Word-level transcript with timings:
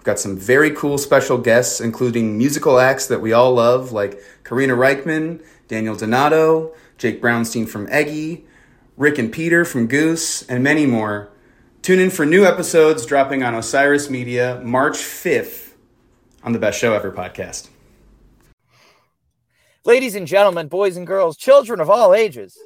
We've 0.00 0.06
got 0.06 0.18
some 0.18 0.38
very 0.38 0.70
cool 0.70 0.96
special 0.96 1.36
guests, 1.36 1.78
including 1.78 2.38
musical 2.38 2.80
acts 2.80 3.08
that 3.08 3.20
we 3.20 3.34
all 3.34 3.52
love, 3.52 3.92
like 3.92 4.18
Karina 4.44 4.72
Rykman, 4.72 5.44
Daniel 5.68 5.94
Donato, 5.94 6.72
Jake 6.96 7.20
Brownstein 7.20 7.68
from 7.68 7.86
Eggy, 7.90 8.46
Rick 8.96 9.18
and 9.18 9.30
Peter 9.30 9.62
from 9.66 9.88
Goose, 9.88 10.40
and 10.48 10.64
many 10.64 10.86
more. 10.86 11.28
Tune 11.82 11.98
in 11.98 12.08
for 12.08 12.24
new 12.24 12.46
episodes 12.46 13.04
dropping 13.04 13.42
on 13.42 13.54
Osiris 13.54 14.08
Media 14.08 14.62
March 14.64 14.96
5th 14.96 15.74
on 16.42 16.54
the 16.54 16.58
Best 16.58 16.78
Show 16.78 16.94
Ever 16.94 17.12
podcast. 17.12 17.68
Ladies 19.84 20.14
and 20.14 20.26
gentlemen, 20.26 20.68
boys 20.68 20.96
and 20.96 21.06
girls, 21.06 21.36
children 21.36 21.78
of 21.78 21.90
all 21.90 22.14
ages. 22.14 22.58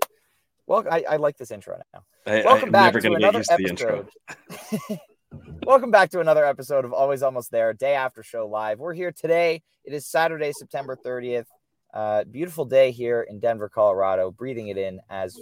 Well, 0.69 0.85
I, 0.89 1.05
I 1.11 1.17
like 1.17 1.37
this 1.37 1.51
intro 1.51 1.83
now. 1.93 2.05
I, 2.29 2.45
Welcome 2.45 2.67
I'm 2.67 2.71
back 2.71 2.95
never 2.95 3.01
to 3.01 3.09
going 3.09 3.19
get 3.19 3.29
another 3.29 3.39
used 3.39 3.51
to 3.51 3.57
the 3.57 4.69
episode. 4.87 5.01
Welcome 5.63 5.91
back 5.91 6.11
to 6.11 6.21
another 6.21 6.45
episode 6.45 6.85
of 6.85 6.93
Always 6.93 7.23
Almost 7.23 7.51
There, 7.51 7.73
day 7.73 7.95
after 7.95 8.23
show 8.23 8.47
live. 8.47 8.81
We're 8.81 8.93
here 8.93 9.13
today. 9.13 9.63
It 9.85 9.95
is 9.95 10.07
Saturday, 10.07 10.53
September 10.53 10.97
30th. 10.97 11.47
Uh, 11.93 12.25
beautiful 12.25 12.65
day 12.65 12.91
here 12.91 13.23
in 13.23 13.41
Denver, 13.41 13.69
Colorado. 13.69 14.31
Breathing 14.31 14.69
it 14.69 14.77
in 14.77 15.01
as 15.09 15.39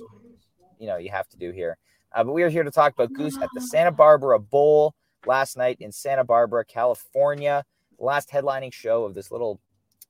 you 0.79 0.87
know 0.87 0.97
you 0.97 1.11
have 1.11 1.29
to 1.31 1.37
do 1.37 1.51
here. 1.51 1.79
Uh, 2.15 2.23
but 2.25 2.33
we 2.33 2.43
are 2.43 2.49
here 2.49 2.63
to 2.63 2.71
talk 2.71 2.93
about 2.93 3.13
Goose 3.13 3.37
at 3.39 3.49
the 3.55 3.61
Santa 3.61 3.91
Barbara 3.91 4.39
Bowl 4.39 4.95
last 5.27 5.57
night 5.57 5.79
in 5.81 5.91
Santa 5.91 6.25
Barbara, 6.25 6.65
California. 6.65 7.65
Last 7.99 8.31
headlining 8.31 8.73
show 8.73 9.05
of 9.05 9.15
this 9.15 9.31
little 9.31 9.61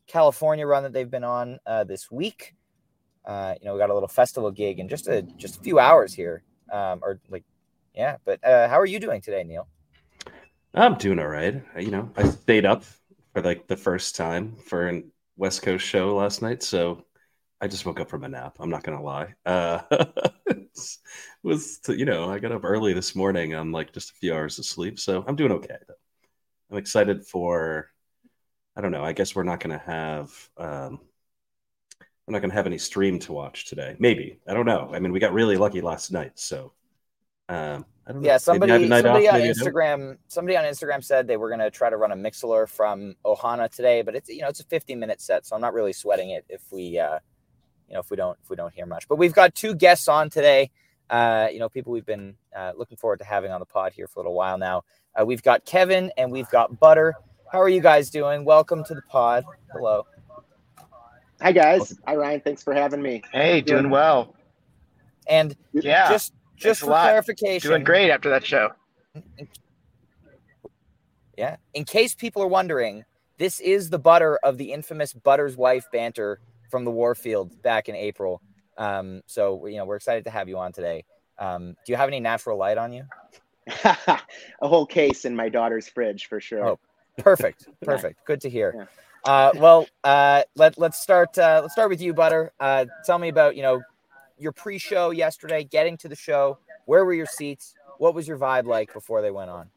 California 0.06 0.66
run 0.66 0.82
that 0.82 0.93
they've 0.93 1.10
been 1.10 1.25
on 1.25 1.59
uh, 1.66 1.84
this 1.84 2.10
week. 2.10 2.55
Uh, 3.25 3.55
you 3.60 3.66
know, 3.66 3.75
we 3.75 3.78
got 3.78 3.91
a 3.91 3.94
little 3.94 4.09
festival 4.09 4.50
gig 4.50 4.78
in 4.78 4.88
just 4.88 5.06
a 5.06 5.22
just 5.22 5.59
a 5.59 5.60
few 5.60 5.78
hours 5.78 6.12
here, 6.12 6.43
um, 6.72 7.00
or 7.03 7.21
like, 7.31 7.44
yeah. 7.94 8.16
But 8.25 8.44
uh, 8.44 8.69
how 8.69 8.81
are 8.81 8.87
you 8.87 8.99
doing 8.99 9.21
today, 9.21 9.44
Neal? 9.44 9.69
I'm 10.75 10.94
doing 10.94 11.19
all 11.19 11.28
right. 11.28 11.62
You 11.78 11.91
know, 11.91 12.10
I 12.16 12.28
stayed 12.28 12.65
up 12.65 12.84
for 13.33 13.43
like 13.43 13.66
the 13.66 13.77
first 13.77 14.16
time 14.16 14.56
for 14.56 14.88
a 14.88 15.03
West 15.37 15.62
Coast 15.62 15.87
show 15.87 16.15
last 16.16 16.41
night, 16.41 16.62
so 16.62 17.05
I 17.60 17.69
just 17.69 17.84
woke 17.84 18.00
up 18.00 18.09
from 18.09 18.25
a 18.25 18.28
nap. 18.28 18.56
I'm 18.59 18.71
not 18.71 18.82
gonna 18.82 19.03
lie. 19.03 19.34
Uh, 19.44 19.82
was 21.43 21.81
you 21.88 22.06
know 22.06 22.31
I 22.31 22.38
got 22.38 22.53
up 22.53 22.65
early 22.65 22.94
this 22.94 23.15
morning 23.15 23.55
on 23.55 23.71
like 23.71 23.93
just 23.93 24.12
a 24.12 24.15
few 24.15 24.34
hours 24.34 24.59
of 24.59 24.65
sleep, 24.65 24.99
so 24.99 25.22
I'm 25.27 25.37
doing 25.37 25.53
okay. 25.53 25.77
Though. 25.87 25.94
I'm 26.71 26.78
excited 26.78 27.27
for. 27.27 27.91
I 28.75 28.81
don't 28.81 28.93
know. 28.93 29.05
I 29.05 29.12
guess 29.12 29.34
we're 29.34 29.43
not 29.43 29.61
gonna 29.61 29.82
have. 29.84 30.49
Um, 30.56 31.00
we're 32.27 32.32
not 32.32 32.41
gonna 32.41 32.55
have 32.55 32.66
any 32.66 32.78
stream 32.78 33.19
to 33.21 33.32
watch 33.32 33.66
today. 33.66 33.94
Maybe 33.99 34.38
I 34.49 34.55
don't 34.55 34.66
know. 34.66 34.91
I 34.94 35.00
mean, 35.00 35.12
we 35.12 35.21
got 35.21 35.34
really 35.34 35.56
lucky 35.59 35.82
last 35.82 36.12
night, 36.12 36.38
so. 36.38 36.72
Um, 37.49 37.84
I 38.06 38.12
don't. 38.12 38.22
Yeah, 38.22 38.32
Maybe 38.32 38.38
somebody 38.38 38.72
I 38.72 38.74
have 38.74 38.82
a 38.82 38.88
night 38.88 39.02
somebody 39.04 39.28
off, 39.28 39.34
on 39.34 39.40
maybe 39.40 39.50
I 39.50 39.52
don't. 39.52 39.72
Instagram 39.74 40.18
somebody 40.28 40.56
on 40.56 40.64
Instagram 40.64 41.04
said 41.04 41.26
they 41.26 41.36
were 41.36 41.50
gonna 41.50 41.70
try 41.70 41.88
to 41.90 41.96
run 41.96 42.12
a 42.12 42.16
Mixlr 42.16 42.68
from 42.68 43.14
Ohana 43.24 43.70
today, 43.70 44.02
but 44.02 44.14
it's 44.16 44.28
you 44.28 44.40
know 44.40 44.48
it's 44.48 44.60
a 44.60 44.64
50 44.64 44.94
minute 44.96 45.20
set, 45.20 45.46
so 45.46 45.54
I'm 45.54 45.62
not 45.62 45.72
really 45.74 45.92
sweating 45.92 46.30
it 46.30 46.44
if 46.48 46.62
we 46.72 46.98
uh 46.98 47.18
you 47.88 47.94
know 47.94 48.00
if 48.00 48.10
we 48.10 48.16
don't 48.16 48.36
if 48.42 48.50
we 48.50 48.56
don't 48.56 48.72
hear 48.72 48.86
much. 48.86 49.06
But 49.08 49.16
we've 49.16 49.32
got 49.34 49.54
two 49.54 49.74
guests 49.74 50.08
on 50.08 50.30
today. 50.30 50.70
Uh, 51.10 51.48
you 51.52 51.58
know, 51.58 51.68
people 51.68 51.92
we've 51.92 52.06
been 52.06 52.34
uh, 52.56 52.72
looking 52.74 52.96
forward 52.96 53.18
to 53.18 53.24
having 53.24 53.50
on 53.50 53.60
the 53.60 53.66
pod 53.66 53.92
here 53.92 54.06
for 54.06 54.20
a 54.20 54.22
little 54.22 54.34
while 54.34 54.56
now. 54.56 54.82
Uh, 55.14 55.26
we've 55.26 55.42
got 55.42 55.62
Kevin 55.66 56.10
and 56.16 56.32
we've 56.32 56.48
got 56.48 56.80
Butter. 56.80 57.14
How 57.52 57.60
are 57.60 57.69
you 57.69 57.82
guys 57.82 58.08
doing? 58.08 58.46
Welcome 58.46 58.82
to 58.84 58.94
the 58.94 59.02
pod. 59.02 59.44
Hello. 59.72 60.06
Hi 61.42 61.52
guys. 61.52 61.98
Hi 62.06 62.16
Ryan. 62.16 62.40
Thanks 62.40 62.62
for 62.62 62.72
having 62.72 63.02
me. 63.02 63.22
Hey, 63.30 63.60
doing 63.60 63.90
well. 63.90 64.34
And 65.28 65.54
Yeah, 65.74 66.08
just 66.08 66.32
just 66.62 66.81
thanks 66.81 66.81
for 66.81 66.87
clarification, 66.87 67.71
doing 67.71 67.84
great 67.84 68.11
after 68.11 68.31
that 68.31 68.45
show. 68.45 68.71
Yeah. 71.37 71.56
In 71.75 71.84
case 71.84 72.15
people 72.15 72.43
are 72.43 72.49
wondering, 72.49 73.05
this 73.39 73.61
is 73.61 73.91
the 73.91 73.99
butter 73.99 74.39
of 74.45 74.59
the 74.59 74.73
infamous 74.73 75.12
Butter's 75.12 75.56
wife 75.56 75.87
banter 75.93 76.41
from 76.71 76.84
the 76.84 76.91
Warfield 76.91 77.62
back 77.62 77.89
in 77.89 77.97
April. 77.97 78.41
Um, 78.78 79.23
so 79.27 79.67
you 79.67 79.77
know 79.77 79.84
we're 79.84 79.97
excited 79.97 80.25
to 80.25 80.31
have 80.31 80.49
you 80.49 80.59
on 80.59 80.73
today. 80.73 81.05
Um, 81.39 81.77
do 81.84 81.93
you 81.93 81.97
have 81.97 82.09
any 82.09 82.21
natural 82.21 82.56
light 82.59 82.79
on 82.79 82.93
you? 82.93 83.05
a 83.84 84.19
whole 84.62 84.87
case 84.87 85.25
in 85.25 85.37
my 85.37 85.49
daughter's 85.49 85.89
fridge 85.89 86.27
for 86.27 86.41
sure. 86.41 86.67
Oh, 86.67 86.79
Perfect, 87.19 87.69
perfect. 87.83 88.25
Good 88.25 88.41
to 88.43 88.50
hear. 88.50 88.89
Uh, 89.25 89.53
well, 89.56 89.87
uh, 90.05 90.43
let 90.56 90.79
let's 90.79 91.00
start. 91.00 91.37
Uh, 91.39 91.61
let's 91.62 91.75
start 91.75 91.91
with 91.91 92.00
you, 92.00 92.15
Butter. 92.15 92.53
Uh, 92.59 92.87
tell 93.05 93.19
me 93.19 93.29
about 93.29 93.56
you 93.56 93.62
know 93.62 93.83
your 94.42 94.53
pre-show 94.53 95.10
yesterday, 95.10 95.64
getting 95.64 95.97
to 95.98 96.08
the 96.08 96.16
show. 96.16 96.58
Where 96.86 97.04
were 97.04 97.14
your 97.14 97.26
seats? 97.26 97.75
What 97.98 98.14
was 98.14 98.26
your 98.26 98.38
vibe 98.38 98.66
like 98.66 98.92
before 98.92 99.22
they 99.22 99.30
went 99.30 99.50
on? 99.50 99.70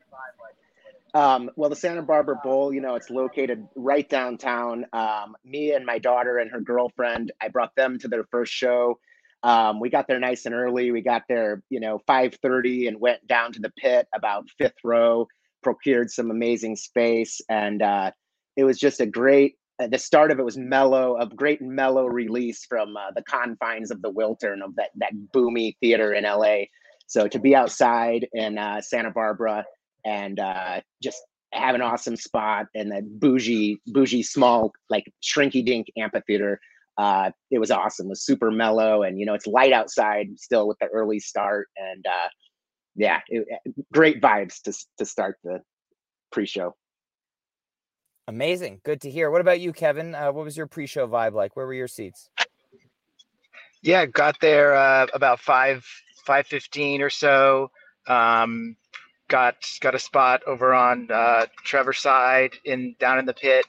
Um, 1.13 1.49
well, 1.55 1.69
the 1.69 1.77
Santa 1.77 2.01
Barbara 2.01 2.35
Bowl, 2.43 2.73
you 2.73 2.81
know, 2.81 2.95
it's 2.95 3.09
located 3.09 3.65
right 3.75 4.07
downtown. 4.09 4.85
Um, 4.91 5.37
me 5.45 5.71
and 5.71 5.85
my 5.85 5.97
daughter 5.97 6.39
and 6.39 6.51
her 6.51 6.59
girlfriend, 6.59 7.31
I 7.39 7.47
brought 7.47 7.73
them 7.75 7.97
to 7.99 8.09
their 8.09 8.25
first 8.25 8.51
show. 8.51 8.99
Um, 9.41 9.79
we 9.79 9.89
got 9.89 10.07
there 10.07 10.19
nice 10.19 10.45
and 10.45 10.53
early. 10.53 10.91
We 10.91 11.01
got 11.01 11.21
there, 11.29 11.61
you 11.69 11.79
know, 11.79 12.01
5:30 12.07 12.89
and 12.89 12.99
went 12.99 13.25
down 13.27 13.53
to 13.53 13.61
the 13.61 13.71
pit 13.77 14.07
about 14.13 14.49
fifth 14.57 14.83
row, 14.83 15.27
procured 15.61 16.09
some 16.09 16.31
amazing 16.31 16.75
space, 16.75 17.39
and 17.47 17.81
uh, 17.81 18.11
it 18.57 18.65
was 18.65 18.77
just 18.77 18.99
a 18.99 19.05
great. 19.05 19.57
Uh, 19.79 19.87
The 19.87 19.97
start 19.97 20.31
of 20.31 20.39
it 20.39 20.45
was 20.45 20.57
mellow, 20.57 21.17
a 21.19 21.27
great 21.27 21.61
mellow 21.61 22.05
release 22.05 22.65
from 22.65 22.95
uh, 22.95 23.11
the 23.15 23.23
confines 23.23 23.91
of 23.91 24.01
the 24.01 24.11
Wiltern 24.11 24.63
of 24.63 24.75
that 24.75 24.89
that 24.95 25.13
boomy 25.33 25.75
theater 25.81 26.13
in 26.13 26.23
LA. 26.23 26.65
So 27.07 27.27
to 27.27 27.39
be 27.39 27.55
outside 27.55 28.27
in 28.33 28.57
uh, 28.57 28.81
Santa 28.81 29.11
Barbara 29.11 29.65
and 30.05 30.39
uh, 30.39 30.81
just 31.03 31.21
have 31.53 31.75
an 31.75 31.81
awesome 31.81 32.15
spot 32.15 32.67
in 32.73 32.89
the 32.89 33.01
bougie, 33.01 33.77
bougie, 33.87 34.23
small, 34.23 34.71
like 34.89 35.11
shrinky 35.23 35.65
dink 35.65 35.87
amphitheater. 35.97 36.59
Uh, 36.97 37.31
it 37.51 37.59
was 37.59 37.71
awesome. 37.71 38.07
It 38.07 38.09
was 38.09 38.25
super 38.25 38.51
mellow, 38.51 39.03
and 39.03 39.19
you 39.19 39.25
know 39.25 39.33
it's 39.33 39.47
light 39.47 39.73
outside 39.73 40.27
still 40.37 40.67
with 40.67 40.77
the 40.79 40.87
early 40.87 41.19
start, 41.19 41.67
and 41.75 42.05
uh, 42.07 42.29
yeah, 42.95 43.19
it, 43.27 43.45
great 43.91 44.21
vibes 44.21 44.61
to 44.63 44.73
to 44.97 45.05
start 45.05 45.37
the 45.43 45.59
pre-show. 46.31 46.73
Amazing, 48.27 48.81
good 48.83 49.01
to 49.01 49.09
hear. 49.09 49.29
What 49.29 49.41
about 49.41 49.59
you, 49.59 49.71
Kevin? 49.71 50.15
Uh, 50.15 50.31
what 50.31 50.43
was 50.43 50.57
your 50.57 50.67
pre-show 50.67 51.07
vibe 51.07 51.33
like? 51.33 51.55
Where 51.55 51.67
were 51.67 51.73
your 51.73 51.87
seats? 51.87 52.29
Yeah, 53.81 54.07
got 54.07 54.39
there 54.41 54.75
uh, 54.75 55.07
about 55.13 55.39
five 55.39 55.85
five 56.25 56.47
fifteen 56.47 57.01
or 57.01 57.11
so. 57.11 57.69
Um, 58.07 58.75
got 59.27 59.55
got 59.79 59.93
a 59.95 59.99
spot 59.99 60.41
over 60.47 60.73
on 60.73 61.09
uh, 61.11 61.45
Trevor's 61.63 61.99
side 61.99 62.51
in 62.63 62.95
down 62.99 63.19
in 63.19 63.25
the 63.25 63.33
pit. 63.33 63.65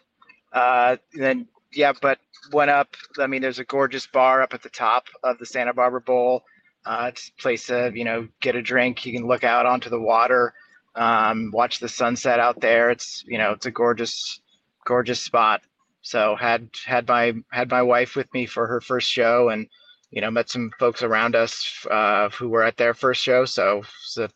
Uh, 0.52 0.96
then 1.12 1.46
yeah, 1.72 1.92
but 2.00 2.18
went 2.52 2.70
up. 2.70 2.96
I 3.18 3.26
mean, 3.26 3.42
there's 3.42 3.58
a 3.58 3.64
gorgeous 3.64 4.06
bar 4.06 4.42
up 4.42 4.54
at 4.54 4.62
the 4.62 4.70
top 4.70 5.06
of 5.22 5.38
the 5.38 5.46
Santa 5.46 5.74
Barbara 5.74 6.00
Bowl. 6.00 6.44
Uh, 6.84 7.10
it's 7.12 7.28
a 7.28 7.42
place 7.42 7.66
to 7.66 7.92
you 7.94 8.04
know 8.04 8.28
get 8.40 8.56
a 8.56 8.62
drink. 8.62 9.04
You 9.04 9.12
can 9.12 9.26
look 9.26 9.44
out 9.44 9.66
onto 9.66 9.90
the 9.90 10.00
water, 10.00 10.54
um, 10.94 11.50
watch 11.52 11.78
the 11.78 11.88
sunset 11.88 12.40
out 12.40 12.60
there. 12.60 12.90
It's 12.90 13.24
you 13.26 13.38
know 13.38 13.52
it's 13.52 13.66
a 13.66 13.70
gorgeous, 13.70 14.40
gorgeous 14.86 15.20
spot. 15.20 15.62
So 16.02 16.36
had 16.36 16.70
had 16.86 17.08
my 17.08 17.34
had 17.50 17.70
my 17.70 17.82
wife 17.82 18.16
with 18.16 18.32
me 18.32 18.46
for 18.46 18.66
her 18.66 18.80
first 18.80 19.10
show, 19.10 19.50
and 19.50 19.66
you 20.10 20.20
know 20.20 20.30
met 20.30 20.48
some 20.48 20.70
folks 20.78 21.02
around 21.02 21.34
us 21.34 21.86
uh, 21.90 22.30
who 22.30 22.48
were 22.48 22.62
at 22.62 22.76
their 22.76 22.94
first 22.94 23.22
show. 23.22 23.44
So 23.44 23.82
it's 24.04 24.16
a 24.16 24.30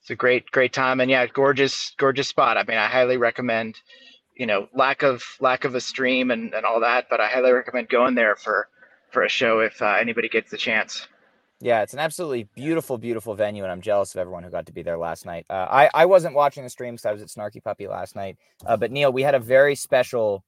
it's 0.00 0.10
a 0.10 0.16
great 0.16 0.50
great 0.50 0.72
time, 0.72 1.00
and 1.00 1.10
yeah, 1.10 1.26
gorgeous 1.26 1.92
gorgeous 1.98 2.28
spot. 2.28 2.56
I 2.56 2.64
mean, 2.64 2.78
I 2.78 2.86
highly 2.86 3.18
recommend. 3.18 3.76
You 4.36 4.46
know, 4.46 4.68
lack 4.72 5.02
of 5.02 5.24
lack 5.40 5.64
of 5.64 5.74
a 5.74 5.80
stream 5.80 6.30
and, 6.30 6.54
and 6.54 6.64
all 6.64 6.80
that, 6.80 7.08
but 7.10 7.20
I 7.20 7.26
highly 7.26 7.50
recommend 7.50 7.88
going 7.88 8.14
there 8.14 8.36
for 8.36 8.68
for 9.10 9.24
a 9.24 9.28
show 9.28 9.58
if 9.60 9.82
uh, 9.82 9.96
anybody 10.00 10.28
gets 10.28 10.52
the 10.52 10.56
chance. 10.56 11.08
Yeah, 11.60 11.82
it's 11.82 11.92
an 11.92 11.98
absolutely 11.98 12.48
beautiful, 12.54 12.98
beautiful 12.98 13.34
venue, 13.34 13.64
and 13.64 13.72
I'm 13.72 13.80
jealous 13.80 14.14
of 14.14 14.20
everyone 14.20 14.44
who 14.44 14.50
got 14.50 14.66
to 14.66 14.72
be 14.72 14.82
there 14.82 14.96
last 14.96 15.26
night. 15.26 15.44
Uh, 15.50 15.66
I 15.68 15.90
I 15.92 16.06
wasn't 16.06 16.34
watching 16.34 16.62
the 16.62 16.70
stream 16.70 16.94
because 16.94 17.06
I 17.06 17.12
was 17.12 17.20
at 17.20 17.28
Snarky 17.28 17.62
Puppy 17.62 17.88
last 17.88 18.14
night. 18.14 18.38
Uh, 18.64 18.76
but 18.76 18.92
Neal, 18.92 19.12
we 19.12 19.22
had 19.22 19.34
a 19.34 19.40
very 19.40 19.74
special 19.74 20.44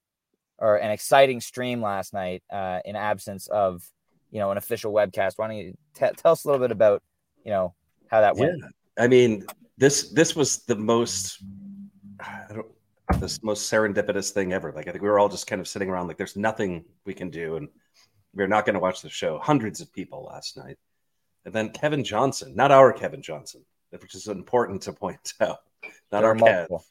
or 0.59 0.77
an 0.77 0.91
exciting 0.91 1.41
stream 1.41 1.81
last 1.81 2.13
night 2.13 2.43
uh, 2.53 2.81
in 2.85 2.95
absence 2.95 3.49
of 3.49 3.83
you 4.31 4.39
know 4.39 4.53
an 4.53 4.59
official 4.59 4.93
webcast. 4.93 5.33
Why 5.37 5.49
don't 5.49 5.57
you 5.57 5.75
t- 5.95 6.07
tell 6.17 6.33
us 6.33 6.45
a 6.45 6.49
little 6.49 6.61
bit 6.63 6.71
about 6.71 7.03
you 7.45 7.51
know 7.51 7.75
how 8.09 8.21
that 8.21 8.37
went? 8.37 8.59
Yeah, 8.59 8.69
I 9.03 9.09
mean 9.09 9.47
this 9.79 10.11
this 10.11 10.37
was 10.37 10.59
the 10.65 10.77
most 10.77 11.43
I 12.21 12.55
don't 12.55 12.67
this 13.19 13.43
most 13.43 13.71
serendipitous 13.71 14.31
thing 14.31 14.53
ever. 14.53 14.71
Like 14.71 14.87
I 14.87 14.93
think 14.93 15.03
we 15.03 15.09
were 15.09 15.19
all 15.19 15.29
just 15.29 15.49
kind 15.49 15.61
of 15.61 15.67
sitting 15.67 15.91
around 15.91 16.07
like 16.07 16.19
there's 16.19 16.37
nothing 16.37 16.85
we 17.05 17.15
can 17.15 17.31
do, 17.31 17.57
and 17.57 17.69
we're 18.33 18.47
not 18.47 18.65
going 18.65 18.75
to 18.75 18.81
watch 18.81 19.03
the 19.03 19.09
show. 19.11 19.41
Hundreds 19.41 19.81
of 19.81 19.93
people 19.93 20.29
last 20.33 20.57
night 20.57 20.77
and 21.45 21.55
then 21.55 21.71
Kevin 21.71 22.05
Johnson, 22.05 22.55
not 22.55 22.71
our 22.71 22.93
Kevin 22.93 23.23
Johnson, 23.23 23.65
which 23.91 24.15
is 24.15 24.29
important 24.29 24.83
to 24.83 24.93
point 24.93 25.35
out, 25.41 25.61
not 26.13 26.25
our 26.25 26.35
Kev, 26.35 26.83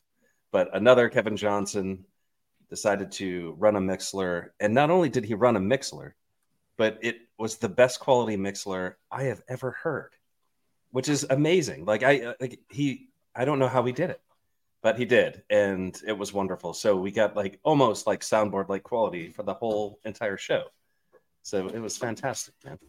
but 0.51 0.75
another 0.75 1.09
Kevin 1.09 1.37
Johnson 1.37 2.05
decided 2.69 3.11
to 3.13 3.55
run 3.57 3.75
a 3.75 3.79
Mixlr. 3.79 4.49
And 4.59 4.73
not 4.73 4.89
only 4.89 5.09
did 5.09 5.25
he 5.25 5.33
run 5.33 5.55
a 5.55 5.59
Mixlr, 5.59 6.13
but 6.77 6.97
it 7.01 7.17
was 7.37 7.57
the 7.57 7.69
best 7.69 7.99
quality 7.99 8.37
Mixlr 8.37 8.93
I 9.11 9.23
have 9.23 9.41
ever 9.47 9.71
heard, 9.71 10.11
which 10.91 11.09
is 11.09 11.25
amazing. 11.29 11.85
Like 11.85 12.03
I 12.03 12.25
uh, 12.25 12.33
like 12.39 12.59
he 12.69 13.09
I 13.35 13.45
don't 13.45 13.59
know 13.59 13.67
how 13.67 13.83
he 13.83 13.91
did 13.91 14.09
it, 14.09 14.21
but 14.81 14.97
he 14.97 15.05
did, 15.05 15.43
and 15.49 15.99
it 16.07 16.17
was 16.17 16.33
wonderful. 16.33 16.73
So 16.73 16.95
we 16.95 17.11
got 17.11 17.35
like 17.35 17.59
almost 17.63 18.07
like 18.07 18.21
soundboard 18.21 18.69
like 18.69 18.83
quality 18.83 19.29
for 19.29 19.43
the 19.43 19.53
whole 19.53 19.99
entire 20.05 20.37
show. 20.37 20.65
So 21.43 21.67
it 21.67 21.79
was 21.79 21.97
fantastic, 21.97 22.53
man. 22.63 22.79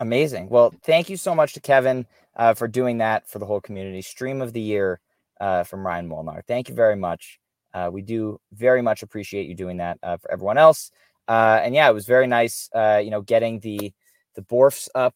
Amazing. 0.00 0.48
Well, 0.48 0.72
thank 0.84 1.10
you 1.10 1.16
so 1.16 1.34
much 1.34 1.54
to 1.54 1.60
Kevin 1.60 2.06
uh, 2.36 2.54
for 2.54 2.68
doing 2.68 2.98
that 2.98 3.28
for 3.28 3.40
the 3.40 3.46
whole 3.46 3.60
community. 3.60 4.00
Stream 4.00 4.40
of 4.40 4.52
the 4.52 4.60
year 4.60 5.00
uh, 5.40 5.64
from 5.64 5.84
Ryan 5.84 6.06
Molnar. 6.06 6.42
Thank 6.46 6.68
you 6.68 6.74
very 6.74 6.94
much. 6.94 7.40
Uh, 7.74 7.90
we 7.92 8.02
do 8.02 8.40
very 8.52 8.80
much 8.80 9.02
appreciate 9.02 9.48
you 9.48 9.54
doing 9.54 9.78
that 9.78 9.98
uh, 10.02 10.16
for 10.16 10.30
everyone 10.30 10.56
else. 10.56 10.90
Uh, 11.26 11.60
and 11.62 11.74
yeah, 11.74 11.90
it 11.90 11.94
was 11.94 12.06
very 12.06 12.26
nice. 12.26 12.70
Uh, 12.72 13.00
you 13.02 13.10
know, 13.10 13.20
getting 13.20 13.60
the 13.60 13.92
the 14.34 14.42
Borfs 14.42 14.88
up 14.94 15.14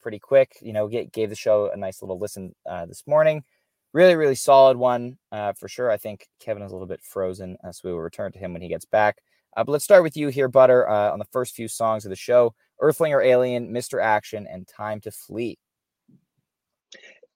pretty 0.00 0.18
quick. 0.18 0.56
You 0.62 0.72
know, 0.72 0.88
get, 0.88 1.12
gave 1.12 1.28
the 1.28 1.36
show 1.36 1.70
a 1.70 1.76
nice 1.76 2.00
little 2.00 2.18
listen 2.18 2.54
this 2.88 3.04
morning. 3.06 3.44
Really, 3.92 4.16
really 4.16 4.34
solid 4.34 4.78
one 4.78 5.18
for 5.30 5.68
sure. 5.68 5.90
I 5.90 5.98
think 5.98 6.26
Kevin 6.40 6.62
is 6.62 6.72
a 6.72 6.74
little 6.74 6.88
bit 6.88 7.02
frozen, 7.02 7.58
so 7.70 7.80
we 7.84 7.92
will 7.92 8.00
return 8.00 8.32
to 8.32 8.38
him 8.38 8.54
when 8.54 8.62
he 8.62 8.68
gets 8.68 8.86
back. 8.86 9.18
but 9.54 9.68
let's 9.68 9.84
start 9.84 10.02
with 10.02 10.16
you 10.16 10.28
here, 10.28 10.48
Butter, 10.48 10.88
on 10.88 11.18
the 11.18 11.26
first 11.26 11.54
few 11.54 11.68
songs 11.68 12.06
of 12.06 12.10
the 12.10 12.16
show. 12.16 12.54
Earthling 12.82 13.14
or 13.14 13.22
Alien, 13.22 13.72
Mr. 13.72 14.02
Action, 14.02 14.46
and 14.46 14.68
Time 14.68 15.00
to 15.00 15.10
Flee. 15.10 15.58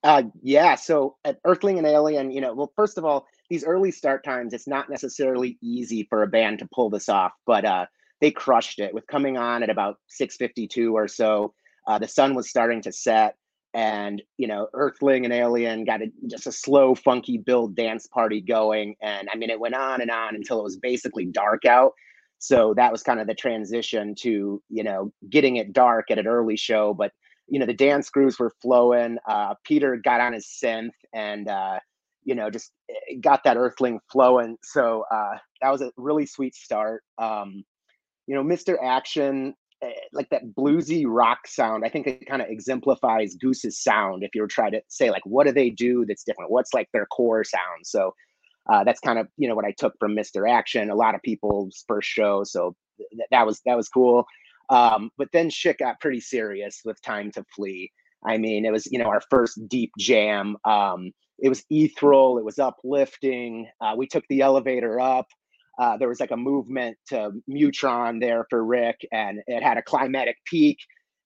Uh, 0.03 0.25
yeah, 0.43 0.75
so 0.75 1.17
at 1.25 1.39
Earthling 1.45 1.79
and 1.79 1.87
Alien, 1.87 2.31
you 2.31 2.41
know, 2.41 2.55
well, 2.55 2.73
first 2.77 2.99
of 2.99 3.05
all, 3.05 3.27
these 3.49 3.65
early 3.65 3.91
start 3.91 4.25
times, 4.25 4.53
it's 4.53 4.69
not 4.69 4.91
necessarily 4.91 5.59
easy 5.63 6.07
for 6.09 6.23
a 6.23 6.29
band 6.29 6.59
to 6.59 6.69
pull 6.73 6.91
this 6.91 7.09
off, 7.09 7.33
but 7.47 7.65
uh, 7.65 7.87
they 8.21 8.31
crushed 8.31 8.79
it 8.79 8.93
with 8.93 9.07
coming 9.07 9.37
on 9.37 9.63
at 9.63 9.71
about 9.71 9.99
6:52 10.21 10.93
or 10.93 11.09
so. 11.09 11.55
Uh, 11.87 11.99
the 11.99 12.09
sun 12.09 12.35
was 12.35 12.49
starting 12.49 12.83
to 12.83 12.93
set, 12.93 13.37
and 13.75 14.23
you 14.37 14.49
know, 14.49 14.69
Earthling 14.75 15.25
and 15.25 15.33
Alien 15.33 15.85
got 15.85 16.03
a, 16.03 16.07
just 16.29 16.47
a 16.47 16.53
slow, 16.53 16.95
funky 16.95 17.39
build 17.39 17.77
dance 17.77 18.07
party 18.07 18.41
going, 18.41 18.97
and 19.01 19.29
I 19.33 19.37
mean, 19.37 19.51
it 19.51 19.61
went 19.61 19.75
on 19.75 20.01
and 20.01 20.11
on 20.11 20.35
until 20.35 20.61
it 20.61 20.65
was 20.65 20.77
basically 20.77 21.27
dark 21.27 21.65
out. 21.65 21.93
So 22.47 22.75
that 22.77 22.93
was 22.93 23.03
kind 23.03 23.19
of 23.19 23.27
the 23.27 23.35
transition 23.35 24.15
to, 24.21 24.63
you 24.69 24.85
know, 24.85 25.13
getting 25.29 25.57
it 25.57 25.73
dark 25.73 26.13
at 26.13 26.19
an 26.21 26.29
early 26.29 26.57
show. 26.57 26.95
But, 26.95 27.11
you 27.49 27.59
know, 27.59 27.67
the 27.67 27.75
dance 27.75 28.09
grooves 28.09 28.39
were 28.39 28.53
flowing. 28.63 29.19
Uh, 29.29 29.55
Peter 29.65 29.97
got 29.97 30.21
on 30.21 30.33
his 30.33 30.47
synth 30.47 30.93
and, 31.13 31.49
uh, 31.49 31.81
you 32.23 32.37
know, 32.37 32.49
just 32.49 32.71
eh, 32.89 33.17
got 33.21 33.43
that 33.43 33.57
earthling 33.57 33.99
flowing. 34.13 34.57
So 34.63 35.05
uh, 35.13 35.39
that 35.61 35.71
was 35.71 35.83
a 35.83 35.91
really 35.97 36.25
sweet 36.25 36.55
start. 36.55 37.03
Um, 37.19 37.65
you 38.29 38.37
know, 38.37 38.45
Mr. 38.45 38.77
Action, 38.81 39.53
eh, 39.83 39.91
like 40.13 40.29
that 40.31 40.55
bluesy 40.57 41.05
rock 41.05 41.49
sound, 41.49 41.85
I 41.85 41.89
think 41.89 42.07
it 42.07 42.29
kind 42.29 42.43
of 42.43 42.49
exemplifies 42.49 43.35
Goose's 43.35 43.83
sound. 43.83 44.23
If 44.23 44.37
you 44.37 44.43
were 44.43 44.47
trying 44.47 44.71
to 44.71 44.83
say, 44.87 45.11
like, 45.11 45.27
what 45.27 45.49
do 45.49 45.53
they 45.53 45.71
do 45.71 46.05
that's 46.07 46.23
different? 46.23 46.53
What's 46.53 46.73
like 46.73 46.89
their 46.93 47.07
core 47.07 47.43
sound? 47.43 47.87
So 47.87 48.13
uh, 48.71 48.85
that's 48.85 49.01
kind 49.01 49.19
of 49.19 49.29
you 49.37 49.49
know 49.49 49.55
what 49.55 49.65
I 49.65 49.73
took 49.73 49.95
from 49.99 50.15
Mr. 50.17 50.51
Action. 50.51 50.91
A 50.91 50.95
lot 50.95 51.15
of 51.15 51.23
people's 51.23 51.85
first 51.87 52.09
show, 52.09 52.45
so 52.45 52.75
th- 52.99 53.29
that 53.31 53.47
was 53.47 53.61
that 53.67 53.77
was 53.77 53.89
cool. 53.89 54.27
Um, 54.69 55.11
but 55.17 55.29
then 55.33 55.51
shit 55.51 55.79
got 55.79 56.01
pretty 56.01 56.21
serious 56.21 56.81
with 56.85 57.01
Time 57.03 57.31
to 57.33 57.45
Flee. 57.55 57.93
I 58.27 58.39
mean, 58.39 58.65
it 58.65 58.73
was 58.73 58.87
you 58.87 58.99
know 58.99 59.07
our 59.07 59.23
first 59.31 59.69
deep 59.69 59.93
jam. 59.99 60.57
Um, 60.65 61.13
it 61.39 61.49
was 61.49 61.65
ethereal. 61.71 62.39
It 62.39 62.45
was 62.45 62.59
uplifting. 62.59 63.69
Uh, 63.81 63.95
we 63.97 64.07
took 64.07 64.25
the 64.29 64.41
elevator 64.41 64.99
up. 64.99 65.27
Uh, 65.79 65.97
there 65.99 66.09
was 66.09 66.21
like 66.21 66.31
a 66.31 66.37
movement 66.37 66.97
to 67.09 67.33
Mu-Tron 67.47 68.19
there 68.19 68.47
for 68.49 68.65
Rick, 68.65 69.07
and 69.13 69.41
it 69.47 69.63
had 69.63 69.77
a 69.77 69.83
climatic 69.83 70.39
peak. 70.47 70.79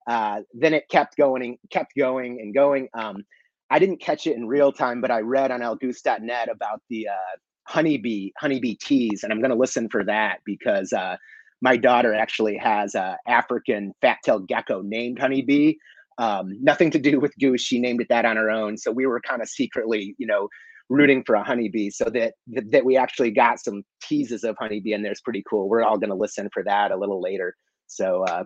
Uh, 0.08 0.40
then 0.52 0.74
it 0.74 0.88
kept 0.88 1.16
going 1.16 1.42
and 1.42 1.58
kept 1.70 1.92
going 1.96 2.40
and 2.40 2.52
going. 2.52 2.88
Um, 2.94 3.24
I 3.70 3.78
didn't 3.78 4.00
catch 4.00 4.26
it 4.26 4.36
in 4.36 4.46
real 4.46 4.72
time, 4.72 5.00
but 5.00 5.10
I 5.10 5.20
read 5.20 5.50
on 5.50 5.60
elgoose.net 5.60 6.48
about 6.50 6.82
the 6.88 7.08
uh, 7.08 7.36
honeybee 7.68 8.30
honeybee 8.38 8.74
teas, 8.74 9.22
and 9.22 9.32
I'm 9.32 9.40
going 9.40 9.50
to 9.50 9.56
listen 9.56 9.88
for 9.88 10.04
that 10.04 10.40
because 10.44 10.92
uh, 10.92 11.16
my 11.62 11.76
daughter 11.76 12.12
actually 12.14 12.56
has 12.56 12.94
a 12.94 13.16
African 13.28 13.92
fat-tailed 14.00 14.48
gecko 14.48 14.82
named 14.82 15.18
honeybee. 15.20 15.74
Um, 16.18 16.52
nothing 16.60 16.90
to 16.90 16.98
do 16.98 17.20
with 17.20 17.32
goose. 17.40 17.62
She 17.62 17.78
named 17.78 18.00
it 18.00 18.08
that 18.10 18.24
on 18.24 18.36
her 18.36 18.50
own. 18.50 18.76
So 18.76 18.90
we 18.90 19.06
were 19.06 19.20
kind 19.20 19.40
of 19.40 19.48
secretly, 19.48 20.14
you 20.18 20.26
know, 20.26 20.48
rooting 20.88 21.22
for 21.24 21.36
a 21.36 21.44
honeybee. 21.44 21.90
So 21.90 22.06
that 22.06 22.34
that 22.70 22.84
we 22.84 22.96
actually 22.96 23.30
got 23.30 23.60
some 23.60 23.84
teases 24.02 24.42
of 24.42 24.56
honeybee, 24.58 24.92
and 24.92 25.04
there's 25.04 25.20
pretty 25.20 25.44
cool. 25.48 25.68
We're 25.68 25.84
all 25.84 25.98
going 25.98 26.10
to 26.10 26.16
listen 26.16 26.48
for 26.52 26.64
that 26.64 26.90
a 26.90 26.96
little 26.96 27.22
later. 27.22 27.54
So 27.86 28.24
uh, 28.24 28.44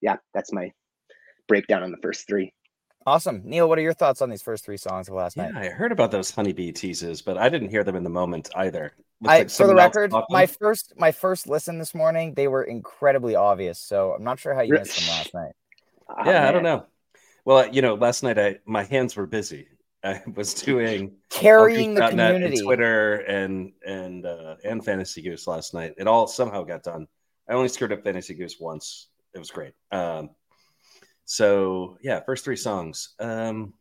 yeah, 0.00 0.16
that's 0.32 0.52
my 0.52 0.70
breakdown 1.48 1.82
on 1.82 1.90
the 1.90 1.98
first 2.02 2.28
three. 2.28 2.52
Awesome. 3.06 3.40
Neal, 3.44 3.68
what 3.68 3.78
are 3.78 3.82
your 3.82 3.94
thoughts 3.94 4.20
on 4.20 4.28
these 4.28 4.42
first 4.42 4.64
three 4.64 4.76
songs 4.76 5.08
of 5.08 5.14
last 5.14 5.36
yeah, 5.36 5.48
night? 5.48 5.64
I 5.64 5.68
heard 5.70 5.90
about 5.90 6.10
those 6.10 6.30
honeybee 6.30 6.70
teases, 6.70 7.22
but 7.22 7.38
I 7.38 7.48
didn't 7.48 7.70
hear 7.70 7.82
them 7.82 7.96
in 7.96 8.04
the 8.04 8.10
moment 8.10 8.50
either. 8.56 8.92
I, 9.24 9.38
like 9.38 9.50
for 9.50 9.66
the 9.66 9.74
record, 9.74 10.12
my 10.30 10.46
first 10.46 10.94
my 10.96 11.12
first 11.12 11.46
listen 11.46 11.78
this 11.78 11.94
morning, 11.94 12.34
they 12.34 12.48
were 12.48 12.62
incredibly 12.62 13.34
obvious. 13.34 13.78
So 13.78 14.12
I'm 14.12 14.24
not 14.24 14.38
sure 14.38 14.54
how 14.54 14.62
you 14.62 14.74
missed 14.74 14.98
them 14.98 15.08
last 15.08 15.34
night. 15.34 15.52
Oh, 16.08 16.14
yeah, 16.18 16.32
man. 16.32 16.44
I 16.44 16.52
don't 16.52 16.62
know. 16.62 16.86
Well, 17.44 17.68
you 17.68 17.82
know, 17.82 17.94
last 17.94 18.22
night 18.22 18.38
I 18.38 18.58
my 18.66 18.84
hands 18.84 19.16
were 19.16 19.26
busy. 19.26 19.68
I 20.04 20.22
was 20.34 20.54
doing 20.54 21.12
carrying 21.28 21.94
the 21.94 22.08
community, 22.08 22.56
and 22.56 22.64
Twitter 22.64 23.16
and 23.16 23.72
and 23.86 24.24
uh, 24.24 24.56
and 24.64 24.84
Fantasy 24.84 25.22
Goose 25.22 25.46
last 25.46 25.74
night. 25.74 25.94
It 25.98 26.06
all 26.06 26.26
somehow 26.26 26.62
got 26.62 26.82
done. 26.82 27.06
I 27.48 27.54
only 27.54 27.68
screwed 27.68 27.92
up 27.92 28.02
Fantasy 28.04 28.34
Goose 28.34 28.56
once. 28.58 29.08
It 29.34 29.38
was 29.38 29.50
great. 29.50 29.72
Um, 29.92 30.30
so 31.30 31.96
yeah, 32.02 32.18
first 32.24 32.44
three 32.44 32.56
songs. 32.56 33.14
Um, 33.20 33.74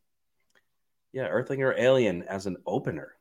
yeah, 1.12 1.26
Earthling 1.26 1.64
or 1.64 1.74
Alien 1.76 2.22
as 2.22 2.46
an 2.46 2.58
opener. 2.64 3.16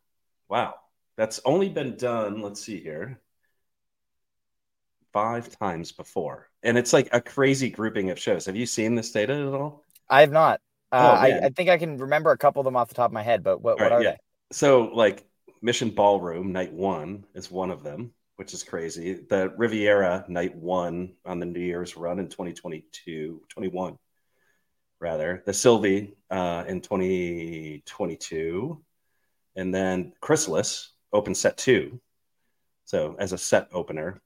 Wow, 0.50 0.75
that's 1.16 1.40
only 1.47 1.70
been 1.70 1.97
done. 1.97 2.42
Let's 2.42 2.61
see 2.61 2.78
here, 2.78 3.23
five 5.14 5.58
times 5.58 5.92
before, 5.92 6.50
and 6.62 6.76
it's 6.76 6.92
like 6.92 7.08
a 7.11 7.23
crazy 7.23 7.70
grouping 7.70 8.11
of 8.11 8.18
shows. 8.18 8.44
Have 8.44 8.54
you 8.54 8.66
seen 8.66 8.94
this 8.94 9.12
data 9.12 9.32
at 9.32 9.54
all? 9.54 9.87
I 10.11 10.20
have 10.20 10.30
not. 10.30 10.61
Uh, 10.92 11.11
oh, 11.11 11.16
I, 11.16 11.47
I, 11.47 11.49
think 11.49 11.70
I 11.70 11.78
can 11.78 11.97
remember 11.97 12.30
a 12.30 12.37
couple 12.37 12.61
of 12.61 12.66
them 12.66 12.76
off 12.76 12.88
the 12.88 12.97
top 12.97 13.08
of 13.08 13.14
my 13.14 13.23
head, 13.23 13.42
but 13.42 13.62
what, 13.62 13.76
what 13.76 13.82
right, 13.82 13.92
are 13.92 14.02
yeah. 14.02 14.11
they? 14.11 14.18
So 14.52 14.90
like 14.92 15.26
Mission 15.62 15.88
Ballroom 15.88 16.52
Night 16.52 16.75
One 16.75 17.25
is 17.35 17.50
one 17.50 17.70
of 17.70 17.82
them, 17.82 18.12
which 18.37 18.52
is 18.52 18.62
crazy. 18.62 19.14
The 19.14 19.54
Riviera 19.56 20.26
Night 20.28 20.54
One 20.54 21.14
on 21.25 21.40
the 21.40 21.47
New 21.47 21.61
Year's 21.61 21.97
run 21.97 22.18
in 22.18 22.28
2022, 22.28 23.40
21 23.49 23.97
rather, 25.00 25.43
the 25.47 25.52
Sylvee 25.52 26.14
uh, 26.31 26.64
in 26.69 26.81
2022, 26.81 28.83
and 29.57 29.75
then 29.75 30.12
Chrysalis 30.21 30.93
open 31.12 31.35
set 31.35 31.57
two. 31.59 32.00
So 32.85 33.17
as 33.19 33.33
a 33.33 33.38
set 33.38 33.69
opener, 33.73 34.21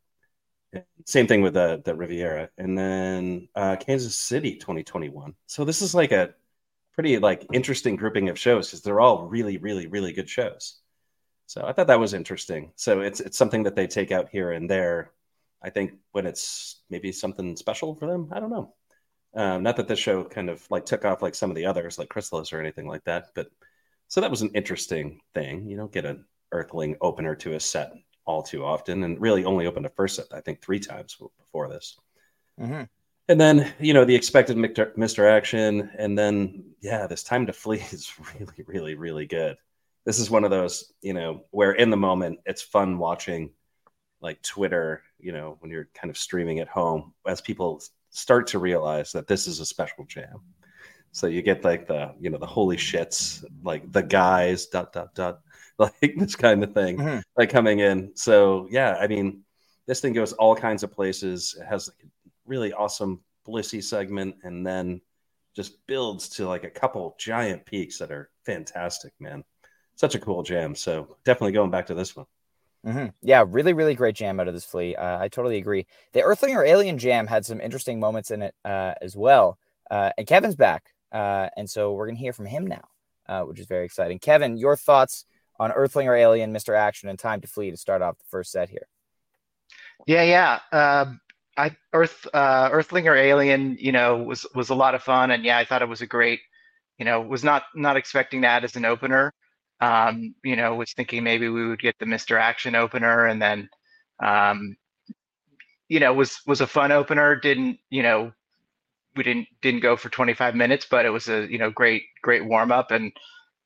Same 1.04 1.26
thing 1.26 1.42
with 1.42 1.54
the 1.54 1.82
the 1.84 1.94
Riviera, 1.94 2.48
and 2.58 2.76
then 2.78 3.48
uh, 3.54 3.76
Kansas 3.76 4.16
City 4.16 4.56
2021. 4.56 5.34
So 5.46 5.64
this 5.64 5.82
is 5.82 5.94
like 5.94 6.12
a 6.12 6.34
pretty 6.94 7.18
like 7.18 7.46
interesting 7.52 7.96
grouping 7.96 8.28
of 8.28 8.38
shows 8.38 8.68
because 8.68 8.82
they're 8.82 9.00
all 9.00 9.26
really, 9.28 9.58
really, 9.58 9.86
really 9.86 10.12
good 10.12 10.28
shows. 10.28 10.80
So 11.46 11.64
I 11.66 11.72
thought 11.72 11.88
that 11.88 12.00
was 12.00 12.14
interesting. 12.14 12.72
So 12.76 13.00
it's 13.00 13.20
it's 13.20 13.38
something 13.38 13.64
that 13.64 13.76
they 13.76 13.86
take 13.86 14.12
out 14.12 14.28
here 14.30 14.52
and 14.52 14.70
there. 14.70 15.12
I 15.62 15.70
think 15.70 15.94
when 16.12 16.26
it's 16.26 16.82
maybe 16.90 17.12
something 17.12 17.56
special 17.56 17.94
for 17.96 18.06
them. 18.08 18.28
I 18.32 18.40
don't 18.40 18.50
know. 18.50 18.74
Um, 19.34 19.62
not 19.62 19.76
that 19.76 19.88
the 19.88 19.96
show 19.96 20.24
kind 20.24 20.50
of 20.50 20.66
like 20.70 20.84
took 20.84 21.04
off 21.04 21.22
like 21.22 21.34
some 21.34 21.50
of 21.50 21.56
the 21.56 21.66
others, 21.66 21.98
like 21.98 22.08
Chrysalis 22.08 22.52
or 22.52 22.60
anything 22.60 22.86
like 22.86 23.04
that, 23.04 23.28
but 23.34 23.48
so 24.08 24.20
that 24.20 24.30
was 24.30 24.42
an 24.42 24.50
interesting 24.54 25.20
thing. 25.32 25.66
You 25.66 25.76
don't 25.76 25.92
get 25.92 26.04
an 26.04 26.26
Earthling 26.52 26.96
opener 27.00 27.34
to 27.36 27.54
a 27.54 27.60
set 27.60 27.94
all 28.26 28.42
too 28.42 28.62
often, 28.62 29.04
and 29.04 29.20
really 29.20 29.44
only 29.44 29.66
opened 29.66 29.86
a 29.86 29.88
first 29.88 30.16
set, 30.16 30.26
I 30.32 30.42
think, 30.42 30.60
three 30.60 30.80
times 30.80 31.16
before 31.38 31.68
this. 31.68 31.98
Mm-hmm. 32.60 32.82
And 33.28 33.40
then, 33.40 33.72
you 33.80 33.94
know, 33.94 34.04
the 34.04 34.14
expected 34.14 34.58
Mr. 34.58 35.30
Action, 35.30 35.90
and 35.96 36.18
then, 36.18 36.64
yeah, 36.82 37.06
this 37.06 37.22
time 37.22 37.46
to 37.46 37.52
flee 37.52 37.78
is 37.90 38.12
really, 38.38 38.64
really, 38.66 38.94
really 38.94 39.26
good. 39.26 39.56
This 40.04 40.18
is 40.18 40.30
one 40.30 40.44
of 40.44 40.50
those, 40.50 40.92
you 41.00 41.14
know, 41.14 41.44
where 41.50 41.72
in 41.72 41.90
the 41.90 41.96
moment 41.96 42.40
it's 42.44 42.60
fun 42.60 42.98
watching 42.98 43.50
like 44.20 44.42
Twitter, 44.42 45.02
you 45.18 45.32
know, 45.32 45.56
when 45.60 45.70
you're 45.70 45.88
kind 45.94 46.10
of 46.10 46.18
streaming 46.18 46.58
at 46.58 46.68
home, 46.68 47.14
as 47.26 47.40
people 47.40 47.80
start 48.12 48.46
to 48.48 48.58
realize 48.58 49.10
that 49.12 49.26
this 49.26 49.46
is 49.46 49.58
a 49.58 49.66
special 49.66 50.04
jam. 50.04 50.40
So 51.10 51.26
you 51.26 51.42
get 51.42 51.64
like 51.64 51.86
the, 51.86 52.14
you 52.20 52.30
know, 52.30 52.38
the 52.38 52.46
holy 52.46 52.76
shits, 52.76 53.44
like 53.62 53.90
the 53.90 54.02
guys, 54.02 54.66
dot, 54.66 54.92
dot, 54.92 55.14
dot, 55.14 55.40
like 55.78 56.14
this 56.16 56.36
kind 56.36 56.62
of 56.62 56.72
thing, 56.72 56.98
mm-hmm. 56.98 57.20
like 57.36 57.50
coming 57.50 57.80
in. 57.80 58.12
So 58.14 58.68
yeah, 58.70 58.96
I 59.00 59.08
mean, 59.08 59.42
this 59.86 60.00
thing 60.00 60.12
goes 60.12 60.32
all 60.34 60.54
kinds 60.54 60.82
of 60.82 60.92
places. 60.92 61.56
It 61.60 61.64
has 61.64 61.88
like 61.88 62.04
a 62.04 62.30
really 62.46 62.72
awesome 62.72 63.20
blissy 63.46 63.82
segment, 63.82 64.36
and 64.42 64.64
then 64.66 65.00
just 65.54 65.86
builds 65.86 66.28
to 66.30 66.46
like 66.46 66.64
a 66.64 66.70
couple 66.70 67.14
giant 67.18 67.66
peaks 67.66 67.98
that 67.98 68.10
are 68.10 68.30
fantastic, 68.44 69.12
man. 69.18 69.44
Such 69.96 70.14
a 70.14 70.20
cool 70.20 70.42
jam. 70.42 70.74
So 70.74 71.16
definitely 71.24 71.52
going 71.52 71.70
back 71.70 71.86
to 71.86 71.94
this 71.94 72.16
one. 72.16 72.26
Mm-hmm. 72.86 73.06
Yeah, 73.22 73.44
really, 73.46 73.72
really 73.72 73.94
great 73.94 74.16
jam 74.16 74.40
out 74.40 74.48
of 74.48 74.54
this 74.54 74.64
Flee. 74.64 74.96
Uh, 74.96 75.18
I 75.18 75.28
totally 75.28 75.58
agree. 75.58 75.86
The 76.12 76.22
Earthling 76.22 76.56
or 76.56 76.64
Alien 76.64 76.98
jam 76.98 77.26
had 77.26 77.46
some 77.46 77.60
interesting 77.60 78.00
moments 78.00 78.30
in 78.30 78.42
it 78.42 78.54
uh, 78.64 78.94
as 79.00 79.16
well. 79.16 79.58
Uh, 79.90 80.10
and 80.18 80.26
Kevin's 80.26 80.56
back. 80.56 80.92
Uh, 81.12 81.48
and 81.56 81.68
so 81.68 81.92
we're 81.92 82.10
to 82.10 82.16
hear 82.16 82.32
from 82.32 82.46
him 82.46 82.66
now, 82.66 82.84
uh, 83.28 83.42
which 83.42 83.60
is 83.60 83.66
very 83.66 83.84
exciting. 83.84 84.18
Kevin, 84.18 84.56
your 84.56 84.76
thoughts 84.76 85.26
on 85.60 85.70
Earthling 85.70 86.08
or 86.08 86.14
Alien, 86.14 86.52
Mr. 86.52 86.76
Action, 86.76 87.08
and 87.08 87.18
Time 87.18 87.40
to 87.42 87.48
Flee 87.48 87.70
to 87.70 87.76
start 87.76 88.02
off 88.02 88.18
the 88.18 88.24
first 88.28 88.50
set 88.50 88.68
here? 88.68 88.88
Yeah, 90.06 90.22
yeah. 90.22 90.58
Um, 90.72 91.20
I 91.56 91.76
Earth 91.92 92.26
uh, 92.32 92.70
Earthlinger 92.70 93.12
or 93.12 93.16
Alien, 93.16 93.76
you 93.78 93.92
know, 93.92 94.16
was 94.16 94.46
was 94.54 94.70
a 94.70 94.74
lot 94.74 94.94
of 94.94 95.02
fun, 95.02 95.30
and 95.30 95.44
yeah, 95.44 95.58
I 95.58 95.64
thought 95.64 95.82
it 95.82 95.88
was 95.88 96.00
a 96.00 96.06
great, 96.06 96.40
you 96.98 97.04
know, 97.04 97.20
was 97.20 97.44
not 97.44 97.64
not 97.74 97.96
expecting 97.96 98.40
that 98.40 98.64
as 98.64 98.74
an 98.74 98.84
opener. 98.84 99.32
Um, 99.82 100.36
you 100.44 100.56
know, 100.56 100.76
was 100.76 100.94
thinking 100.94 101.24
maybe 101.24 101.50
we 101.50 101.68
would 101.68 101.80
get 101.80 101.98
the 102.00 102.06
Mr. 102.06 102.40
Action 102.40 102.76
opener, 102.76 103.26
and 103.26 103.42
then, 103.42 103.70
um, 104.24 104.76
you 105.88 106.00
know, 106.00 106.12
was 106.12 106.40
was 106.46 106.60
a 106.60 106.66
fun 106.66 106.92
opener. 106.92 107.36
Didn't 107.36 107.78
you 107.90 108.02
know? 108.02 108.32
We 109.16 109.24
didn't 109.24 109.48
didn't 109.62 109.80
go 109.80 109.96
for 109.96 110.10
25 110.10 110.54
minutes, 110.56 110.86
but 110.90 111.06
it 111.06 111.10
was 111.10 111.28
a 111.28 111.46
you 111.50 111.58
know 111.58 111.70
great 111.70 112.04
great 112.22 112.44
warm 112.46 112.72
up, 112.72 112.92
and 112.92 113.12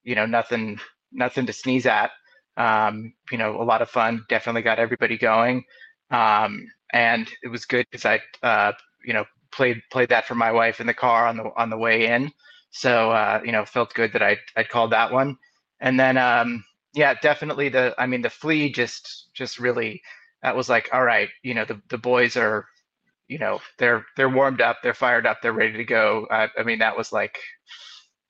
you 0.04 0.14
know 0.16 0.26
nothing 0.26 0.80
nothing 1.12 1.46
to 1.46 1.52
sneeze 1.52 1.86
at. 1.86 2.10
Um, 2.56 3.14
you 3.32 3.38
know, 3.38 3.60
a 3.60 3.64
lot 3.64 3.82
of 3.82 3.90
fun. 3.90 4.24
Definitely 4.28 4.62
got 4.62 4.78
everybody 4.80 5.18
going. 5.18 5.64
Um, 6.10 6.66
and 6.92 7.28
it 7.42 7.48
was 7.48 7.66
good 7.66 7.86
because 7.90 8.06
I, 8.06 8.20
uh, 8.42 8.72
you 9.04 9.14
know, 9.14 9.24
played 9.52 9.82
played 9.92 10.10
that 10.10 10.26
for 10.26 10.34
my 10.36 10.52
wife 10.52 10.80
in 10.80 10.86
the 10.86 10.94
car 10.94 11.26
on 11.26 11.36
the 11.38 11.50
on 11.56 11.70
the 11.70 11.78
way 11.78 12.06
in. 12.08 12.32
So 12.72 13.10
uh, 13.12 13.40
you 13.44 13.52
know, 13.52 13.64
felt 13.66 13.94
good 13.94 14.12
that 14.14 14.22
I 14.22 14.38
I 14.56 14.64
called 14.64 14.92
that 14.92 15.12
one. 15.12 15.38
And 15.80 15.98
then 15.98 16.16
um, 16.16 16.64
yeah, 16.94 17.14
definitely 17.14 17.68
the 17.68 17.94
I 17.98 18.06
mean 18.06 18.22
the 18.22 18.30
Flee 18.30 18.72
just 18.72 19.28
just 19.34 19.58
really 19.58 20.02
that 20.42 20.56
was 20.56 20.68
like 20.68 20.88
all 20.92 21.04
right, 21.04 21.28
you 21.42 21.54
know, 21.54 21.64
the 21.64 21.80
the 21.88 21.98
boys 21.98 22.36
are 22.36 22.66
you 23.28 23.38
know 23.38 23.60
they're 23.78 24.04
they're 24.16 24.28
warmed 24.28 24.60
up, 24.60 24.78
they're 24.82 24.94
fired 24.94 25.26
up, 25.26 25.38
they're 25.42 25.52
ready 25.52 25.76
to 25.76 25.84
go. 25.84 26.26
I, 26.30 26.48
I 26.58 26.62
mean 26.62 26.78
that 26.78 26.96
was 26.96 27.12
like 27.12 27.38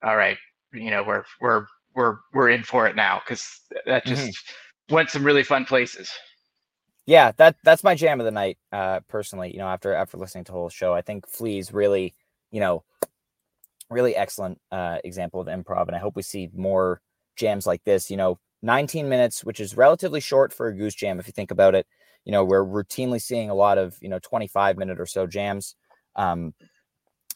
all 0.02 0.16
right, 0.16 0.38
you 0.72 0.90
know, 0.90 1.02
we're 1.02 1.24
we're 1.40 1.66
we're 1.94 2.18
we're 2.32 2.50
in 2.50 2.62
for 2.62 2.86
it 2.86 2.96
now 2.96 3.22
because 3.24 3.60
that 3.86 4.04
just 4.04 4.28
mm-hmm. 4.28 4.94
went 4.94 5.10
some 5.10 5.24
really 5.24 5.42
fun 5.44 5.64
places 5.64 6.10
yeah, 7.06 7.30
that 7.36 7.56
that's 7.62 7.84
my 7.84 7.94
jam 7.94 8.20
of 8.20 8.24
the 8.24 8.32
night. 8.32 8.58
Uh, 8.72 9.00
personally, 9.08 9.52
you 9.52 9.58
know, 9.58 9.68
after 9.68 9.94
after 9.94 10.16
listening 10.18 10.44
to 10.44 10.52
the 10.52 10.58
whole 10.58 10.68
show, 10.68 10.92
I 10.92 11.02
think 11.02 11.28
Flee's 11.28 11.72
really, 11.72 12.14
you 12.50 12.60
know, 12.60 12.82
really 13.88 14.16
excellent 14.16 14.60
uh, 14.72 14.98
example 15.04 15.40
of 15.40 15.46
improv, 15.46 15.86
and 15.86 15.94
I 15.94 16.00
hope 16.00 16.16
we 16.16 16.22
see 16.22 16.50
more 16.52 17.00
jams 17.36 17.66
like 17.66 17.84
this. 17.84 18.10
You 18.10 18.16
know, 18.16 18.38
19 18.62 19.08
minutes, 19.08 19.44
which 19.44 19.60
is 19.60 19.76
relatively 19.76 20.20
short 20.20 20.52
for 20.52 20.68
a 20.68 20.74
goose 20.74 20.94
jam 20.94 21.20
if 21.20 21.26
you 21.26 21.32
think 21.32 21.50
about 21.50 21.74
it. 21.74 21.86
You 22.24 22.32
know, 22.32 22.44
we're 22.44 22.64
routinely 22.64 23.20
seeing 23.22 23.50
a 23.50 23.54
lot 23.54 23.78
of 23.78 23.96
you 24.00 24.08
know 24.08 24.18
25 24.18 24.76
minute 24.76 25.00
or 25.00 25.06
so 25.06 25.26
jams. 25.26 25.76
Um, 26.16 26.54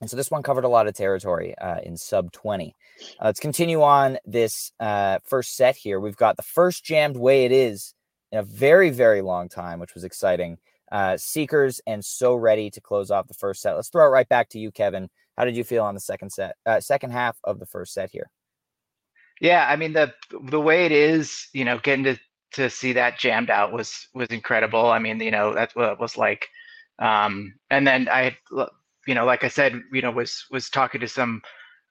and 0.00 0.08
so 0.08 0.16
this 0.16 0.30
one 0.30 0.42
covered 0.42 0.64
a 0.64 0.68
lot 0.68 0.86
of 0.86 0.94
territory 0.94 1.54
uh, 1.58 1.80
in 1.82 1.96
sub 1.96 2.32
20. 2.32 2.74
Uh, 3.20 3.24
let's 3.26 3.40
continue 3.40 3.82
on 3.82 4.18
this 4.24 4.72
uh, 4.80 5.18
first 5.26 5.56
set 5.56 5.76
here. 5.76 6.00
We've 6.00 6.16
got 6.16 6.36
the 6.36 6.42
first 6.42 6.84
jammed 6.84 7.16
way 7.16 7.44
it 7.44 7.52
is 7.52 7.94
in 8.32 8.38
a 8.38 8.42
very, 8.42 8.90
very 8.90 9.20
long 9.20 9.48
time, 9.48 9.78
which 9.78 9.94
was 9.94 10.04
exciting. 10.04 10.56
Uh, 10.90 11.16
Seekers 11.16 11.80
and 11.86 12.04
so 12.04 12.34
ready 12.34 12.70
to 12.70 12.80
close 12.80 13.10
off 13.10 13.28
the 13.28 13.34
first 13.34 13.60
set. 13.60 13.74
Let's 13.74 13.90
throw 13.90 14.06
it 14.06 14.10
right 14.10 14.28
back 14.28 14.48
to 14.50 14.58
you, 14.58 14.72
Kevin. 14.72 15.08
How 15.36 15.44
did 15.44 15.56
you 15.56 15.64
feel 15.64 15.84
on 15.84 15.94
the 15.94 16.00
second 16.00 16.30
set, 16.30 16.56
uh, 16.66 16.80
second 16.80 17.10
half 17.10 17.38
of 17.44 17.58
the 17.58 17.66
first 17.66 17.92
set 17.92 18.10
here? 18.10 18.30
Yeah, 19.40 19.66
I 19.68 19.76
mean 19.76 19.92
the 19.92 20.12
the 20.42 20.60
way 20.60 20.86
it 20.86 20.92
is, 20.92 21.48
you 21.52 21.64
know, 21.64 21.78
getting 21.78 22.04
to 22.04 22.16
to 22.52 22.68
see 22.68 22.92
that 22.92 23.18
jammed 23.18 23.50
out 23.50 23.72
was 23.72 24.08
was 24.14 24.28
incredible. 24.28 24.86
I 24.86 24.98
mean, 24.98 25.20
you 25.20 25.30
know, 25.30 25.54
that's 25.54 25.74
what 25.74 25.92
it 25.92 25.98
was 25.98 26.16
like. 26.16 26.48
Um, 26.98 27.54
and 27.70 27.86
then 27.86 28.08
I, 28.10 28.36
you 29.06 29.14
know, 29.14 29.24
like 29.24 29.42
I 29.42 29.48
said, 29.48 29.80
you 29.92 30.02
know, 30.02 30.10
was 30.10 30.44
was 30.50 30.68
talking 30.68 31.00
to 31.00 31.08
some 31.08 31.42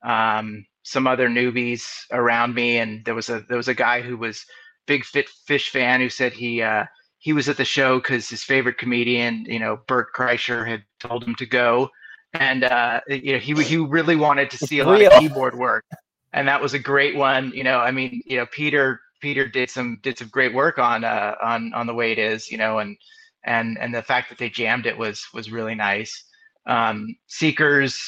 um, 0.03 0.65
some 0.84 1.08
other 1.08 1.27
newbies 1.27 1.86
around 2.12 2.53
me, 2.53 2.77
and 2.77 3.03
there 3.06 3.15
was 3.15 3.29
a 3.29 3.41
there 3.48 3.58
was 3.58 3.68
a 3.68 3.74
guy 3.74 4.01
who 4.01 4.18
was 4.18 4.46
big 4.86 5.03
fit 5.03 5.27
Phish 5.48 5.70
fan 5.70 6.01
who 6.01 6.10
said 6.10 6.34
he 6.34 6.62
uh, 6.62 6.86
he 7.18 7.34
was 7.34 7.50
at 7.50 7.58
the 7.58 7.65
show 7.65 7.98
because 7.98 8.29
his 8.29 8.44
favorite 8.44 8.77
comedian, 8.77 9.46
you 9.46 9.60
know, 9.60 9.79
Bert 9.88 10.13
Kreischer, 10.15 10.68
had 10.68 10.84
told 11.00 11.24
him 11.24 11.36
to 11.36 11.46
go, 11.46 11.89
and 12.34 12.63
uh, 12.63 13.01
you 13.08 13.34
know 13.34 13.39
he 13.39 13.53
he 13.63 13.77
really 13.77 14.15
wanted 14.15 14.51
to 14.51 14.58
see 14.58 14.79
a 14.79 14.86
lot 14.86 15.01
of 15.01 15.12
keyboard 15.20 15.58
work, 15.58 15.86
and 16.33 16.48
that 16.48 16.62
was 16.62 16.74
a 16.74 16.79
great 16.79 17.15
one. 17.15 17.51
You 17.53 17.63
know, 17.63 17.79
I 17.79 17.91
mean, 17.91 18.21
you 18.25 18.38
know, 18.38 18.45
Peter 18.45 19.01
Peter 19.21 19.48
did 19.48 19.69
some 19.69 20.00
did 20.01 20.17
some 20.17 20.29
great 20.29 20.53
work 20.53 20.77
on 20.79 21.03
uh, 21.03 21.36
on 21.41 21.74
on 21.74 21.88
the 21.88 21.93
way 21.93 22.12
it 22.12 22.19
is, 22.19 22.51
you 22.51 22.57
know, 22.57 22.79
and 22.79 22.98
and 23.45 23.77
and 23.79 23.93
the 23.93 24.03
fact 24.03 24.29
that 24.29 24.38
they 24.38 24.50
jammed 24.50 24.86
it 24.86 24.98
was 24.98 25.25
was 25.33 25.51
really 25.51 25.75
nice. 25.75 26.24
Um, 26.67 27.15
Seekers, 27.27 28.00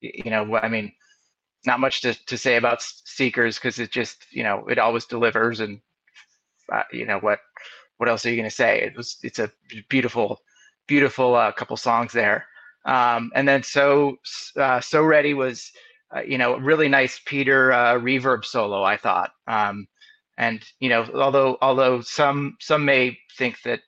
you 0.00 0.30
know, 0.30 0.56
I 0.56 0.68
mean, 0.68 0.92
not 1.66 1.80
much 1.80 2.00
to, 2.02 2.14
to 2.26 2.38
say 2.38 2.56
about 2.56 2.82
Seekers 2.82 3.56
because 3.56 3.78
it 3.78 3.90
just 3.90 4.26
you 4.30 4.42
know 4.42 4.66
it 4.68 4.78
always 4.78 5.06
delivers 5.06 5.60
and 5.60 5.80
uh, 6.72 6.82
you 6.92 7.06
know 7.06 7.18
what 7.18 7.40
what 7.98 8.08
else 8.08 8.24
are 8.24 8.30
you 8.30 8.36
going 8.36 8.48
to 8.48 8.54
say? 8.54 8.80
It 8.80 8.96
was 8.96 9.18
it's 9.22 9.38
a 9.38 9.50
beautiful 9.88 10.40
beautiful 10.86 11.34
uh, 11.34 11.52
couple 11.52 11.76
songs 11.76 12.12
there. 12.12 12.46
Um, 12.86 13.30
and 13.34 13.46
then 13.46 13.62
so 13.62 14.16
uh, 14.56 14.80
so 14.80 15.02
ready 15.04 15.34
was 15.34 15.70
uh, 16.14 16.22
you 16.22 16.38
know 16.38 16.56
really 16.58 16.88
nice 16.88 17.20
Peter 17.24 17.72
uh, 17.72 17.94
reverb 17.94 18.44
solo 18.44 18.82
I 18.82 18.96
thought. 18.96 19.30
Um, 19.46 19.86
and 20.38 20.62
you 20.80 20.88
know 20.88 21.06
although 21.14 21.58
although 21.60 22.00
some 22.00 22.56
some 22.60 22.84
may 22.84 23.18
think 23.36 23.60
that 23.62 23.80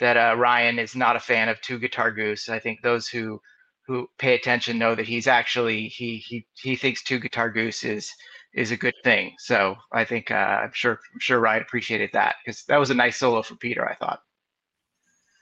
that 0.00 0.16
uh, 0.16 0.36
Ryan 0.36 0.78
is 0.78 0.96
not 0.96 1.16
a 1.16 1.20
fan 1.20 1.48
of 1.48 1.60
two 1.60 1.78
guitar 1.78 2.10
goose, 2.10 2.48
I 2.48 2.58
think 2.58 2.82
those 2.82 3.06
who 3.06 3.40
who 3.86 4.08
pay 4.18 4.34
attention 4.34 4.78
know 4.78 4.94
that 4.94 5.06
he's 5.06 5.26
actually 5.26 5.88
he 5.88 6.16
he 6.18 6.46
he 6.54 6.76
thinks 6.76 7.02
two 7.02 7.18
guitar 7.18 7.50
goose 7.50 7.84
is 7.84 8.12
is 8.54 8.70
a 8.70 8.76
good 8.76 8.94
thing. 9.04 9.32
So 9.38 9.76
I 9.92 10.04
think 10.04 10.30
uh, 10.30 10.34
I'm 10.34 10.72
sure 10.72 10.98
I'm 11.12 11.20
sure 11.20 11.40
Ryan 11.40 11.62
appreciated 11.62 12.10
that 12.12 12.36
because 12.44 12.64
that 12.64 12.78
was 12.78 12.90
a 12.90 12.94
nice 12.94 13.16
solo 13.16 13.42
for 13.42 13.56
Peter. 13.56 13.88
I 13.88 13.94
thought. 13.96 14.20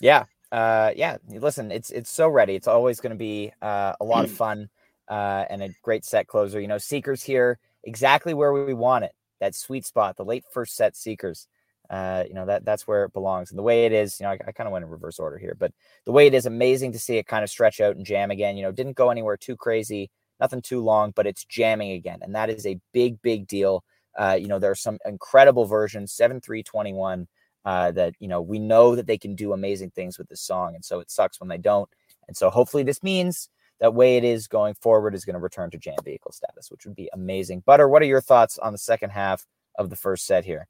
Yeah, 0.01 0.25
uh, 0.53 0.93
yeah. 0.97 1.19
Listen, 1.29 1.71
it's 1.71 1.91
it's 1.91 2.11
so 2.11 2.29
ready. 2.29 2.55
It's 2.55 2.69
always 2.69 3.01
going 3.01 3.13
to 3.13 3.19
be 3.19 3.53
uh, 3.63 3.95
a 4.01 4.05
lot 4.05 4.25
of 4.25 4.31
fun 4.31 4.71
uh, 5.11 5.45
and 5.51 5.63
a 5.63 5.75
great 5.83 6.05
set 6.05 6.27
closer. 6.27 6.61
You 6.61 6.69
know, 6.69 6.79
Seekers 6.79 7.23
here 7.23 7.59
exactly 7.85 8.33
where 8.33 8.53
we 8.53 8.75
want 8.75 9.05
it. 9.05 9.13
That 9.41 9.55
sweet 9.55 9.85
spot, 9.85 10.17
the 10.17 10.25
late 10.25 10.45
first 10.51 10.77
set 10.77 10.97
Seekers. 10.97 11.47
Uh, 11.91 12.23
you 12.29 12.35
know 12.35 12.47
that 12.47 12.65
that's 12.65 12.87
where 12.87 13.05
it 13.05 13.13
belongs. 13.13 13.51
And 13.51 13.59
the 13.59 13.65
way 13.65 13.85
it 13.85 13.93
is, 13.93 14.21
you 14.21 14.25
know, 14.25 14.31
I, 14.31 14.39
I 14.47 14.53
kind 14.53 14.69
of 14.69 14.73
went 14.73 14.85
in 14.85 14.91
reverse 14.91 15.19
order 15.19 15.37
here, 15.39 15.57
but 15.59 15.73
the 16.07 16.13
way 16.13 16.29
it 16.29 16.35
is, 16.35 16.47
amazing 16.47 16.93
to 16.93 17.01
see 17.01 17.17
it 17.17 17.27
kind 17.27 17.43
of 17.43 17.51
stretch 17.51 17.81
out 17.81 17.97
and 17.97 18.07
jam 18.07 18.31
again. 18.31 18.57
You 18.57 18.63
know, 18.63 18.73
didn't 18.73 18.97
go 18.97 19.11
anywhere 19.11 19.37
too 19.37 19.57
crazy 19.57 20.09
nothing 20.41 20.63
too 20.63 20.83
long, 20.83 21.13
but 21.15 21.27
it's 21.27 21.45
jamming 21.45 21.93
again. 21.93 22.21
And 22.23 22.35
that 22.35 22.51
is 22.51 22.67
a 22.67 22.81
big, 22.93 23.21
big 23.23 23.47
deal. 23.47 23.85
Uh, 24.19 24.37
you 24.41 24.49
know, 24.49 24.59
there 24.59 24.71
are 24.71 24.77
some 24.77 24.99
incredible 25.05 25.67
versions, 25.67 26.13
7321, 26.13 27.29
uh, 27.67 27.91
that 27.93 28.15
you 28.19 28.27
know 28.27 28.41
we 28.41 28.59
know 28.59 28.97
that 28.97 29.07
they 29.07 29.19
can 29.19 29.35
do 29.35 29.53
amazing 29.53 29.91
things 29.91 30.19
with 30.19 30.29
this 30.29 30.41
song, 30.41 30.75
and 30.75 30.85
so 30.85 30.99
it 30.99 31.11
sucks 31.11 31.39
when 31.39 31.49
they 31.49 31.59
don't. 31.59 31.89
And 32.27 32.37
so 32.37 32.49
hopefully 32.49 32.83
this 32.83 33.03
means 33.03 33.51
that 33.81 33.95
way 33.95 34.17
it 34.17 34.25
is 34.25 34.47
going 34.47 34.75
forward 34.75 35.15
is 35.15 35.25
going 35.25 35.35
to 35.35 35.41
return 35.41 35.71
to 35.71 35.79
jam 35.79 35.97
vehicle 36.05 36.33
status, 36.33 36.71
which 36.71 36.85
would 36.85 36.95
be 36.95 37.11
amazing. 37.13 37.63
Butter, 37.67 37.89
what 37.89 38.03
are 38.03 38.07
your 38.07 38.21
thoughts 38.21 38.59
on 38.59 38.73
the 38.73 38.79
second 38.79 39.11
half 39.11 39.47
of 39.77 39.91
the 39.91 39.97
first 39.97 40.27
set 40.27 40.45
here? 40.45 40.69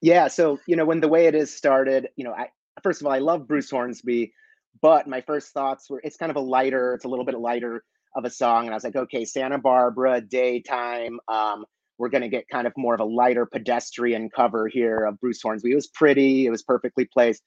Yeah, 0.00 0.28
so 0.28 0.58
you 0.66 0.76
know 0.76 0.84
when 0.84 1.00
the 1.00 1.08
way 1.08 1.26
it 1.26 1.34
is 1.34 1.54
started, 1.54 2.08
you 2.16 2.24
know, 2.24 2.32
I 2.32 2.48
first 2.82 3.00
of 3.00 3.06
all 3.06 3.12
I 3.12 3.18
love 3.18 3.46
Bruce 3.46 3.70
Hornsby, 3.70 4.32
but 4.80 5.06
my 5.06 5.20
first 5.20 5.52
thoughts 5.52 5.90
were 5.90 6.00
it's 6.02 6.16
kind 6.16 6.30
of 6.30 6.36
a 6.36 6.40
lighter, 6.40 6.94
it's 6.94 7.04
a 7.04 7.08
little 7.08 7.24
bit 7.24 7.38
lighter 7.38 7.84
of 8.16 8.24
a 8.24 8.30
song, 8.30 8.64
and 8.64 8.70
I 8.70 8.76
was 8.76 8.84
like, 8.84 8.96
okay, 8.96 9.24
Santa 9.24 9.58
Barbara, 9.58 10.20
daytime. 10.20 11.20
Um, 11.28 11.64
we're 11.98 12.08
going 12.08 12.22
to 12.22 12.28
get 12.28 12.48
kind 12.48 12.66
of 12.66 12.72
more 12.78 12.94
of 12.94 13.00
a 13.00 13.04
lighter 13.04 13.44
pedestrian 13.44 14.30
cover 14.30 14.68
here 14.68 15.04
of 15.04 15.20
Bruce 15.20 15.42
Hornsby. 15.42 15.70
It 15.70 15.74
was 15.74 15.88
pretty, 15.88 16.46
it 16.46 16.50
was 16.50 16.62
perfectly 16.62 17.04
placed. 17.04 17.42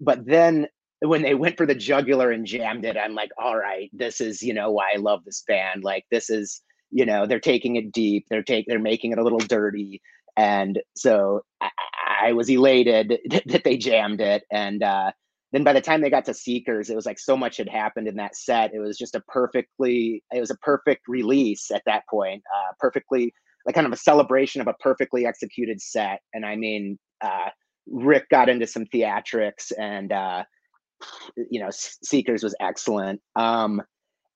But 0.00 0.24
then 0.24 0.68
when 1.00 1.22
they 1.22 1.34
went 1.34 1.56
for 1.56 1.66
the 1.66 1.74
jugular 1.74 2.30
and 2.30 2.46
jammed 2.46 2.84
it, 2.84 2.96
I'm 2.96 3.14
like, 3.14 3.30
all 3.42 3.56
right, 3.56 3.90
this 3.92 4.20
is, 4.20 4.42
you 4.42 4.54
know, 4.54 4.70
why 4.70 4.92
I 4.94 4.98
love 4.98 5.24
this 5.24 5.44
band. 5.46 5.84
Like 5.84 6.04
this 6.10 6.30
is, 6.30 6.60
you 6.90 7.06
know, 7.06 7.26
they're 7.26 7.40
taking 7.40 7.76
it 7.76 7.92
deep. 7.92 8.26
They're 8.30 8.42
take 8.42 8.66
they're 8.66 8.78
making 8.78 9.12
it 9.12 9.18
a 9.18 9.22
little 9.22 9.38
dirty. 9.38 10.00
And 10.36 10.80
so 10.96 11.42
I, 11.60 11.70
I 12.22 12.32
was 12.32 12.48
elated 12.48 13.18
that 13.46 13.64
they 13.64 13.76
jammed 13.76 14.20
it. 14.20 14.44
And 14.50 14.82
uh 14.82 15.12
then 15.52 15.64
by 15.64 15.72
the 15.72 15.80
time 15.80 16.00
they 16.00 16.10
got 16.10 16.26
to 16.26 16.34
Seekers, 16.34 16.90
it 16.90 16.96
was 16.96 17.06
like 17.06 17.18
so 17.18 17.36
much 17.36 17.56
had 17.56 17.68
happened 17.68 18.06
in 18.06 18.16
that 18.16 18.36
set. 18.36 18.74
It 18.74 18.80
was 18.80 18.98
just 18.98 19.14
a 19.14 19.20
perfectly, 19.28 20.22
it 20.30 20.40
was 20.40 20.50
a 20.50 20.58
perfect 20.58 21.08
release 21.08 21.70
at 21.70 21.82
that 21.86 22.02
point. 22.10 22.42
Uh, 22.54 22.72
perfectly 22.78 23.32
like 23.64 23.74
kind 23.74 23.86
of 23.86 23.92
a 23.92 23.96
celebration 23.96 24.60
of 24.60 24.66
a 24.66 24.74
perfectly 24.74 25.26
executed 25.26 25.80
set. 25.80 26.20
And 26.34 26.44
I 26.44 26.56
mean, 26.56 26.98
uh, 27.22 27.48
Rick 27.86 28.28
got 28.28 28.50
into 28.50 28.66
some 28.66 28.84
theatrics 28.86 29.72
and, 29.78 30.12
uh, 30.12 30.44
you 31.50 31.60
know, 31.60 31.68
Seekers 31.70 32.42
was 32.42 32.54
excellent. 32.60 33.20
Um, 33.36 33.82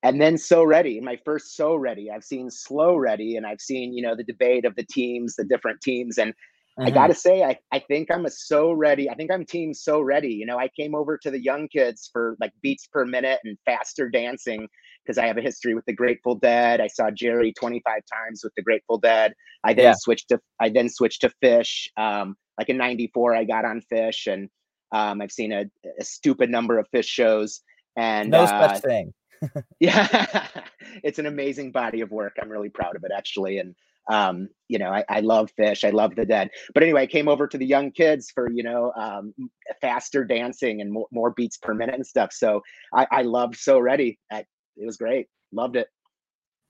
and 0.03 0.21
then 0.21 0.37
So 0.37 0.65
Ready, 0.65 1.01
my 1.01 1.19
first 1.25 1.57
So 1.57 1.77
Ready. 1.77 2.11
I've 2.11 2.25
seen 2.25 2.51
Slow 2.51 2.97
Ready 2.97 3.37
and 3.37 3.47
I've 3.47 3.61
seen, 3.61 3.93
you 3.93 4.03
know, 4.03 4.17
the 4.17 4.25
debate 4.25 4.65
of 4.65 4.75
the 4.75 4.85
teams, 4.85 5.37
the 5.37 5.45
different 5.45 5.81
teams. 5.81 6.19
And 6.19 6.33
mm-hmm. 6.33 6.89
I 6.89 6.91
got 6.91 7.07
to 7.07 7.15
say, 7.15 7.45
I, 7.45 7.59
I 7.71 7.79
think 7.79 8.11
I'm 8.11 8.27
a 8.27 8.31
So 8.31 8.73
Ready. 8.73 9.09
I 9.09 9.15
think 9.15 9.31
I'm 9.31 9.45
team 9.45 9.73
So 9.73 10.01
Ready. 10.01 10.35
You 10.35 10.47
know, 10.47 10.59
I 10.59 10.69
came 10.69 10.95
over 10.95 11.19
to 11.19 11.31
the 11.31 11.41
young 11.41 11.69
kids 11.69 12.11
for 12.13 12.37
like 12.41 12.53
beats 12.63 12.89
per 12.89 13.05
minute 13.05 13.39
and 13.45 13.57
faster 13.65 14.09
dancing 14.09 14.69
because 15.05 15.19
I 15.19 15.27
have 15.27 15.39
a 15.39 15.43
history 15.43 15.75
with 15.75 15.85
the 15.85 15.93
Grateful 15.93 16.35
Dead. 16.35 16.81
I 16.81 16.89
saw 16.89 17.11
Jerry 17.11 17.53
25 17.53 18.03
times 18.13 18.43
with 18.43 18.55
the 18.57 18.63
Grateful 18.63 18.99
Dead. 18.99 19.35
I 19.65 19.73
then 19.75 19.85
yeah. 19.85 19.95
switched 19.97 20.29
to 20.31 20.41
I 20.61 20.69
then 20.69 20.89
switched 20.89 21.21
to 21.23 21.33
Phish. 21.43 21.89
Um, 21.97 22.37
like 22.59 22.69
in 22.69 22.77
'94, 22.77 23.35
I 23.35 23.45
got 23.45 23.65
on 23.65 23.83
Phish 23.93 24.33
and 24.33 24.49
um, 24.93 25.21
I've 25.21 25.33
seen 25.33 25.53
a, 25.53 25.65
a, 25.99 26.05
stupid 26.05 26.51
number 26.51 26.79
of 26.79 26.87
Phish 26.91 27.07
shows. 27.07 27.61
And 27.97 28.31
no 28.31 28.43
uh, 28.43 28.75
such 28.75 28.83
thing. 28.83 29.13
yeah, 29.81 30.47
it's 31.03 31.19
an 31.19 31.27
amazing 31.27 31.73
body 31.73 32.01
of 32.03 32.11
work. 32.11 32.37
I'm 32.41 32.51
really 32.51 32.69
proud 32.69 32.97
of 32.97 33.05
it, 33.05 33.11
actually. 33.15 33.59
And 33.59 33.75
um, 34.11 34.49
you 34.69 34.79
know, 34.79 34.91
I, 34.91 35.05
I 35.09 35.21
love 35.21 35.51
Phish. 35.59 35.85
I 35.85 35.91
love 35.91 36.15
the 36.17 36.27
Dead. 36.27 36.51
But 36.75 36.83
anyway, 36.83 37.03
I 37.03 37.07
came 37.07 37.29
over 37.29 37.47
to 37.47 37.57
the 37.57 37.67
young 37.67 37.91
kids 37.91 38.31
for 38.31 38.51
you 38.51 38.63
know 38.63 38.93
um, 38.97 39.33
faster 39.81 40.25
dancing 40.25 40.81
and 40.81 40.93
more, 40.93 41.07
more 41.11 41.31
beats 41.31 41.57
per 41.57 41.75
minute 41.75 41.95
and 41.95 42.07
stuff. 42.07 42.33
So 42.33 42.63
I, 42.95 43.07
I 43.11 43.23
loved 43.23 43.57
So 43.57 43.79
Ready. 43.79 44.19
I, 44.31 44.45
it 44.77 44.87
was 44.87 44.97
great. 44.97 45.27
Loved 45.53 45.77
it. 45.77 45.89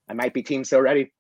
I 0.09 0.15
might 0.15 0.35
be 0.35 0.43
team 0.43 0.65
so 0.65 0.81
ready. 0.81 1.13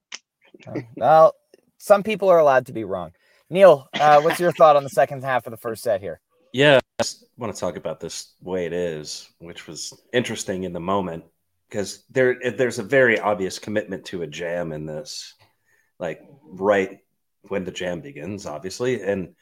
well, 0.97 1.35
some 1.79 2.03
people 2.03 2.29
are 2.29 2.39
allowed 2.39 2.67
to 2.67 2.73
be 2.73 2.85
wrong. 2.85 3.13
Neal, 3.49 3.87
uh, 3.95 4.21
what's 4.21 4.41
your 4.41 4.53
thought 4.53 4.77
on 4.77 4.83
the 4.83 4.91
second 4.91 5.23
half 5.25 5.47
of 5.47 5.51
the 5.51 5.57
first 5.57 5.83
set 5.83 6.01
here? 6.01 6.21
Yeah, 6.53 6.81
I 6.99 7.03
just 7.03 7.25
want 7.37 7.55
to 7.55 7.59
talk 7.61 7.77
about 7.77 8.01
this 8.01 8.35
way 8.43 8.67
it 8.67 8.73
is, 8.73 9.29
which 9.39 9.67
was 9.67 9.93
interesting 10.13 10.65
in 10.65 10.73
the 10.73 10.81
moment 10.81 11.25
because 11.69 12.05
there 12.11 12.37
there's 12.57 12.79
a 12.79 12.83
very 12.83 13.19
obvious 13.19 13.59
commitment 13.59 14.05
to 14.07 14.23
a 14.23 14.27
jam 14.27 14.73
in 14.73 14.85
this, 14.85 15.35
like 15.99 16.21
right 16.45 16.99
when 17.49 17.65
the 17.65 17.71
jam 17.71 18.01
begins, 18.03 18.47
obviously, 18.47 19.03
and 19.03 19.35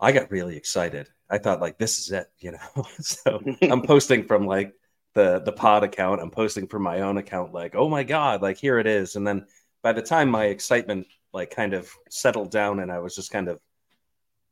I 0.00 0.12
got 0.12 0.30
really 0.30 0.56
excited. 0.56 1.08
I 1.28 1.38
thought 1.38 1.60
like 1.60 1.78
this 1.78 1.98
is 1.98 2.12
it, 2.12 2.28
you 2.38 2.52
know. 2.76 2.84
so 3.00 3.40
I'm 3.62 3.82
posting 3.86 4.24
from 4.26 4.46
like 4.46 4.72
the 5.14 5.40
the 5.40 5.52
pod 5.52 5.84
account. 5.84 6.22
I'm 6.22 6.30
posting 6.30 6.66
from 6.66 6.82
my 6.82 7.00
own 7.02 7.18
account, 7.18 7.52
like, 7.52 7.74
oh 7.74 7.88
my 7.88 8.04
god, 8.04 8.42
like 8.42 8.56
here 8.58 8.78
it 8.78 8.86
is. 8.86 9.16
And 9.16 9.26
then 9.26 9.46
by 9.82 9.92
the 9.92 10.02
time 10.02 10.30
my 10.30 10.46
excitement 10.46 11.06
like 11.32 11.50
kind 11.50 11.74
of 11.74 11.90
settled 12.10 12.50
down, 12.50 12.80
and 12.80 12.90
I 12.90 13.00
was 13.00 13.14
just 13.14 13.30
kind 13.30 13.48
of 13.48 13.60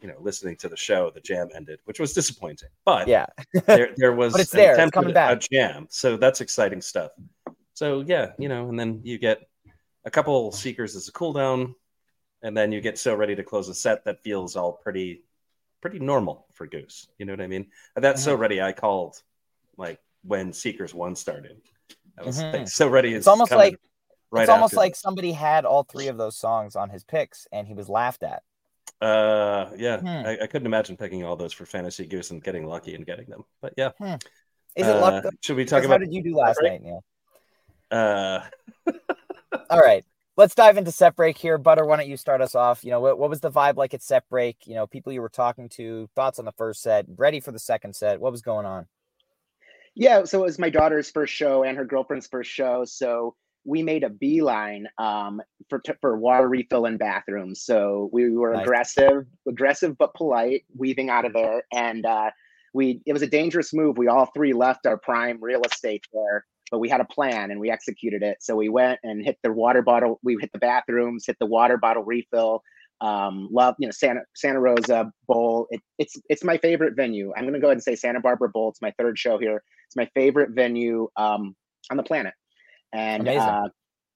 you 0.01 0.09
know 0.09 0.17
listening 0.21 0.57
to 0.57 0.69
the 0.69 0.77
show, 0.77 1.11
the 1.11 1.21
jam 1.21 1.49
ended, 1.55 1.81
which 1.85 2.01
was 2.01 2.13
disappointing. 2.13 2.69
But 2.85 3.09
yeah, 3.09 3.27
there 3.67 3.91
there 3.97 4.13
was 4.13 4.33
but 4.33 4.43
it's 4.43 4.51
there, 4.51 4.79
it's 4.79 4.91
coming 4.91 5.15
back. 5.15 5.37
a 5.37 5.49
jam, 5.49 5.87
so 5.91 6.17
that's 6.17 6.41
exciting 6.41 6.81
stuff. 6.81 7.13
So 7.75 8.05
yeah, 8.07 8.33
you 8.39 8.49
know, 8.49 8.69
and 8.69 8.79
then 8.79 9.01
you 9.03 9.19
get 9.19 9.49
a 10.05 10.11
couple 10.11 10.53
seekers 10.53 10.97
as 10.97 11.09
a 11.09 11.13
cooldown, 11.13 11.75
and 12.43 12.57
then 12.57 12.73
you 12.73 12.81
get 12.81 12.99
so 12.99 13.15
ready 13.15 13.35
to 13.35 13.43
close 13.43 13.69
a 13.69 13.75
set 13.75 14.05
that 14.05 14.23
feels 14.23 14.57
all 14.57 14.73
pretty 14.73 15.25
pretty 15.81 15.99
normal 15.99 16.47
for 16.55 16.67
Goose. 16.67 17.09
You 17.19 17.27
know 17.27 17.33
what 17.33 17.41
I 17.41 17.47
mean? 17.47 17.67
That's 17.97 18.23
mm-hmm. 18.23 18.31
so 18.31 18.37
ready. 18.37 18.63
I 18.63 18.73
called 18.73 19.23
like 19.77 20.01
when 20.23 20.53
Seekers 20.53 20.95
One 20.95 21.17
started. 21.17 21.61
I 22.19 22.25
was 22.25 22.39
mm-hmm. 22.39 22.59
like, 22.59 22.69
so 22.69 22.89
ready. 22.89 23.13
It's 23.15 23.27
almost 23.27 23.51
like 23.51 23.79
right 24.31 24.43
it's 24.43 24.51
almost 24.51 24.75
like 24.75 24.97
somebody 24.97 25.33
had 25.33 25.65
all 25.65 25.83
three 25.83 26.09
of 26.09 26.17
those 26.17 26.37
songs 26.37 26.77
on 26.77 26.91
his 26.91 27.05
picks 27.05 27.47
and 27.53 27.67
he 27.67 27.75
was 27.75 27.89
laughed 27.89 28.23
at. 28.23 28.43
Uh, 29.01 29.71
yeah, 29.77 30.01
hmm. 30.01 30.07
I, 30.07 30.39
I, 30.43 30.47
couldn't 30.47 30.67
imagine 30.67 30.97
picking 30.97 31.25
all 31.25 31.37
those 31.37 31.53
for 31.53 31.67
Fantasy 31.67 32.07
Goose 32.07 32.31
and 32.31 32.43
getting 32.43 32.67
lucky 32.67 32.95
and 32.95 33.05
getting 33.05 33.27
them. 33.27 33.45
But 33.61 33.75
yeah, 33.77 33.91
hmm. 33.99 34.15
is 34.77 34.87
it 34.87 34.97
uh, 34.97 35.01
luck? 35.01 35.25
Should 35.41 35.57
we 35.57 35.65
talk 35.65 35.85
about 35.85 36.01
how 36.01 36.07
did 36.07 36.15
you 36.15 36.23
do 36.23 36.37
last 36.37 36.61
night, 36.63 36.83
Neal? 36.83 37.05
Uh, 37.91 38.41
all 39.71 39.81
right. 39.81 40.05
Let's 40.37 40.55
dive 40.55 40.79
into 40.79 40.91
set 40.91 41.15
break 41.15 41.39
here. 41.39 41.59
Butter, 41.59 41.85
why 41.85 41.97
don't 41.97 42.09
you 42.09 42.17
start 42.17 42.41
us 42.41 42.57
off? 42.57 42.83
You 42.83 42.91
know, 42.91 43.01
what, 43.01 43.19
what 43.19 43.31
was 43.31 43.41
the 43.41 43.53
vibe 43.53 43.77
like 43.77 43.95
at 43.95 44.03
set 44.03 44.29
break? 44.29 44.67
You 44.67 44.75
know, 44.75 44.87
people 44.87 45.13
you 45.13 45.23
were 45.23 45.29
talking 45.29 45.69
to, 45.71 46.09
thoughts 46.17 46.41
on 46.41 46.45
the 46.45 46.53
first 46.53 46.83
set, 46.83 47.07
ready 47.17 47.39
for 47.39 47.53
the 47.53 47.59
second 47.59 47.95
set. 47.95 48.21
What 48.21 48.33
was 48.33 48.43
going 48.43 48.67
on? 48.67 48.87
Yeah, 49.95 50.25
so 50.25 50.41
it 50.41 50.47
was 50.47 50.59
my 50.59 50.71
daughter's 50.71 51.09
first 51.11 51.33
show 51.33 51.63
and 51.63 51.77
her 51.77 51.85
girlfriend's 51.85 52.27
first 52.27 52.51
show. 52.51 52.85
So 52.85 53.37
we 53.65 53.83
made 53.83 54.05
a 54.05 54.11
beeline 54.11 54.87
um, 54.99 55.41
for 55.69 55.83
for 56.01 56.17
water 56.17 56.49
refill 56.49 56.87
in 56.87 56.97
bathrooms. 56.97 57.63
So 57.63 58.11
we 58.13 58.31
were 58.37 58.53
nice. 58.53 58.63
aggressive, 58.63 59.27
aggressive 59.49 59.97
but 59.99 60.15
polite, 60.15 60.65
weaving 60.77 61.11
out 61.11 61.25
of 61.25 61.33
there, 61.33 61.63
and 61.73 62.05
uh, 62.05 62.31
we 62.73 63.01
it 63.07 63.13
was 63.13 63.23
a 63.23 63.27
dangerous 63.27 63.73
move. 63.73 63.99
We 63.99 64.09
all 64.09 64.27
three 64.27 64.53
left 64.53 64.87
our 64.87 64.99
prime 64.99 65.39
real 65.41 65.63
estate 65.63 66.05
there, 66.13 66.45
but 66.71 66.79
we 66.79 66.89
had 66.89 67.01
a 67.01 67.07
plan 67.07 67.51
and 67.51 67.61
we 67.61 67.71
executed 67.71 68.23
it. 68.23 68.39
So 68.41 68.57
we 68.57 68.69
went 68.69 69.01
and 69.03 69.25
hit 69.25 69.39
the 69.43 69.53
water 69.53 69.83
bottle. 69.83 70.21
We 70.23 70.37
hit 70.41 70.53
the 70.53 70.59
bathrooms, 70.59 71.25
hit 71.27 71.37
the 71.41 71.47
water 71.47 71.79
bottle 71.79 72.05
refill, 72.05 72.63
um, 73.01 73.49
love 73.51 73.75
you 73.79 73.87
know 73.87 73.93
Santa 73.93 74.21
Santa 74.35 74.61
Rosa 74.61 75.13
Bowl. 75.27 75.67
It, 75.71 75.81
it's 75.99 76.17
it's 76.29 76.45
my 76.45 76.59
favorite 76.59 76.95
venue. 76.97 77.33
I'm 77.37 77.45
gonna 77.45 77.61
go 77.61 77.69
ahead 77.69 77.77
and 77.77 77.83
say 77.83 77.97
Santa 77.97 78.21
Barbara 78.21 78.49
Bowl. 78.49 78.71
It's 78.71 78.83
my 78.83 78.93
third 78.99 79.19
show 79.19 79.39
here. 79.39 79.63
It's 79.87 79.97
my 79.97 80.09
favorite 80.15 80.51
venue 80.51 81.09
um, 81.17 81.55
on 81.91 81.97
the 81.97 82.03
planet. 82.03 82.35
And 82.95 83.29
uh, 83.29 83.69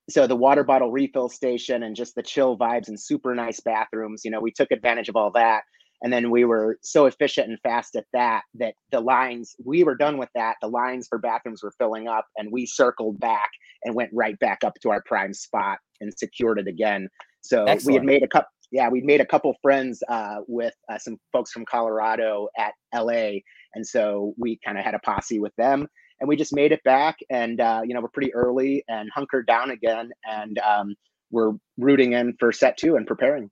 so 0.09 0.27
the 0.27 0.37
water 0.37 0.65
bottle 0.65 0.91
refill 0.91 1.29
station 1.29 1.83
and 1.83 1.95
just 1.95 2.15
the 2.15 2.23
chill 2.23 2.57
vibes 2.57 2.89
and 2.89 2.99
super 2.99 3.35
nice 3.35 3.61
bathrooms. 3.61 4.23
You 4.25 4.31
know, 4.31 4.41
we 4.41 4.53
took 4.53 4.71
advantage 4.71 5.09
of 5.09 5.17
all 5.17 5.31
that. 5.33 5.63
And 6.01 6.13
then 6.13 6.31
we 6.31 6.45
were 6.45 6.79
so 6.81 7.07
efficient 7.07 7.49
and 7.49 7.59
fast 7.61 7.97
at 7.97 8.05
that 8.13 8.43
that 8.55 8.75
the 8.93 9.01
lines, 9.01 9.57
we 9.65 9.83
were 9.83 9.97
done 9.97 10.17
with 10.17 10.29
that. 10.37 10.57
The 10.63 10.69
lines 10.69 11.09
for 11.09 11.19
bathrooms 11.19 11.63
were 11.63 11.73
filling 11.77 12.07
up, 12.07 12.25
and 12.37 12.53
we 12.53 12.67
circled 12.67 13.19
back 13.19 13.51
and 13.83 13.97
went 13.97 14.11
right 14.13 14.39
back 14.39 14.63
up 14.65 14.75
to 14.83 14.91
our 14.91 15.03
prime 15.07 15.35
spot 15.35 15.79
and 16.01 16.13
secured 16.17 16.61
it 16.61 16.69
again. 16.69 17.09
So 17.41 17.65
Excellent. 17.65 17.87
we 17.87 17.95
had 17.95 18.05
made 18.05 18.23
a 18.23 18.29
couple 18.29 18.49
yeah, 18.71 18.89
we'd 18.89 19.05
made 19.05 19.21
a 19.21 19.27
couple 19.27 19.55
friends 19.63 20.03
uh, 20.09 20.37
with 20.47 20.75
uh, 20.93 20.99
some 20.99 21.17
folks 21.33 21.51
from 21.51 21.65
Colorado 21.65 22.49
at 22.59 22.75
LA, 22.95 23.39
and 23.75 23.87
so 23.87 24.35
we 24.37 24.59
kind 24.65 24.79
of 24.79 24.85
had 24.85 24.95
a 24.95 24.99
posse 24.99 25.39
with 25.39 25.55
them, 25.57 25.89
and 26.21 26.29
we 26.29 26.37
just 26.37 26.55
made 26.55 26.73
it 26.73 26.83
back. 26.85 27.19
And 27.31 27.61
uh, 27.61 27.83
you 27.85 27.95
know, 27.95 28.01
we're 28.01 28.09
pretty 28.09 28.35
early 28.35 28.85
and 28.89 29.11
hunkered 29.15 29.47
down 29.47 29.71
again, 29.71 30.11
and 30.29 30.59
um, 30.59 30.95
we're 31.31 31.53
rooting 31.77 32.13
in 32.13 32.35
for 32.39 32.53
set 32.53 32.77
two 32.77 32.97
and 32.97 33.07
preparing. 33.07 33.51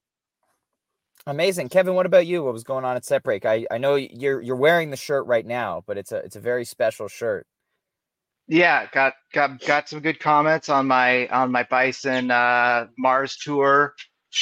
Amazing, 1.27 1.71
Kevin. 1.71 1.95
What 1.95 2.07
about 2.07 2.27
you? 2.27 2.45
What 2.45 2.53
was 2.53 2.63
going 2.63 2.85
on 2.85 2.97
at 2.97 3.05
set 3.05 3.25
break? 3.25 3.45
I, 3.45 3.67
I 3.71 3.79
know 3.79 3.97
you're 3.97 4.41
you're 4.41 4.57
wearing 4.57 4.91
the 4.91 4.97
shirt 4.97 5.27
right 5.27 5.45
now, 5.45 5.83
but 5.87 5.99
it's 5.99 6.13
a 6.13 6.19
it's 6.19 6.37
a 6.37 6.41
very 6.41 6.65
special 6.65 7.09
shirt. 7.09 7.47
Yeah, 8.49 8.87
got 8.93 9.15
got 9.33 9.61
got 9.67 9.89
some 9.89 10.01
good 10.01 10.21
comments 10.21 10.69
on 10.69 10.87
my 10.87 11.27
on 11.29 11.51
my 11.51 11.65
Bison 11.65 12.31
uh, 12.31 12.87
Mars 12.97 13.37
tour 13.37 13.95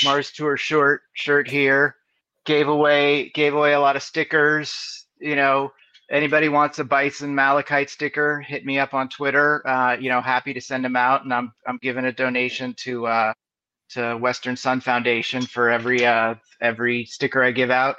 Mars 0.03 0.33
Tour 0.33 0.57
shirt 0.57 1.03
shirt 1.13 1.49
here. 1.49 1.97
Gave 2.45 2.69
away 2.69 3.31
gave 3.31 3.55
away 3.55 3.73
a 3.73 3.81
lot 3.81 3.97
of 3.97 4.03
stickers. 4.03 5.07
You 5.21 5.37
know, 5.37 5.73
anybody 6.15 6.49
wants 6.49 6.79
a 6.79 6.85
Bison 6.85 7.35
Malachite 7.35 7.91
sticker, 7.91 8.41
hit 8.41 8.65
me 8.65 8.79
up 8.79 8.95
on 8.95 9.09
Twitter. 9.09 9.67
Uh, 9.67 9.97
you 9.99 10.09
know, 10.09 10.21
happy 10.21 10.55
to 10.55 10.61
send 10.61 10.85
them 10.85 10.97
out, 10.97 11.25
and 11.25 11.35
I'm 11.35 11.53
I'm 11.67 11.79
giving 11.83 12.07
a 12.07 12.13
donation 12.13 12.73
to 12.85 13.07
uh, 13.07 13.33
to 13.91 14.17
Western 14.17 14.57
Sun 14.57 14.81
Foundation 14.81 15.43
for 15.43 15.69
every 15.69 16.07
uh, 16.07 16.37
every 16.63 17.05
sticker 17.05 17.43
I 17.43 17.51
give 17.51 17.71
out. 17.71 17.97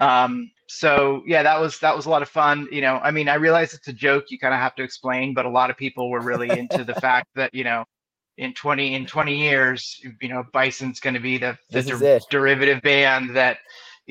Um, 0.00 0.50
so 0.66 1.22
yeah, 1.26 1.44
that 1.44 1.60
was 1.60 1.78
that 1.78 1.96
was 1.96 2.06
a 2.06 2.10
lot 2.10 2.22
of 2.22 2.28
fun. 2.28 2.68
You 2.72 2.80
know, 2.80 2.96
I 2.96 3.12
mean, 3.12 3.28
I 3.28 3.34
realize 3.34 3.72
it's 3.72 3.88
a 3.88 3.92
joke. 3.92 4.24
You 4.30 4.38
kind 4.38 4.52
of 4.52 4.60
have 4.60 4.74
to 4.74 4.82
explain, 4.82 5.32
but 5.32 5.46
a 5.46 5.50
lot 5.50 5.70
of 5.70 5.76
people 5.76 6.10
were 6.10 6.20
really 6.20 6.50
into 6.50 6.84
the 6.84 6.94
fact 7.00 7.28
that 7.36 7.54
you 7.54 7.64
know, 7.64 7.84
in 8.38 8.52
twenty 8.54 8.94
in 8.94 9.06
twenty 9.06 9.38
years, 9.38 10.00
you 10.20 10.28
know, 10.28 10.44
Bison's 10.52 10.98
going 10.98 11.14
to 11.14 11.20
be 11.20 11.38
the, 11.38 11.56
the 11.70 11.82
der- 11.82 12.20
derivative 12.28 12.82
band 12.82 13.36
that 13.36 13.58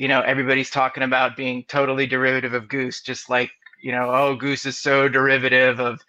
you 0.02 0.08
know 0.08 0.20
everybody's 0.22 0.68
talking 0.68 1.04
about 1.04 1.36
being 1.36 1.64
totally 1.68 2.08
derivative 2.08 2.54
of 2.54 2.68
Goose, 2.68 3.02
just 3.02 3.30
like 3.30 3.52
you 3.80 3.92
know, 3.92 4.10
oh, 4.12 4.34
Goose 4.34 4.66
is 4.66 4.76
so 4.76 5.08
derivative 5.08 5.78
of 5.78 6.00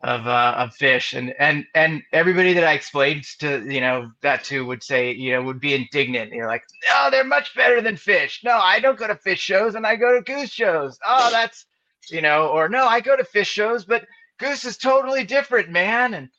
of 0.00 0.26
uh, 0.26 0.54
of 0.56 0.70
Phish 0.70 1.16
and 1.16 1.32
and 1.38 1.64
and 1.76 2.02
everybody 2.12 2.54
that 2.54 2.64
I 2.64 2.72
explained 2.72 3.22
to 3.38 3.64
you 3.72 3.80
know 3.80 4.10
that 4.22 4.42
to 4.46 4.66
would 4.66 4.82
say 4.82 5.12
you 5.12 5.30
know 5.30 5.42
would 5.42 5.60
be 5.60 5.74
indignant. 5.74 6.32
You're 6.32 6.48
like, 6.48 6.64
no, 6.88 7.08
they're 7.08 7.22
much 7.22 7.54
better 7.54 7.80
than 7.80 7.94
Phish. 7.94 8.42
No, 8.42 8.58
I 8.58 8.80
don't 8.80 8.98
go 8.98 9.06
to 9.06 9.14
Phish 9.14 9.38
shows, 9.38 9.76
and 9.76 9.86
I 9.86 9.94
go 9.94 10.12
to 10.12 10.22
Goose 10.22 10.50
shows. 10.50 10.98
Oh, 11.06 11.30
that's 11.30 11.66
you 12.10 12.22
know, 12.22 12.48
or 12.48 12.68
no, 12.68 12.84
I 12.84 12.98
go 12.98 13.16
to 13.16 13.22
Phish 13.22 13.46
shows, 13.46 13.84
but 13.84 14.06
Goose 14.40 14.64
is 14.64 14.76
totally 14.76 15.22
different, 15.22 15.70
man. 15.70 16.14
And 16.14 16.30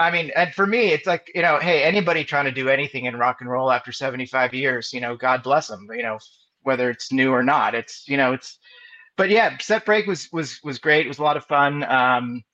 I 0.00 0.10
mean, 0.10 0.30
and 0.36 0.54
for 0.54 0.66
me, 0.66 0.92
it's 0.92 1.06
like 1.06 1.30
you 1.34 1.42
know, 1.42 1.58
hey, 1.58 1.82
anybody 1.82 2.24
trying 2.24 2.44
to 2.44 2.52
do 2.52 2.68
anything 2.68 3.06
in 3.06 3.16
rock 3.16 3.38
and 3.40 3.50
roll 3.50 3.70
after 3.70 3.92
75 3.92 4.54
years, 4.54 4.92
you 4.92 5.00
know, 5.00 5.16
God 5.16 5.42
bless 5.42 5.68
them. 5.68 5.86
You 5.90 6.02
know, 6.02 6.18
whether 6.62 6.90
it's 6.90 7.12
new 7.12 7.32
or 7.32 7.42
not, 7.42 7.74
it's 7.74 8.08
you 8.08 8.16
know, 8.16 8.32
it's. 8.32 8.58
But 9.16 9.30
yeah, 9.30 9.58
set 9.58 9.84
break 9.84 10.06
was 10.06 10.28
was 10.32 10.60
was 10.62 10.78
great. 10.78 11.06
It 11.06 11.08
was 11.08 11.18
a 11.18 11.24
lot 11.24 11.36
of 11.36 11.44
fun. 11.46 11.82
Um, 11.82 12.44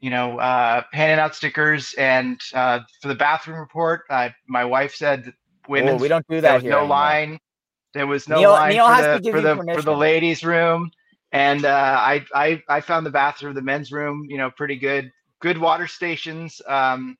you 0.00 0.10
know, 0.10 0.38
uh, 0.38 0.82
handing 0.92 1.18
out 1.18 1.34
stickers. 1.34 1.94
And 1.94 2.40
uh, 2.54 2.80
for 3.00 3.08
the 3.08 3.14
bathroom 3.14 3.58
report, 3.58 4.02
uh, 4.10 4.30
my 4.48 4.64
wife 4.64 4.94
said 4.94 5.32
women. 5.68 5.98
we 5.98 6.08
don't 6.08 6.26
do 6.28 6.40
that. 6.40 6.42
There 6.42 6.54
was 6.54 6.64
no 6.64 6.78
anymore. 6.78 6.88
line. 6.88 7.38
There 7.92 8.06
was 8.06 8.28
no 8.28 8.40
Neil, 8.40 8.52
line 8.52 8.72
Neil 8.72 8.86
for, 8.86 8.96
the, 8.96 9.30
for 9.30 9.40
the 9.40 9.74
for 9.74 9.82
the 9.82 9.94
ladies' 9.94 10.44
room. 10.44 10.90
And 11.32 11.64
uh, 11.64 11.68
I, 11.68 12.24
I 12.34 12.62
I 12.68 12.80
found 12.80 13.06
the 13.06 13.10
bathroom, 13.10 13.54
the 13.54 13.62
men's 13.62 13.92
room, 13.92 14.26
you 14.28 14.36
know, 14.38 14.50
pretty 14.50 14.76
good. 14.76 15.12
Good 15.40 15.58
water 15.58 15.86
stations 15.86 16.60
um, 16.66 17.16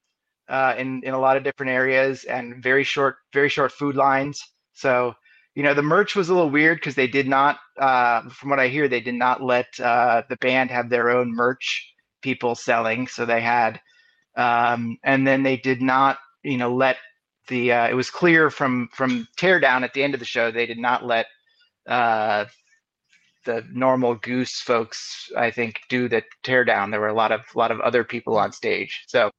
uh, 0.49 0.75
in 0.79 1.03
in 1.05 1.15
a 1.15 1.19
lot 1.19 1.37
of 1.37 1.45
different 1.45 1.73
areas, 1.73 2.25
and 2.25 2.63
very 2.63 2.85
short, 2.85 3.17
very 3.33 3.49
short 3.49 3.73
food 3.73 3.97
lines. 3.97 4.43
So 4.75 5.15
you 5.55 5.63
know 5.63 5.75
the 5.75 5.83
merch 5.83 6.17
was 6.17 6.29
a 6.29 6.35
little 6.35 6.51
weird 6.51 6.79
because 6.79 6.95
they 6.95 7.07
did 7.07 7.29
not 7.29 7.59
uh, 7.79 8.23
from 8.31 8.51
what 8.51 8.61
i 8.61 8.69
hear 8.69 8.89
they 8.89 9.01
did 9.01 9.15
not 9.15 9.43
let 9.43 9.67
uh, 9.81 10.23
the 10.29 10.37
band 10.37 10.71
have 10.71 10.89
their 10.89 11.11
own 11.11 11.35
merch 11.35 11.91
people 12.23 12.55
selling. 12.55 13.07
So 13.07 13.25
they 13.27 13.41
had, 13.41 13.81
um, 14.37 14.99
and 15.03 15.27
then 15.27 15.43
they 15.43 15.57
did 15.57 15.83
not, 15.83 16.19
you 16.43 16.57
know, 16.57 16.75
let 16.75 16.97
the. 17.49 17.73
Uh, 17.73 17.89
it 17.89 17.95
was 17.95 18.11
clear 18.11 18.51
from 18.51 18.89
from 18.93 19.27
teardown 19.37 19.83
at 19.83 19.95
the 19.95 20.03
end 20.03 20.15
of 20.15 20.21
the 20.21 20.27
show 20.27 20.51
they 20.51 20.67
did 20.67 20.79
not 20.79 21.05
let 21.05 21.27
uh, 21.89 22.45
the 23.45 23.65
normal 23.73 24.15
goose 24.17 24.61
folks, 24.61 25.31
I 25.37 25.51
think, 25.51 25.81
do 25.89 26.09
the 26.09 26.23
teardown. 26.45 26.91
There 26.91 27.01
were 27.01 27.09
a 27.09 27.15
lot 27.15 27.33
of 27.33 27.41
a 27.55 27.59
lot 27.59 27.71
of 27.71 27.81
other 27.81 28.05
people 28.05 28.39
on 28.39 28.53
stage, 28.53 29.05
so 29.07 29.29
it 29.29 29.33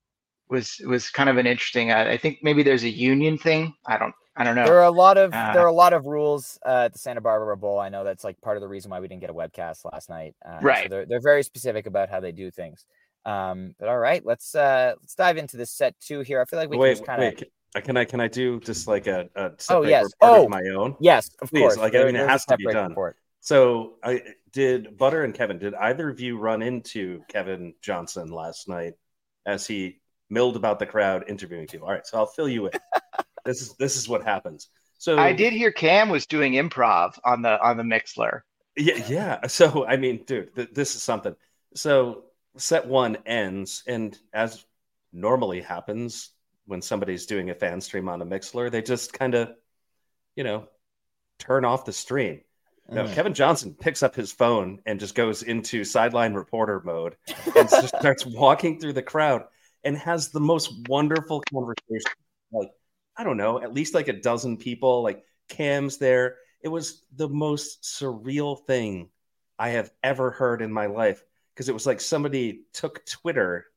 was 0.50 0.82
was 0.86 1.10
kind 1.10 1.30
of 1.30 1.38
an 1.38 1.48
interesting. 1.48 1.92
Uh, 1.92 2.06
I 2.10 2.18
think 2.18 2.40
maybe 2.42 2.64
there's 2.64 2.84
a 2.84 2.90
union 2.90 3.38
thing. 3.38 3.74
I 3.86 3.98
don't 3.98 4.14
I 4.36 4.44
don't 4.44 4.56
know. 4.56 4.66
There 4.66 4.80
are 4.80 4.86
a 4.86 4.92
lot 4.92 5.18
of 5.18 5.34
uh, 5.34 5.54
there 5.54 5.62
are 5.62 5.68
a 5.68 5.74
lot 5.74 5.94
of 5.94 6.06
rules 6.06 6.58
uh, 6.66 6.86
at 6.86 6.94
the 6.94 7.00
Santa 7.00 7.22
Barbara 7.22 7.58
Bowl. 7.58 7.80
I 7.80 7.90
know 7.90 8.04
that's 8.04 8.24
like 8.24 8.40
part 8.42 8.58
of 8.58 8.62
the 8.62 8.68
reason 8.68 8.90
why 8.90 9.00
we 9.00 9.08
didn't 9.08 9.22
get 9.22 9.30
a 9.30 9.34
webcast 9.34 9.86
last 9.92 10.10
night. 10.10 10.36
Uh, 10.46 10.60
right. 10.62 10.84
So 10.84 10.90
they're 10.90 11.06
they're 11.06 11.22
very 11.22 11.44
specific 11.44 11.86
about 11.86 12.10
how 12.10 12.20
they 12.20 12.32
do 12.32 12.50
things. 12.50 12.86
Um, 13.26 13.76
but 13.78 13.90
all 13.90 14.00
right, 14.00 14.26
let's 14.26 14.56
uh 14.56 14.94
let's 15.00 15.16
dive 15.16 15.38
into 15.38 15.58
this 15.58 15.70
set 15.70 16.00
two 16.00 16.22
here. 16.22 16.42
I 16.42 16.46
feel 16.46 16.60
like 16.60 16.70
we 16.70 16.78
wait, 16.78 16.98
can 16.98 17.06
kind 17.06 17.24
of. 17.24 17.44
Can 17.84 17.96
I 17.96 18.04
can 18.04 18.20
I 18.20 18.28
do 18.28 18.60
just 18.60 18.86
like 18.86 19.08
a, 19.08 19.30
a 19.36 19.52
oh 19.70 19.84
yes 19.84 20.10
oh 20.20 20.50
my 20.50 20.62
own 20.76 20.94
yes 21.00 21.32
of 21.42 21.50
Please, 21.50 21.62
course 21.62 21.78
like 21.78 21.94
there, 21.94 22.04
I 22.04 22.06
mean 22.08 22.18
it 22.18 22.28
has 22.28 22.44
to 22.46 22.58
be 22.58 22.66
done. 22.66 22.90
Report. 22.90 23.16
So 23.42 23.96
I 24.04 24.22
did 24.52 24.98
Butter 24.98 25.24
and 25.24 25.34
Kevin. 25.34 25.58
Did 25.58 25.74
either 25.74 26.10
of 26.10 26.20
you 26.20 26.38
run 26.38 26.62
into 26.62 27.24
Kevin 27.28 27.74
Johnson 27.82 28.30
last 28.30 28.70
night 28.70 28.94
as 29.46 29.66
he 29.66 30.00
milled 30.30 30.56
about 30.56 30.78
the 30.78 30.86
crowd 30.86 31.26
interviewing 31.28 31.68
people? 31.68 31.88
All 31.88 31.94
right, 31.94 32.06
so 32.06 32.20
I'll 32.20 32.28
fill 32.28 32.48
you 32.48 32.68
in. 32.68 32.74
this 33.46 33.62
is 33.62 33.74
this 33.78 33.98
is 33.98 34.08
what 34.08 34.24
happens. 34.24 34.70
So 35.00 35.18
I 35.18 35.34
did 35.34 35.54
hear 35.54 35.72
Cam 35.72 36.10
was 36.10 36.28
doing 36.28 36.54
improv 36.54 37.18
on 37.26 37.42
the 37.42 37.60
on 37.60 37.78
the 37.78 37.84
Mixlr. 37.84 38.42
Yeah, 38.78 39.04
yeah. 39.08 39.48
So 39.48 39.88
I 39.88 39.98
mean, 39.98 40.24
dude, 40.26 40.56
th- 40.56 40.70
this 40.72 40.96
is 40.96 41.02
something. 41.02 41.36
So 41.74 42.26
set 42.58 42.86
one 42.86 43.18
ends, 43.26 43.84
and 43.88 44.18
as 44.34 44.64
normally 45.12 45.62
happens 45.62 46.30
when 46.66 46.84
somebody's 46.84 47.26
doing 47.26 47.50
a 47.50 47.56
fan 47.56 47.82
stream 47.82 48.08
on 48.08 48.22
a 48.22 48.26
Mixlr, 48.26 48.70
they 48.70 48.84
just 48.84 49.14
kind 49.14 49.34
of, 49.34 49.50
you 50.36 50.44
know, 50.44 50.68
turn 51.40 51.66
off 51.66 51.86
the 51.86 51.92
stream. 51.92 52.42
No, 52.90 53.06
mm. 53.06 53.14
Kevin 53.14 53.34
Johnson 53.34 53.76
picks 53.80 54.04
up 54.04 54.16
his 54.16 54.32
phone 54.32 54.80
and 54.86 55.00
just 55.00 55.16
goes 55.16 55.44
into 55.44 55.84
sideline 55.84 56.34
reporter 56.34 56.82
mode 56.84 57.16
and 57.56 57.70
just 57.70 57.96
starts 58.00 58.26
walking 58.26 58.80
through 58.80 58.94
the 58.94 59.02
crowd 59.02 59.44
and 59.84 59.98
has 59.98 60.30
the 60.30 60.40
most 60.40 60.88
wonderful 60.88 61.42
conversation. 61.52 62.12
Like 62.52 62.72
I 63.16 63.24
don't 63.24 63.38
know, 63.38 63.62
at 63.62 63.74
least 63.74 63.94
like 63.94 64.08
a 64.08 64.14
dozen 64.14 64.58
people, 64.58 65.04
like 65.04 65.24
Cam's 65.48 65.98
there. 65.98 66.38
It 66.62 66.70
was 66.70 67.04
the 67.16 67.30
most 67.30 67.84
surreal 67.84 68.66
thing 68.66 69.10
I 69.58 69.70
have 69.70 69.92
ever 70.04 70.32
heard 70.32 70.62
in 70.62 70.72
my 70.72 70.88
life 70.88 71.24
because 71.54 71.70
it 71.70 71.74
was 71.74 71.86
like 71.86 72.02
somebody 72.02 72.64
took 72.74 73.06
Twitter 73.06 73.68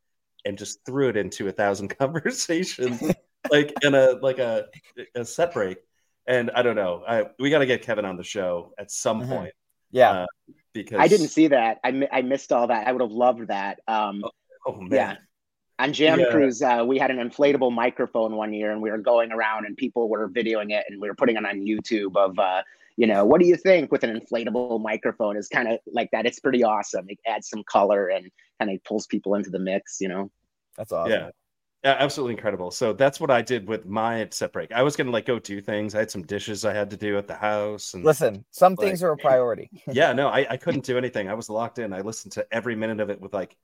and 0.44 0.58
just 0.58 0.84
threw 0.84 1.08
it 1.08 1.16
into 1.16 1.48
a 1.48 1.52
thousand 1.52 1.88
conversations, 1.98 3.02
like 3.50 3.72
in 3.82 3.94
a 3.94 4.12
like 4.22 4.38
a, 4.38 4.66
a 5.14 5.24
set 5.24 5.52
break. 5.52 5.78
And 6.26 6.50
I 6.52 6.62
don't 6.62 6.76
know. 6.76 7.02
I 7.06 7.26
we 7.38 7.50
got 7.50 7.58
to 7.58 7.66
get 7.66 7.82
Kevin 7.82 8.04
on 8.04 8.16
the 8.16 8.24
show 8.24 8.72
at 8.78 8.90
some 8.90 9.20
mm-hmm. 9.20 9.30
point. 9.30 9.54
Yeah, 9.90 10.10
uh, 10.10 10.26
because 10.72 10.98
I 10.98 11.08
didn't 11.08 11.28
see 11.28 11.48
that. 11.48 11.78
I 11.84 12.08
I 12.10 12.22
missed 12.22 12.52
all 12.52 12.66
that. 12.68 12.86
I 12.86 12.92
would 12.92 13.02
have 13.02 13.12
loved 13.12 13.48
that. 13.48 13.80
Um, 13.86 14.22
oh, 14.24 14.30
oh 14.66 14.80
man. 14.80 14.90
Yeah 14.90 15.16
on 15.78 15.92
Jam 15.92 16.20
yeah. 16.20 16.30
Cruise, 16.30 16.62
uh, 16.62 16.84
we 16.86 16.98
had 16.98 17.10
an 17.10 17.16
inflatable 17.18 17.72
microphone 17.72 18.36
one 18.36 18.52
year, 18.52 18.70
and 18.70 18.80
we 18.80 18.90
were 18.90 18.98
going 18.98 19.32
around, 19.32 19.66
and 19.66 19.76
people 19.76 20.08
were 20.08 20.28
videoing 20.28 20.70
it, 20.70 20.84
and 20.88 21.00
we 21.00 21.08
were 21.08 21.14
putting 21.14 21.36
it 21.36 21.44
on 21.44 21.60
YouTube. 21.60 22.16
Of 22.16 22.38
uh, 22.38 22.62
you 22.96 23.06
know, 23.06 23.24
what 23.24 23.40
do 23.40 23.46
you 23.46 23.56
think 23.56 23.90
with 23.90 24.04
an 24.04 24.18
inflatable 24.18 24.80
microphone? 24.80 25.36
Is 25.36 25.48
kind 25.48 25.68
of 25.68 25.78
like 25.92 26.10
that. 26.12 26.26
It's 26.26 26.38
pretty 26.38 26.62
awesome. 26.62 27.06
It 27.08 27.18
adds 27.26 27.48
some 27.48 27.64
color 27.64 28.08
and 28.08 28.30
kind 28.60 28.70
of 28.70 28.82
pulls 28.84 29.06
people 29.06 29.34
into 29.34 29.50
the 29.50 29.58
mix. 29.58 30.00
You 30.00 30.08
know, 30.08 30.30
that's 30.76 30.92
awesome. 30.92 31.12
Yeah. 31.12 31.30
Yeah, 31.84 31.96
absolutely 31.98 32.32
incredible. 32.34 32.70
So 32.70 32.94
that's 32.94 33.20
what 33.20 33.30
I 33.30 33.42
did 33.42 33.68
with 33.68 33.84
my 33.84 34.26
set 34.30 34.54
break. 34.54 34.72
I 34.72 34.82
was 34.82 34.96
gonna 34.96 35.10
like 35.10 35.26
go 35.26 35.38
do 35.38 35.60
things. 35.60 35.94
I 35.94 35.98
had 35.98 36.10
some 36.10 36.22
dishes 36.22 36.64
I 36.64 36.72
had 36.72 36.88
to 36.90 36.96
do 36.96 37.18
at 37.18 37.28
the 37.28 37.34
house. 37.34 37.92
And 37.92 38.02
listen, 38.02 38.42
some 38.50 38.74
like, 38.74 38.88
things 38.88 39.02
are 39.02 39.12
a 39.12 39.16
priority. 39.18 39.70
yeah, 39.92 40.14
no, 40.14 40.28
I, 40.28 40.46
I 40.48 40.56
couldn't 40.56 40.84
do 40.84 40.96
anything. 40.96 41.28
I 41.28 41.34
was 41.34 41.50
locked 41.50 41.78
in. 41.78 41.92
I 41.92 42.00
listened 42.00 42.32
to 42.32 42.46
every 42.50 42.74
minute 42.74 43.00
of 43.00 43.10
it 43.10 43.20
with 43.20 43.34
like 43.34 43.54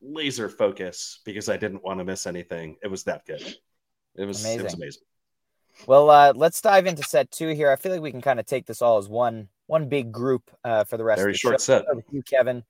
laser 0.00 0.48
focus 0.48 1.20
because 1.26 1.50
I 1.50 1.58
didn't 1.58 1.84
want 1.84 1.98
to 1.98 2.04
miss 2.04 2.26
anything. 2.26 2.76
It 2.82 2.88
was 2.88 3.04
that 3.04 3.26
good. 3.26 3.42
It 4.16 4.24
was 4.24 4.42
amazing. 4.42 4.60
It 4.60 4.64
was 4.64 4.74
amazing. 4.74 5.02
Well, 5.86 6.08
uh, 6.08 6.32
let's 6.34 6.62
dive 6.62 6.86
into 6.86 7.02
set 7.02 7.30
two 7.30 7.48
here. 7.48 7.70
I 7.70 7.76
feel 7.76 7.92
like 7.92 8.00
we 8.00 8.10
can 8.10 8.22
kind 8.22 8.40
of 8.40 8.46
take 8.46 8.64
this 8.64 8.80
all 8.80 8.96
as 8.96 9.08
one 9.08 9.48
one 9.66 9.90
big 9.90 10.12
group 10.12 10.50
uh, 10.64 10.84
for 10.84 10.96
the 10.96 11.04
rest 11.04 11.18
Very 11.18 11.32
of 11.32 11.34
the 11.34 11.38
short 11.38 11.60
show. 11.60 11.82
set. 11.84 11.84
With 11.94 12.06
you, 12.10 12.22
Kevin. 12.22 12.64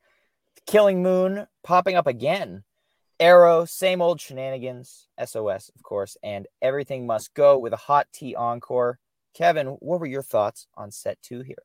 Killing 0.66 1.00
Moon 1.00 1.46
popping 1.62 1.94
up 1.94 2.08
again. 2.08 2.64
Arrow, 3.20 3.64
same 3.64 4.02
old 4.02 4.20
shenanigans. 4.20 5.08
SOS, 5.24 5.70
of 5.74 5.82
course, 5.82 6.16
and 6.22 6.46
everything 6.60 7.06
must 7.06 7.34
go 7.34 7.58
with 7.58 7.72
a 7.72 7.76
hot 7.76 8.08
tea 8.12 8.34
encore. 8.34 8.98
Kevin, 9.34 9.66
what 9.66 10.00
were 10.00 10.06
your 10.06 10.22
thoughts 10.22 10.66
on 10.76 10.90
set 10.90 11.20
two 11.22 11.42
here? 11.42 11.62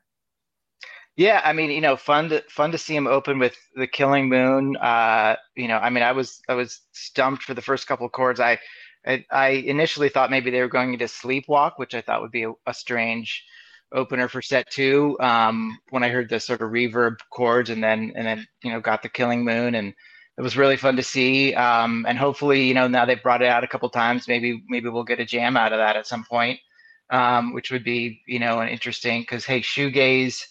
Yeah, 1.16 1.42
I 1.44 1.54
mean, 1.54 1.70
you 1.72 1.82
know, 1.82 1.98
fun 1.98 2.30
to 2.30 2.42
fun 2.50 2.72
to 2.72 2.78
see 2.78 2.96
him 2.96 3.08
open 3.08 3.40
with 3.40 3.56
the 3.76 3.88
Killing 3.88 4.30
Moon. 4.30 4.78
Uh, 4.78 5.36
you 5.56 5.68
know, 5.68 5.78
I 5.78 5.90
mean, 5.90 6.04
I 6.04 6.14
was 6.14 6.42
I 6.48 6.54
was 6.54 6.82
stumped 6.94 7.44
for 7.44 7.54
the 7.54 7.62
first 7.62 7.88
couple 7.88 8.06
of 8.06 8.12
chords. 8.14 8.40
I, 8.40 8.58
I, 9.06 9.26
I 9.30 9.50
initially 9.50 10.10
thought 10.10 10.32
maybe 10.32 10.50
they 10.50 10.62
were 10.62 10.70
going 10.70 10.94
into 10.94 11.06
Sleepwalk, 11.06 11.74
which 11.78 11.94
I 11.94 12.02
thought 12.02 12.22
would 12.22 12.32
be 12.32 12.44
a, 12.44 12.54
a 12.66 12.74
strange 12.74 13.44
opener 13.92 14.30
for 14.30 14.42
set 14.42 14.70
two. 14.72 15.18
Um, 15.20 15.78
when 15.90 16.04
I 16.04 16.10
heard 16.10 16.30
the 16.30 16.40
sort 16.40 16.62
of 16.62 16.70
reverb 16.72 17.18
chords, 17.32 17.70
and 17.70 17.84
then 17.84 18.14
and 18.16 18.26
then 18.26 18.48
you 18.64 18.72
know 18.72 18.80
got 18.80 19.02
the 19.02 19.10
Killing 19.10 19.44
Moon, 19.44 19.76
and 19.76 19.94
it 20.40 20.42
was 20.42 20.56
really 20.56 20.78
fun 20.78 20.96
to 20.96 21.04
see. 21.04 21.54
Um, 21.54 22.06
and 22.08 22.18
hopefully, 22.18 22.66
you 22.66 22.74
know, 22.74 22.88
now 22.88 23.04
they've 23.06 23.22
brought 23.22 23.42
it 23.42 23.50
out 23.50 23.66
a 23.66 23.68
couple 23.68 23.90
times. 23.90 24.26
Maybe 24.26 24.64
maybe 24.70 24.88
we'll 24.88 25.04
get 25.04 25.20
a 25.20 25.26
jam 25.26 25.58
out 25.58 25.74
of 25.74 25.80
that 25.80 25.98
at 25.98 26.08
some 26.08 26.24
point, 26.24 26.62
um, 27.10 27.54
which 27.54 27.72
would 27.72 27.84
be 27.84 28.22
you 28.26 28.40
know 28.40 28.62
an 28.62 28.70
interesting 28.70 29.22
because 29.22 29.44
hey, 29.44 29.60
shoegaze 29.60 30.42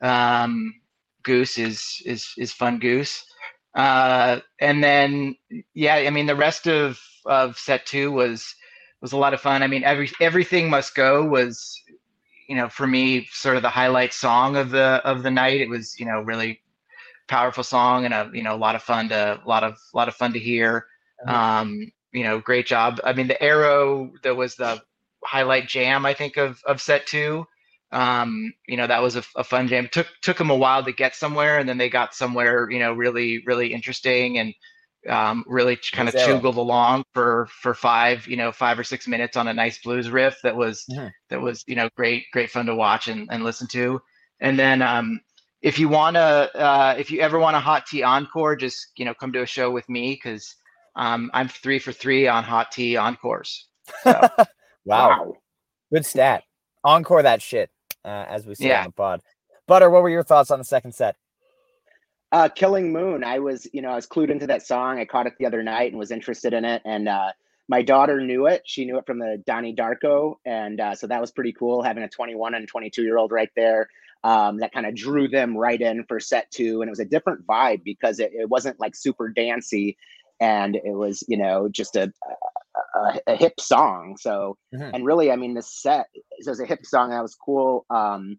um, 0.00 0.72
Goose 1.24 1.58
is 1.58 2.00
is 2.06 2.32
is 2.38 2.52
Fun 2.52 2.78
Goose. 2.78 3.24
Uh, 3.74 4.38
and 4.60 4.84
then 4.84 5.34
yeah, 5.74 5.96
I 5.96 6.10
mean 6.10 6.26
the 6.26 6.36
rest 6.36 6.68
of 6.68 7.00
of 7.26 7.58
set 7.58 7.86
two 7.86 8.12
was 8.12 8.54
was 9.00 9.10
a 9.10 9.16
lot 9.16 9.34
of 9.34 9.40
fun. 9.40 9.64
I 9.64 9.66
mean 9.66 9.82
every 9.82 10.12
everything 10.20 10.70
must 10.70 10.94
go 10.94 11.24
was 11.24 11.76
you 12.48 12.54
know 12.54 12.68
for 12.68 12.86
me 12.86 13.26
sort 13.32 13.56
of 13.56 13.62
the 13.62 13.68
highlight 13.68 14.12
song 14.12 14.54
of 14.56 14.70
the 14.70 15.02
of 15.04 15.24
the 15.24 15.30
night. 15.32 15.60
It 15.60 15.68
was 15.68 15.98
you 15.98 16.06
know 16.06 16.20
really 16.20 16.60
powerful 17.28 17.64
song 17.64 18.04
and 18.04 18.14
a 18.14 18.30
you 18.32 18.42
know 18.42 18.54
a 18.54 18.56
lot 18.56 18.74
of 18.74 18.82
fun 18.82 19.08
to 19.08 19.40
a 19.44 19.48
lot 19.48 19.64
of 19.64 19.72
a 19.72 19.96
lot 19.96 20.08
of 20.08 20.14
fun 20.14 20.32
to 20.32 20.38
hear. 20.38 20.86
Um, 21.26 21.90
you 22.12 22.22
know, 22.22 22.38
great 22.40 22.66
job. 22.66 23.00
I 23.04 23.12
mean 23.12 23.28
the 23.28 23.42
arrow 23.42 24.12
that 24.22 24.36
was 24.36 24.56
the 24.56 24.82
highlight 25.24 25.68
jam 25.68 26.06
I 26.06 26.14
think 26.14 26.36
of 26.36 26.60
of 26.66 26.80
set 26.80 27.06
two 27.06 27.46
Um, 27.92 28.52
you 28.66 28.76
know, 28.76 28.86
that 28.86 29.02
was 29.02 29.16
a, 29.16 29.22
a, 29.36 29.44
fun 29.44 29.68
jam. 29.68 29.88
Took 29.90 30.08
took 30.20 30.36
them 30.36 30.50
a 30.50 30.56
while 30.56 30.84
to 30.84 30.92
get 30.92 31.14
somewhere, 31.14 31.58
and 31.58 31.68
then 31.68 31.78
they 31.78 31.88
got 31.88 32.14
somewhere, 32.14 32.68
you 32.70 32.78
know, 32.78 32.92
really 32.92 33.42
really 33.46 33.72
interesting 33.72 34.38
and 34.38 34.54
um, 35.08 35.44
really 35.46 35.78
kind 35.92 36.08
of 36.08 36.14
chuggled 36.14 36.56
along 36.56 37.04
for 37.12 37.46
for 37.62 37.74
five, 37.74 38.26
you 38.26 38.36
know, 38.36 38.52
five 38.52 38.78
or 38.78 38.84
six 38.84 39.06
minutes 39.06 39.36
on 39.36 39.48
a 39.48 39.54
nice 39.54 39.78
blues 39.78 40.10
riff 40.10 40.38
that 40.42 40.56
was 40.56 40.84
mm-hmm. 40.90 41.08
that 41.30 41.40
was 41.40 41.64
you 41.66 41.76
know 41.76 41.88
great 41.96 42.24
great 42.32 42.50
fun 42.50 42.66
to 42.66 42.74
watch 42.74 43.08
and, 43.08 43.28
and 43.30 43.44
listen 43.44 43.68
to. 43.68 44.00
And 44.40 44.58
then 44.58 44.82
um, 44.82 45.20
if 45.64 45.78
you 45.78 45.88
want 45.88 46.14
to, 46.16 46.20
uh, 46.20 46.94
if 46.98 47.10
you 47.10 47.20
ever 47.20 47.38
want 47.38 47.56
a 47.56 47.58
hot 47.58 47.86
tea 47.86 48.02
encore, 48.02 48.54
just 48.54 48.88
you 48.96 49.04
know 49.06 49.14
come 49.14 49.32
to 49.32 49.40
a 49.40 49.46
show 49.46 49.70
with 49.70 49.88
me 49.88 50.12
because 50.12 50.54
um, 50.94 51.30
I'm 51.32 51.48
three 51.48 51.78
for 51.78 51.90
three 51.90 52.28
on 52.28 52.44
hot 52.44 52.70
tea 52.70 52.96
encores. 52.98 53.66
So. 54.02 54.12
wow. 54.84 55.08
wow. 55.08 55.32
good 55.90 56.04
stat. 56.04 56.44
Encore 56.84 57.22
that 57.22 57.40
shit, 57.40 57.70
uh, 58.04 58.26
as 58.28 58.46
we 58.46 58.54
say 58.54 58.68
yeah. 58.68 58.80
on 58.80 58.86
the 58.88 58.92
pod. 58.92 59.22
Butter, 59.66 59.88
what 59.88 60.02
were 60.02 60.10
your 60.10 60.22
thoughts 60.22 60.50
on 60.50 60.58
the 60.58 60.64
second 60.64 60.94
set? 60.94 61.16
Uh, 62.30 62.50
Killing 62.50 62.92
Moon. 62.92 63.24
I 63.24 63.38
was, 63.38 63.66
you 63.72 63.80
know, 63.80 63.88
I 63.88 63.94
was 63.94 64.06
clued 64.06 64.28
into 64.28 64.46
that 64.48 64.66
song. 64.66 64.98
I 64.98 65.06
caught 65.06 65.26
it 65.26 65.32
the 65.38 65.46
other 65.46 65.62
night 65.62 65.92
and 65.92 65.98
was 65.98 66.10
interested 66.10 66.52
in 66.52 66.66
it. 66.66 66.82
And 66.84 67.08
uh, 67.08 67.32
my 67.68 67.80
daughter 67.80 68.20
knew 68.20 68.46
it. 68.46 68.62
She 68.66 68.84
knew 68.84 68.98
it 68.98 69.06
from 69.06 69.18
the 69.18 69.42
Donnie 69.46 69.74
Darko, 69.74 70.34
and 70.44 70.78
uh, 70.78 70.94
so 70.94 71.06
that 71.06 71.22
was 71.22 71.30
pretty 71.30 71.52
cool 71.52 71.82
having 71.82 72.02
a 72.02 72.08
21 72.08 72.54
and 72.54 72.68
22 72.68 73.02
year 73.02 73.16
old 73.16 73.32
right 73.32 73.50
there. 73.56 73.88
Um, 74.24 74.58
that 74.60 74.72
kind 74.72 74.86
of 74.86 74.94
drew 74.94 75.28
them 75.28 75.54
right 75.54 75.80
in 75.80 76.04
for 76.08 76.18
set 76.18 76.50
two, 76.50 76.80
and 76.80 76.88
it 76.88 76.92
was 76.92 76.98
a 76.98 77.04
different 77.04 77.46
vibe 77.46 77.84
because 77.84 78.18
it, 78.18 78.32
it 78.32 78.48
wasn't 78.48 78.80
like 78.80 78.96
super 78.96 79.28
dancey, 79.28 79.98
and 80.40 80.76
it 80.76 80.94
was 80.94 81.22
you 81.28 81.36
know 81.36 81.68
just 81.68 81.94
a 81.94 82.10
a, 82.96 83.20
a 83.26 83.36
hip 83.36 83.60
song. 83.60 84.16
So 84.18 84.56
mm-hmm. 84.74 84.94
and 84.94 85.04
really, 85.04 85.30
I 85.30 85.36
mean, 85.36 85.54
the 85.54 85.62
set 85.62 86.06
it 86.14 86.48
was 86.48 86.60
a 86.60 86.66
hip 86.66 86.84
song 86.84 87.10
that 87.10 87.22
was 87.22 87.34
cool. 87.34 87.84
Um, 87.90 88.38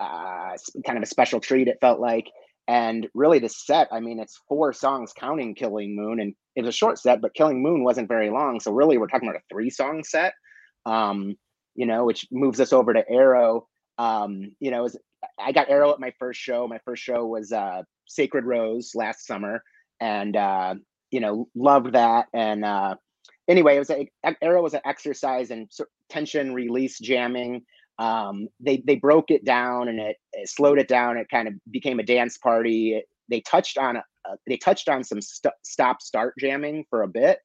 uh, 0.00 0.56
kind 0.84 0.98
of 0.98 1.02
a 1.02 1.06
special 1.06 1.40
treat. 1.40 1.68
It 1.68 1.78
felt 1.80 2.00
like. 2.00 2.30
And 2.68 3.06
really, 3.14 3.38
the 3.38 3.48
set, 3.48 3.86
I 3.92 4.00
mean, 4.00 4.18
it's 4.18 4.40
four 4.48 4.72
songs 4.72 5.12
counting 5.16 5.54
Killing 5.54 5.94
Moon, 5.94 6.18
and 6.18 6.34
it 6.56 6.62
was 6.62 6.74
a 6.74 6.76
short 6.76 6.98
set, 6.98 7.20
but 7.20 7.32
Killing 7.32 7.62
Moon 7.62 7.84
wasn't 7.84 8.08
very 8.08 8.28
long. 8.28 8.58
So, 8.58 8.72
really, 8.72 8.98
we're 8.98 9.06
talking 9.06 9.28
about 9.28 9.38
a 9.38 9.54
three 9.54 9.70
song 9.70 10.02
set, 10.02 10.34
um, 10.84 11.36
you 11.76 11.86
know, 11.86 12.04
which 12.04 12.26
moves 12.32 12.58
us 12.58 12.72
over 12.72 12.92
to 12.92 13.08
Arrow. 13.08 13.68
Um, 13.98 14.56
you 14.58 14.72
know, 14.72 14.82
was, 14.82 14.98
I 15.38 15.52
got 15.52 15.70
Arrow 15.70 15.92
at 15.92 16.00
my 16.00 16.12
first 16.18 16.40
show. 16.40 16.66
My 16.68 16.80
first 16.84 17.02
show 17.02 17.26
was 17.26 17.52
uh, 17.52 17.82
Sacred 18.06 18.44
Rose 18.44 18.92
last 18.94 19.26
summer, 19.26 19.62
and, 20.00 20.36
uh, 20.36 20.74
you 21.10 21.20
know, 21.20 21.48
loved 21.54 21.92
that. 21.92 22.26
And 22.32 22.64
uh, 22.64 22.96
anyway, 23.48 23.76
it 23.76 23.80
was 23.80 23.90
a, 23.90 24.08
Arrow 24.42 24.62
was 24.62 24.74
an 24.74 24.80
exercise 24.84 25.50
and 25.50 25.70
tension 26.08 26.54
release 26.54 26.98
jamming 26.98 27.62
um, 27.98 28.48
they 28.60 28.82
they 28.86 28.96
broke 28.96 29.30
it 29.30 29.44
down 29.44 29.88
and 29.88 29.98
it, 29.98 30.16
it, 30.32 30.48
slowed 30.48 30.78
it 30.78 30.88
down. 30.88 31.16
It 31.16 31.28
kind 31.30 31.48
of 31.48 31.54
became 31.70 31.98
a 31.98 32.04
dance 32.04 32.36
party. 32.38 32.94
It, 32.94 33.06
they 33.28 33.40
touched 33.40 33.78
on 33.78 33.96
uh, 33.96 34.36
they 34.46 34.56
touched 34.56 34.88
on 34.88 35.02
some 35.02 35.20
st- 35.20 35.54
stop 35.62 36.02
start 36.02 36.34
jamming 36.38 36.84
for 36.90 37.02
a 37.02 37.08
bit, 37.08 37.38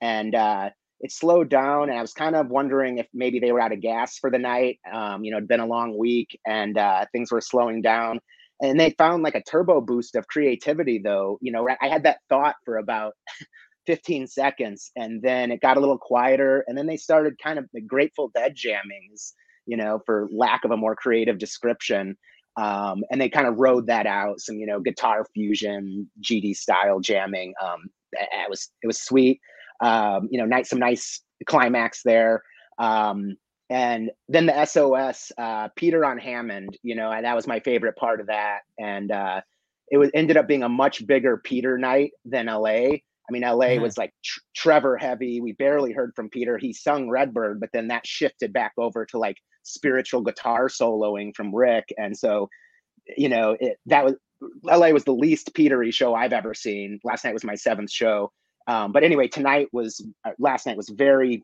and 0.00 0.34
uh, 0.34 0.70
it 1.00 1.12
slowed 1.12 1.48
down. 1.48 1.90
And 1.90 1.98
I 1.98 2.02
was 2.02 2.12
kind 2.12 2.36
of 2.36 2.48
wondering 2.48 2.98
if 2.98 3.06
maybe 3.14 3.38
they 3.40 3.52
were 3.52 3.60
out 3.60 3.72
of 3.72 3.80
gas 3.80 4.18
for 4.18 4.30
the 4.30 4.38
night. 4.38 4.78
Um, 4.92 5.24
you 5.24 5.30
know, 5.30 5.38
it'd 5.38 5.48
been 5.48 5.60
a 5.60 5.66
long 5.66 5.96
week 5.96 6.38
and 6.46 6.76
uh, 6.76 7.06
things 7.12 7.30
were 7.32 7.40
slowing 7.40 7.82
down. 7.82 8.20
And 8.60 8.78
they 8.78 8.90
found 8.98 9.22
like 9.22 9.36
a 9.36 9.42
turbo 9.42 9.80
boost 9.80 10.16
of 10.16 10.26
creativity, 10.26 11.00
though. 11.02 11.38
You 11.40 11.52
know, 11.52 11.68
I 11.80 11.88
had 11.88 12.02
that 12.04 12.18
thought 12.28 12.56
for 12.64 12.78
about 12.78 13.14
15 13.86 14.26
seconds, 14.26 14.90
and 14.96 15.22
then 15.22 15.52
it 15.52 15.60
got 15.60 15.76
a 15.76 15.80
little 15.80 15.98
quieter. 15.98 16.64
And 16.66 16.76
then 16.76 16.86
they 16.86 16.96
started 16.96 17.38
kind 17.42 17.58
of 17.58 17.66
the 17.72 17.80
Grateful 17.80 18.30
Dead 18.34 18.56
jammings 18.56 19.32
you 19.68 19.76
know, 19.76 20.00
for 20.06 20.28
lack 20.32 20.64
of 20.64 20.72
a 20.72 20.76
more 20.76 20.96
creative 20.96 21.38
description. 21.38 22.16
Um, 22.56 23.04
and 23.10 23.20
they 23.20 23.28
kind 23.28 23.46
of 23.46 23.58
rode 23.58 23.86
that 23.86 24.06
out, 24.06 24.40
some 24.40 24.56
you 24.56 24.66
know 24.66 24.80
guitar 24.80 25.24
fusion, 25.32 26.10
GD 26.22 26.56
style 26.56 26.98
jamming. 26.98 27.54
Um, 27.62 27.82
it 28.14 28.50
was 28.50 28.70
it 28.82 28.88
was 28.88 29.00
sweet. 29.00 29.40
Um, 29.80 30.28
you 30.30 30.38
know, 30.38 30.46
nice 30.46 30.70
some 30.70 30.78
nice 30.78 31.22
climax 31.46 32.02
there. 32.04 32.42
Um, 32.78 33.36
and 33.70 34.10
then 34.28 34.46
the 34.46 34.64
SOS, 34.64 35.30
uh, 35.36 35.68
Peter 35.76 36.04
on 36.04 36.18
Hammond. 36.18 36.78
You 36.82 36.94
know, 36.94 37.10
that 37.10 37.36
was 37.36 37.46
my 37.46 37.60
favorite 37.60 37.96
part 37.96 38.20
of 38.20 38.28
that. 38.28 38.60
And 38.78 39.10
uh, 39.10 39.40
it 39.90 39.98
was 39.98 40.10
ended 40.14 40.36
up 40.36 40.48
being 40.48 40.62
a 40.62 40.68
much 40.68 41.06
bigger 41.06 41.36
Peter 41.36 41.78
night 41.78 42.12
than 42.24 42.46
LA. 42.46 42.98
I 43.28 43.32
mean, 43.32 43.42
LA 43.42 43.66
mm-hmm. 43.66 43.82
was 43.82 43.98
like 43.98 44.14
tr- 44.24 44.40
Trevor 44.56 44.96
heavy. 44.96 45.40
We 45.40 45.52
barely 45.52 45.92
heard 45.92 46.12
from 46.16 46.30
Peter. 46.30 46.56
He 46.56 46.72
sung 46.72 47.10
Redbird, 47.10 47.60
but 47.60 47.70
then 47.72 47.88
that 47.88 48.06
shifted 48.06 48.52
back 48.54 48.72
over 48.78 49.04
to 49.06 49.18
like 49.18 49.36
spiritual 49.64 50.22
guitar 50.22 50.68
soloing 50.68 51.36
from 51.36 51.54
Rick. 51.54 51.92
And 51.98 52.16
so, 52.16 52.48
you 53.16 53.28
know, 53.28 53.54
it, 53.60 53.78
that 53.86 54.04
was 54.04 54.14
LA 54.64 54.90
was 54.90 55.04
the 55.04 55.12
least 55.12 55.54
Petery 55.54 55.92
show 55.92 56.14
I've 56.14 56.32
ever 56.32 56.54
seen. 56.54 57.00
Last 57.04 57.24
night 57.24 57.34
was 57.34 57.44
my 57.44 57.56
seventh 57.56 57.90
show. 57.90 58.32
Um, 58.68 58.92
but 58.92 59.02
anyway, 59.02 59.26
tonight 59.26 59.68
was 59.72 60.04
uh, 60.24 60.32
last 60.38 60.66
night 60.66 60.76
was 60.76 60.90
very 60.90 61.42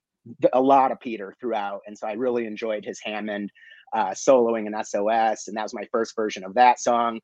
a 0.52 0.60
lot 0.60 0.92
of 0.92 1.00
Peter 1.00 1.34
throughout, 1.40 1.80
and 1.86 1.96
so 1.96 2.06
I 2.06 2.12
really 2.12 2.46
enjoyed 2.46 2.84
his 2.84 3.00
Hammond 3.02 3.50
uh, 3.94 4.10
soloing 4.10 4.66
in 4.66 4.84
SOS, 4.84 5.48
and 5.48 5.56
that 5.56 5.62
was 5.62 5.74
my 5.74 5.86
first 5.90 6.14
version 6.14 6.44
of 6.44 6.54
that 6.54 6.80
song. 6.80 7.20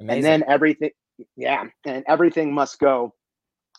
Amazing. 0.00 0.16
And 0.16 0.24
then 0.24 0.44
everything, 0.48 0.90
yeah, 1.36 1.64
and 1.84 2.04
everything 2.06 2.52
must 2.52 2.78
go. 2.78 3.14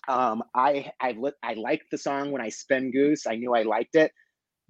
Um, 0.07 0.43
I 0.55 0.91
I 0.99 1.15
I 1.43 1.53
liked 1.53 1.91
the 1.91 1.97
song 1.97 2.31
when 2.31 2.41
I 2.41 2.49
spin 2.49 2.91
goose. 2.91 3.27
I 3.27 3.35
knew 3.35 3.53
I 3.53 3.61
liked 3.61 3.95
it, 3.95 4.11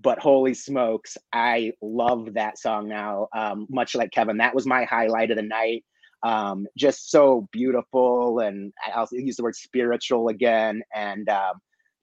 but 0.01 0.19
holy 0.19 0.53
smokes, 0.53 1.17
I 1.33 1.73
love 1.81 2.33
that 2.33 2.57
song 2.57 2.87
now. 2.87 3.27
Um, 3.35 3.67
much 3.69 3.95
like 3.95 4.11
Kevin, 4.11 4.37
that 4.37 4.55
was 4.55 4.65
my 4.65 4.83
highlight 4.85 5.31
of 5.31 5.37
the 5.37 5.43
night. 5.43 5.83
Um, 6.23 6.67
just 6.77 7.11
so 7.11 7.47
beautiful, 7.51 8.39
and 8.39 8.73
I'll 8.93 9.07
use 9.11 9.37
the 9.37 9.43
word 9.43 9.55
spiritual 9.55 10.27
again, 10.29 10.81
and 10.93 11.29
um, 11.29 11.53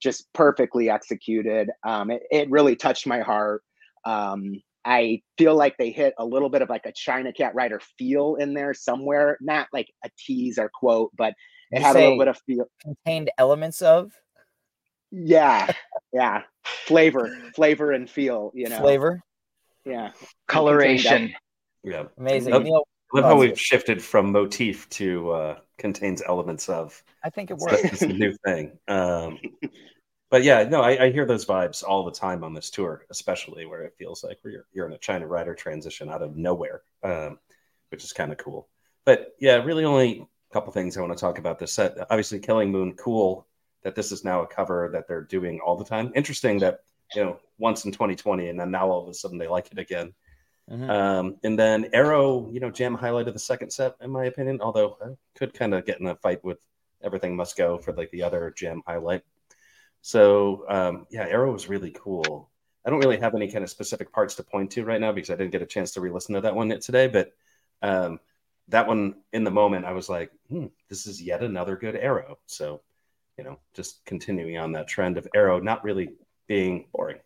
just 0.01 0.31
perfectly 0.33 0.89
executed. 0.89 1.69
Um, 1.85 2.11
it, 2.11 2.23
it, 2.31 2.49
really 2.49 2.75
touched 2.75 3.05
my 3.05 3.19
heart. 3.19 3.61
Um, 4.05 4.61
I 4.83 5.21
feel 5.37 5.55
like 5.55 5.75
they 5.77 5.91
hit 5.91 6.13
a 6.17 6.25
little 6.25 6.49
bit 6.49 6.61
of 6.61 6.69
like 6.69 6.85
a 6.85 6.91
China 6.93 7.33
Cat 7.33 7.53
Rider 7.53 7.81
feel 7.97 8.35
in 8.35 8.53
there 8.53 8.73
somewhere, 8.73 9.37
not 9.41 9.67
like 9.73 9.87
a 10.05 10.09
tease 10.17 10.57
or 10.57 10.71
quote, 10.73 11.11
but 11.17 11.33
it 11.71 11.79
you 11.79 11.85
had 11.85 11.95
a 11.95 11.99
little 11.99 12.17
bit 12.17 12.27
of 12.29 12.39
feel. 12.45 12.65
Contained 12.81 13.29
elements 13.37 13.81
of. 13.81 14.11
Yeah, 15.11 15.71
yeah, 16.13 16.43
flavor, 16.63 17.37
flavor, 17.55 17.91
and 17.91 18.09
feel. 18.09 18.51
You 18.53 18.69
know, 18.69 18.79
flavor. 18.79 19.21
Yeah, 19.85 20.11
coloration. 20.47 21.33
Yeah, 21.83 22.05
amazing. 22.17 22.53
I 22.53 22.57
love, 22.57 22.83
love 23.13 23.25
how 23.25 23.37
we've 23.37 23.59
shifted 23.59 24.03
from 24.03 24.31
motif 24.31 24.89
to 24.89 25.31
uh, 25.31 25.59
contains 25.77 26.21
elements 26.25 26.69
of. 26.69 27.01
I 27.23 27.29
think 27.29 27.51
it 27.51 27.57
works. 27.57 27.83
It's 27.83 28.01
a 28.01 28.07
new 28.07 28.33
thing. 28.45 28.77
Um, 28.87 29.39
but 30.29 30.43
yeah, 30.43 30.63
no, 30.63 30.81
I, 30.81 31.05
I, 31.05 31.11
hear 31.11 31.25
those 31.25 31.45
vibes 31.45 31.83
all 31.83 32.03
the 32.03 32.11
time 32.11 32.43
on 32.43 32.53
this 32.53 32.69
tour, 32.69 33.05
especially 33.09 33.65
where 33.65 33.83
it 33.83 33.95
feels 33.97 34.23
like 34.23 34.39
you're 34.43 34.65
you're 34.73 34.87
in 34.87 34.93
a 34.93 34.97
China 34.97 35.27
Rider 35.27 35.55
transition 35.55 36.09
out 36.09 36.21
of 36.21 36.35
nowhere, 36.35 36.81
um, 37.03 37.39
which 37.89 38.03
is 38.03 38.13
kind 38.13 38.31
of 38.31 38.37
cool. 38.37 38.67
But 39.05 39.35
yeah, 39.39 39.63
really 39.63 39.85
only 39.85 40.27
a 40.49 40.53
couple 40.53 40.73
things 40.73 40.97
I 40.97 41.01
want 41.01 41.13
to 41.13 41.19
talk 41.19 41.39
about 41.39 41.59
this 41.59 41.71
set. 41.71 41.97
Obviously, 42.09 42.39
Killing 42.39 42.71
Moon, 42.71 42.93
cool 42.93 43.47
that 43.83 43.95
this 43.95 44.11
is 44.11 44.25
now 44.25 44.41
a 44.41 44.47
cover 44.47 44.89
that 44.91 45.07
they're 45.07 45.21
doing 45.21 45.59
all 45.65 45.77
the 45.77 45.85
time. 45.85 46.11
Interesting 46.15 46.59
that 46.59 46.81
you 47.15 47.23
know 47.23 47.39
once 47.57 47.85
in 47.85 47.91
2020 47.91 48.49
and 48.49 48.59
then 48.59 48.69
now 48.69 48.89
all 48.89 49.03
of 49.03 49.09
a 49.09 49.13
sudden 49.13 49.37
they 49.37 49.47
like 49.47 49.71
it 49.71 49.79
again. 49.79 50.13
Mm-hmm. 50.69 50.89
Um, 50.89 51.35
and 51.43 51.57
then 51.57 51.89
Arrow, 51.93 52.49
you 52.51 52.59
know, 52.59 52.69
jam 52.69 52.93
highlight 52.93 53.27
of 53.27 53.33
the 53.33 53.39
second 53.39 53.71
set, 53.71 53.95
in 54.01 54.11
my 54.11 54.25
opinion. 54.25 54.59
Although 54.61 54.97
I 55.01 55.07
could 55.37 55.53
kind 55.53 55.73
of 55.73 55.85
get 55.85 55.99
in 55.99 56.07
a 56.07 56.15
fight 56.15 56.43
with 56.43 56.59
Everything 57.01 57.35
Must 57.35 57.55
Go 57.55 57.77
for 57.77 57.93
like 57.93 58.11
the 58.11 58.23
other 58.23 58.53
jam 58.55 58.81
highlight. 58.85 59.23
So 60.01 60.65
um, 60.69 61.07
yeah, 61.09 61.25
Arrow 61.27 61.51
was 61.51 61.69
really 61.69 61.91
cool. 61.91 62.49
I 62.85 62.89
don't 62.89 62.99
really 62.99 63.19
have 63.19 63.35
any 63.35 63.51
kind 63.51 63.63
of 63.63 63.69
specific 63.69 64.11
parts 64.13 64.35
to 64.35 64.43
point 64.43 64.71
to 64.71 64.85
right 64.85 65.01
now 65.01 65.11
because 65.11 65.29
I 65.29 65.35
didn't 65.35 65.51
get 65.51 65.61
a 65.61 65.65
chance 65.65 65.91
to 65.91 66.01
re-listen 66.01 66.35
to 66.35 66.41
that 66.41 66.55
one 66.55 66.69
yet 66.69 66.81
today. 66.81 67.07
But 67.07 67.33
um, 67.81 68.19
that 68.69 68.87
one 68.87 69.15
in 69.33 69.43
the 69.43 69.51
moment, 69.51 69.85
I 69.85 69.91
was 69.91 70.09
like, 70.09 70.31
hmm, 70.49 70.67
this 70.89 71.05
is 71.07 71.21
yet 71.21 71.43
another 71.43 71.75
good 71.75 71.95
Arrow. 71.95 72.39
So 72.45 72.81
you 73.37 73.43
know, 73.43 73.59
just 73.73 74.03
continuing 74.05 74.57
on 74.57 74.71
that 74.73 74.87
trend 74.87 75.17
of 75.17 75.27
Arrow 75.35 75.59
not 75.59 75.83
really 75.83 76.09
being 76.47 76.87
boring, 76.91 77.19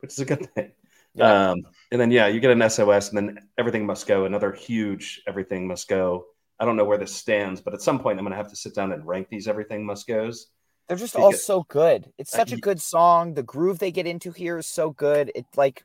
which 0.00 0.12
is 0.12 0.18
a 0.18 0.24
good 0.24 0.52
thing. 0.54 0.72
Yeah. 1.16 1.50
Um, 1.50 1.62
and 1.90 2.00
then 2.00 2.10
yeah, 2.10 2.26
you 2.26 2.40
get 2.40 2.50
an 2.50 2.68
SOS, 2.68 3.08
and 3.08 3.16
then 3.16 3.48
everything 3.58 3.86
must 3.86 4.06
go. 4.06 4.24
Another 4.24 4.52
huge 4.52 5.22
everything 5.26 5.66
must 5.66 5.88
go. 5.88 6.26
I 6.58 6.64
don't 6.64 6.76
know 6.76 6.84
where 6.84 6.98
this 6.98 7.14
stands, 7.14 7.60
but 7.60 7.74
at 7.74 7.82
some 7.82 7.98
point 7.98 8.18
I'm 8.18 8.24
going 8.24 8.32
to 8.32 8.36
have 8.36 8.50
to 8.50 8.56
sit 8.56 8.74
down 8.74 8.92
and 8.92 9.06
rank 9.06 9.28
these 9.28 9.48
everything 9.48 9.84
must 9.84 10.06
goes. 10.06 10.48
They're 10.88 10.96
just 10.96 11.14
because, 11.14 11.24
all 11.24 11.32
so 11.32 11.64
good. 11.68 12.12
It's 12.16 12.30
such 12.30 12.52
uh, 12.52 12.56
a 12.56 12.58
good 12.58 12.80
song. 12.80 13.34
The 13.34 13.42
groove 13.42 13.78
they 13.78 13.90
get 13.90 14.06
into 14.06 14.30
here 14.30 14.58
is 14.58 14.66
so 14.66 14.90
good. 14.90 15.32
It's 15.34 15.56
like, 15.56 15.84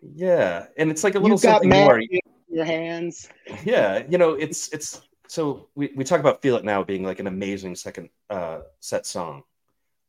yeah, 0.00 0.66
and 0.76 0.90
it's 0.90 1.04
like 1.04 1.14
a 1.14 1.18
little 1.18 1.36
you 1.36 1.38
something 1.38 1.68
more. 1.68 1.98
In 1.98 2.08
your 2.48 2.64
hands. 2.64 3.28
Yeah, 3.64 4.04
you 4.08 4.18
know, 4.18 4.34
it's 4.34 4.68
it's 4.72 5.00
so 5.30 5.68
we, 5.76 5.92
we 5.94 6.02
talk 6.02 6.18
about 6.18 6.42
feel 6.42 6.56
it 6.56 6.64
now 6.64 6.82
being 6.82 7.04
like 7.04 7.20
an 7.20 7.28
amazing 7.28 7.76
second 7.76 8.08
uh, 8.30 8.60
set 8.80 9.06
song 9.06 9.44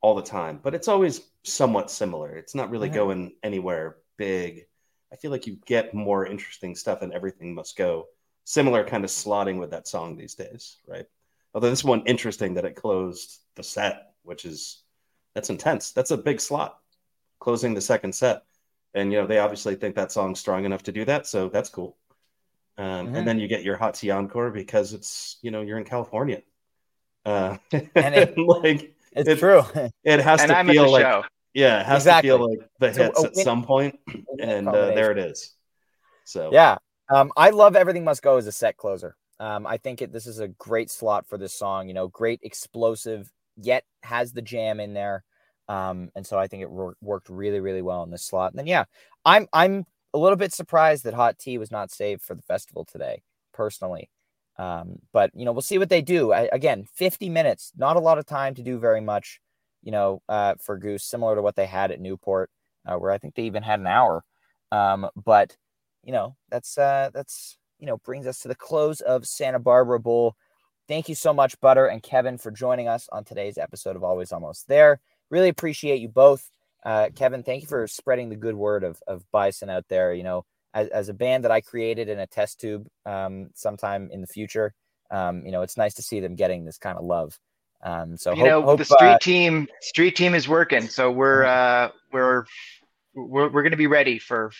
all 0.01 0.15
the 0.15 0.23
time 0.23 0.59
but 0.63 0.73
it's 0.73 0.87
always 0.87 1.21
somewhat 1.43 1.91
similar 1.91 2.35
it's 2.35 2.55
not 2.55 2.71
really 2.71 2.87
mm-hmm. 2.87 2.95
going 2.95 3.33
anywhere 3.43 3.97
big 4.21 4.65
I 5.12 5.17
feel 5.17 5.31
like 5.31 5.45
you 5.45 5.57
get 5.65 5.93
more 5.93 6.25
interesting 6.25 6.75
stuff 6.75 7.01
and 7.01 7.13
everything 7.13 7.53
must 7.53 7.75
go. 7.75 8.07
Similar 8.45 8.84
kind 8.86 9.03
of 9.03 9.10
slotting 9.10 9.60
with 9.60 9.71
that 9.71 9.88
song 9.88 10.15
these 10.15 10.36
days, 10.36 10.77
right? 10.88 11.05
Although 11.53 11.69
this 11.69 11.84
one 11.84 12.03
interesting 12.05 12.53
that 12.53 12.65
it 12.65 12.75
closed 12.75 13.39
the 13.55 13.63
set, 13.63 14.13
which 14.23 14.45
is 14.45 14.84
that's 15.36 15.49
intense. 15.49 15.91
That's 15.91 16.12
a 16.12 16.17
big 16.17 16.39
slot, 16.39 16.77
closing 17.39 17.73
the 17.73 17.81
second 17.81 18.15
set. 18.15 18.43
And 18.93 19.12
you 19.12 19.19
know, 19.19 19.27
they 19.27 19.39
obviously 19.39 19.75
think 19.75 19.95
that 19.95 20.12
song's 20.12 20.39
strong 20.39 20.65
enough 20.65 20.84
to 20.84 20.91
do 20.91 21.05
that, 21.05 21.27
so 21.27 21.49
that's 21.49 21.69
cool. 21.69 21.97
Um, 22.77 23.07
mm-hmm. 23.07 23.15
And 23.15 23.27
then 23.27 23.39
you 23.39 23.47
get 23.47 23.63
your 23.63 23.77
hot 23.77 23.95
tea 23.95 24.12
encore 24.12 24.49
because 24.49 24.93
it's 24.93 25.38
you 25.41 25.51
know 25.51 25.62
you're 25.62 25.77
in 25.77 25.84
California, 25.84 26.41
uh, 27.25 27.57
and 27.71 28.15
it, 28.15 28.38
like 28.38 28.95
it's 29.13 29.29
it, 29.29 29.39
true. 29.39 29.62
It 30.03 30.19
has 30.19 30.41
and 30.41 30.49
to 30.49 30.57
I'm 30.57 30.67
feel 30.67 30.91
like 30.91 31.03
show. 31.03 31.23
Yeah, 31.53 31.81
it 31.81 31.85
has 31.85 32.03
exactly. 32.03 32.29
to 32.29 32.37
feel 32.37 32.49
like 32.49 32.59
the 32.79 32.91
hits 32.91 33.19
so, 33.19 33.25
at 33.27 33.35
some 33.35 33.63
point, 33.63 33.99
and 34.39 34.67
uh, 34.67 34.87
there 34.93 35.11
it 35.11 35.17
is. 35.17 35.53
So 36.25 36.49
yeah, 36.51 36.77
um, 37.09 37.31
I 37.35 37.49
love 37.49 37.75
everything 37.75 38.03
must 38.03 38.21
go 38.21 38.37
as 38.37 38.47
a 38.47 38.51
set 38.51 38.77
closer. 38.77 39.15
Um, 39.39 39.65
I 39.65 39.77
think 39.77 40.01
it, 40.01 40.11
this 40.11 40.27
is 40.27 40.39
a 40.39 40.47
great 40.47 40.91
slot 40.91 41.25
for 41.27 41.37
this 41.37 41.53
song. 41.53 41.87
You 41.87 41.93
know, 41.93 42.07
great 42.07 42.39
explosive, 42.43 43.31
yet 43.57 43.83
has 44.03 44.31
the 44.31 44.41
jam 44.41 44.79
in 44.79 44.93
there. 44.93 45.23
Um, 45.67 46.09
and 46.15 46.25
so 46.25 46.37
I 46.37 46.47
think 46.47 46.63
it 46.63 46.69
worked 46.69 47.29
really, 47.29 47.59
really 47.59 47.81
well 47.81 48.03
in 48.03 48.11
this 48.11 48.23
slot. 48.23 48.51
And 48.51 48.59
then 48.59 48.67
yeah, 48.67 48.85
I'm 49.25 49.47
I'm 49.53 49.85
a 50.13 50.17
little 50.17 50.37
bit 50.37 50.53
surprised 50.53 51.03
that 51.05 51.13
Hot 51.13 51.37
Tea 51.37 51.57
was 51.57 51.71
not 51.71 51.91
saved 51.91 52.21
for 52.21 52.35
the 52.35 52.41
festival 52.41 52.85
today, 52.85 53.23
personally. 53.53 54.09
Um, 54.57 54.99
but 55.13 55.31
you 55.33 55.45
know, 55.45 55.51
we'll 55.51 55.61
see 55.61 55.77
what 55.77 55.89
they 55.89 56.01
do. 56.01 56.33
I, 56.33 56.49
again, 56.51 56.85
50 56.93 57.29
minutes, 57.29 57.71
not 57.77 57.95
a 57.95 58.01
lot 58.01 58.17
of 58.17 58.25
time 58.25 58.53
to 58.55 58.63
do 58.63 58.77
very 58.77 59.01
much. 59.01 59.39
You 59.84 59.91
know, 59.91 60.22
uh, 60.30 60.56
for 60.60 60.78
Goose, 60.78 61.04
similar 61.04 61.36
to 61.36 61.41
what 61.41 61.56
they 61.56 61.65
had 61.65 61.91
at 61.91 62.00
Newport, 62.00 62.50
uh, 62.86 62.96
where 62.96 63.12
I 63.12 63.17
think 63.17 63.36
they 63.36 63.44
even 63.44 63.63
had 63.63 63.80
an 63.80 63.88
hour. 63.88 64.24
Um, 64.72 65.10
but 65.15 65.56
you 66.04 66.12
know, 66.12 66.36
that's 66.50 66.78
uh, 66.78 67.10
that's 67.13 67.58
you 67.80 67.88
know 67.88 67.98
brings 67.98 68.28
us 68.28 68.39
to 68.39 68.48
the 68.48 68.56
close 68.56 69.02
of 69.02 69.28
Santa 69.28 69.60
Barbara 69.60 70.00
Bowl. 70.00 70.36
Thank 70.88 71.10
you 71.10 71.15
so 71.15 71.34
much, 71.34 71.60
Butter 71.62 71.86
and 71.86 72.04
Kevin, 72.04 72.38
for 72.38 72.52
joining 72.52 72.88
us 72.88 73.08
on 73.12 73.24
today's 73.24 73.58
episode 73.58 73.96
of 73.96 74.04
Always 74.04 74.32
Almost 74.32 74.67
There. 74.67 75.00
Really 75.30 75.50
appreciate 75.50 76.02
you 76.02 76.10
both. 76.10 76.50
Uh, 76.84 77.10
Kevin, 77.15 77.44
thank 77.44 77.62
you 77.62 77.67
for 77.67 77.88
spreading 77.88 78.30
the 78.30 78.36
good 78.36 78.56
word 78.56 78.84
of, 78.84 79.02
of 79.08 79.24
Bison 79.32 79.70
out 79.70 79.86
there. 79.88 80.13
You 80.13 80.24
know, 80.24 80.46
as, 80.74 80.88
as 80.89 81.10
a 81.10 81.13
band 81.13 81.44
that 81.44 81.52
I 81.52 81.62
created 81.62 82.10
in 82.10 82.20
a 82.20 82.28
test 82.28 82.60
tube 82.60 82.88
um, 83.06 83.50
sometime 83.54 84.10
in 84.12 84.22
the 84.22 84.28
future, 84.28 84.74
um, 85.12 85.46
you 85.46 85.52
know, 85.52 85.62
it's 85.62 85.78
nice 85.78 85.94
to 85.96 86.02
see 86.02 86.20
them 86.20 86.36
getting 86.36 86.65
this 86.65 86.78
kind 86.78 86.98
of 86.98 87.06
love. 87.06 87.38
Um, 87.84 88.17
so 88.17 88.32
you 88.32 88.41
hope, 88.41 88.48
know, 88.48 88.62
hope, 88.62 88.78
the 88.80 88.86
street 88.86 89.08
uh, 89.08 89.17
team, 89.20 89.67
street 89.82 90.15
team 90.15 90.36
is 90.36 90.48
working. 90.48 90.88
So 90.88 91.12
we're 91.12 91.44
uh, 91.44 91.89
we're 92.12 92.46
we're 93.15 93.50
we're 93.50 93.63
going 93.63 93.72
to 93.72 93.78
be 93.78 93.88
ready 93.88 94.20
for 94.20 94.52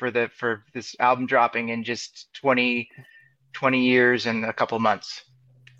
for 0.00 0.10
the 0.10 0.30
for 0.34 0.64
this 0.72 0.96
album 0.98 1.26
dropping 1.26 1.68
in 1.68 1.84
just 1.84 2.32
20, 2.34 2.88
20 3.52 3.80
years 3.84 4.26
and 4.26 4.44
a 4.46 4.52
couple 4.52 4.78
months. 4.78 5.24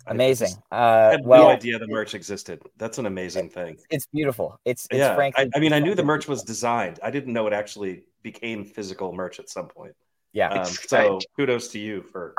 Amazing. 0.07 0.53
Uh, 0.71 0.75
I 0.75 1.11
had 1.11 1.25
well, 1.25 1.43
no 1.43 1.49
idea 1.49 1.77
the 1.79 1.87
merch 1.87 2.13
existed. 2.13 2.61
That's 2.77 2.97
an 2.97 3.05
amazing 3.07 3.49
thing. 3.49 3.77
It's 3.89 4.07
beautiful. 4.07 4.59
It's, 4.65 4.87
it's 4.89 4.99
yeah. 4.99 5.15
frankly. 5.15 5.45
I, 5.45 5.57
I, 5.57 5.59
mean, 5.59 5.73
I 5.73 5.79
knew 5.79 5.95
the 5.95 6.03
merch 6.03 6.27
was 6.27 6.43
designed. 6.43 6.99
I 7.03 7.11
didn't 7.11 7.33
know 7.33 7.47
it 7.47 7.53
actually 7.53 8.03
became 8.23 8.63
physical 8.63 9.13
merch 9.13 9.39
at 9.39 9.49
some 9.49 9.67
point. 9.67 9.95
Yeah. 10.33 10.49
Um, 10.49 10.65
so 10.65 11.19
kudos 11.35 11.67
to 11.69 11.79
you 11.79 12.03
for. 12.03 12.35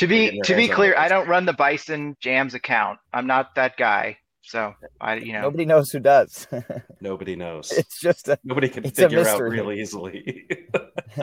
To 0.00 0.06
be 0.06 0.40
to 0.44 0.56
be 0.56 0.66
clear, 0.66 0.96
I 0.96 1.08
don't 1.08 1.28
run 1.28 1.44
the 1.44 1.52
Bison 1.52 2.16
Jams 2.20 2.54
account. 2.54 2.98
I'm 3.12 3.26
not 3.26 3.54
that 3.56 3.76
guy. 3.76 4.16
So 4.40 4.72
I, 4.98 5.16
you 5.16 5.34
know, 5.34 5.42
nobody 5.42 5.66
knows 5.66 5.90
who 5.90 6.00
does. 6.00 6.48
nobody 7.02 7.36
knows. 7.36 7.70
It's 7.70 8.00
just 8.00 8.26
a, 8.26 8.38
nobody 8.42 8.70
can 8.70 8.90
figure 8.90 9.28
out 9.28 9.38
real 9.42 9.70
easily. 9.70 10.48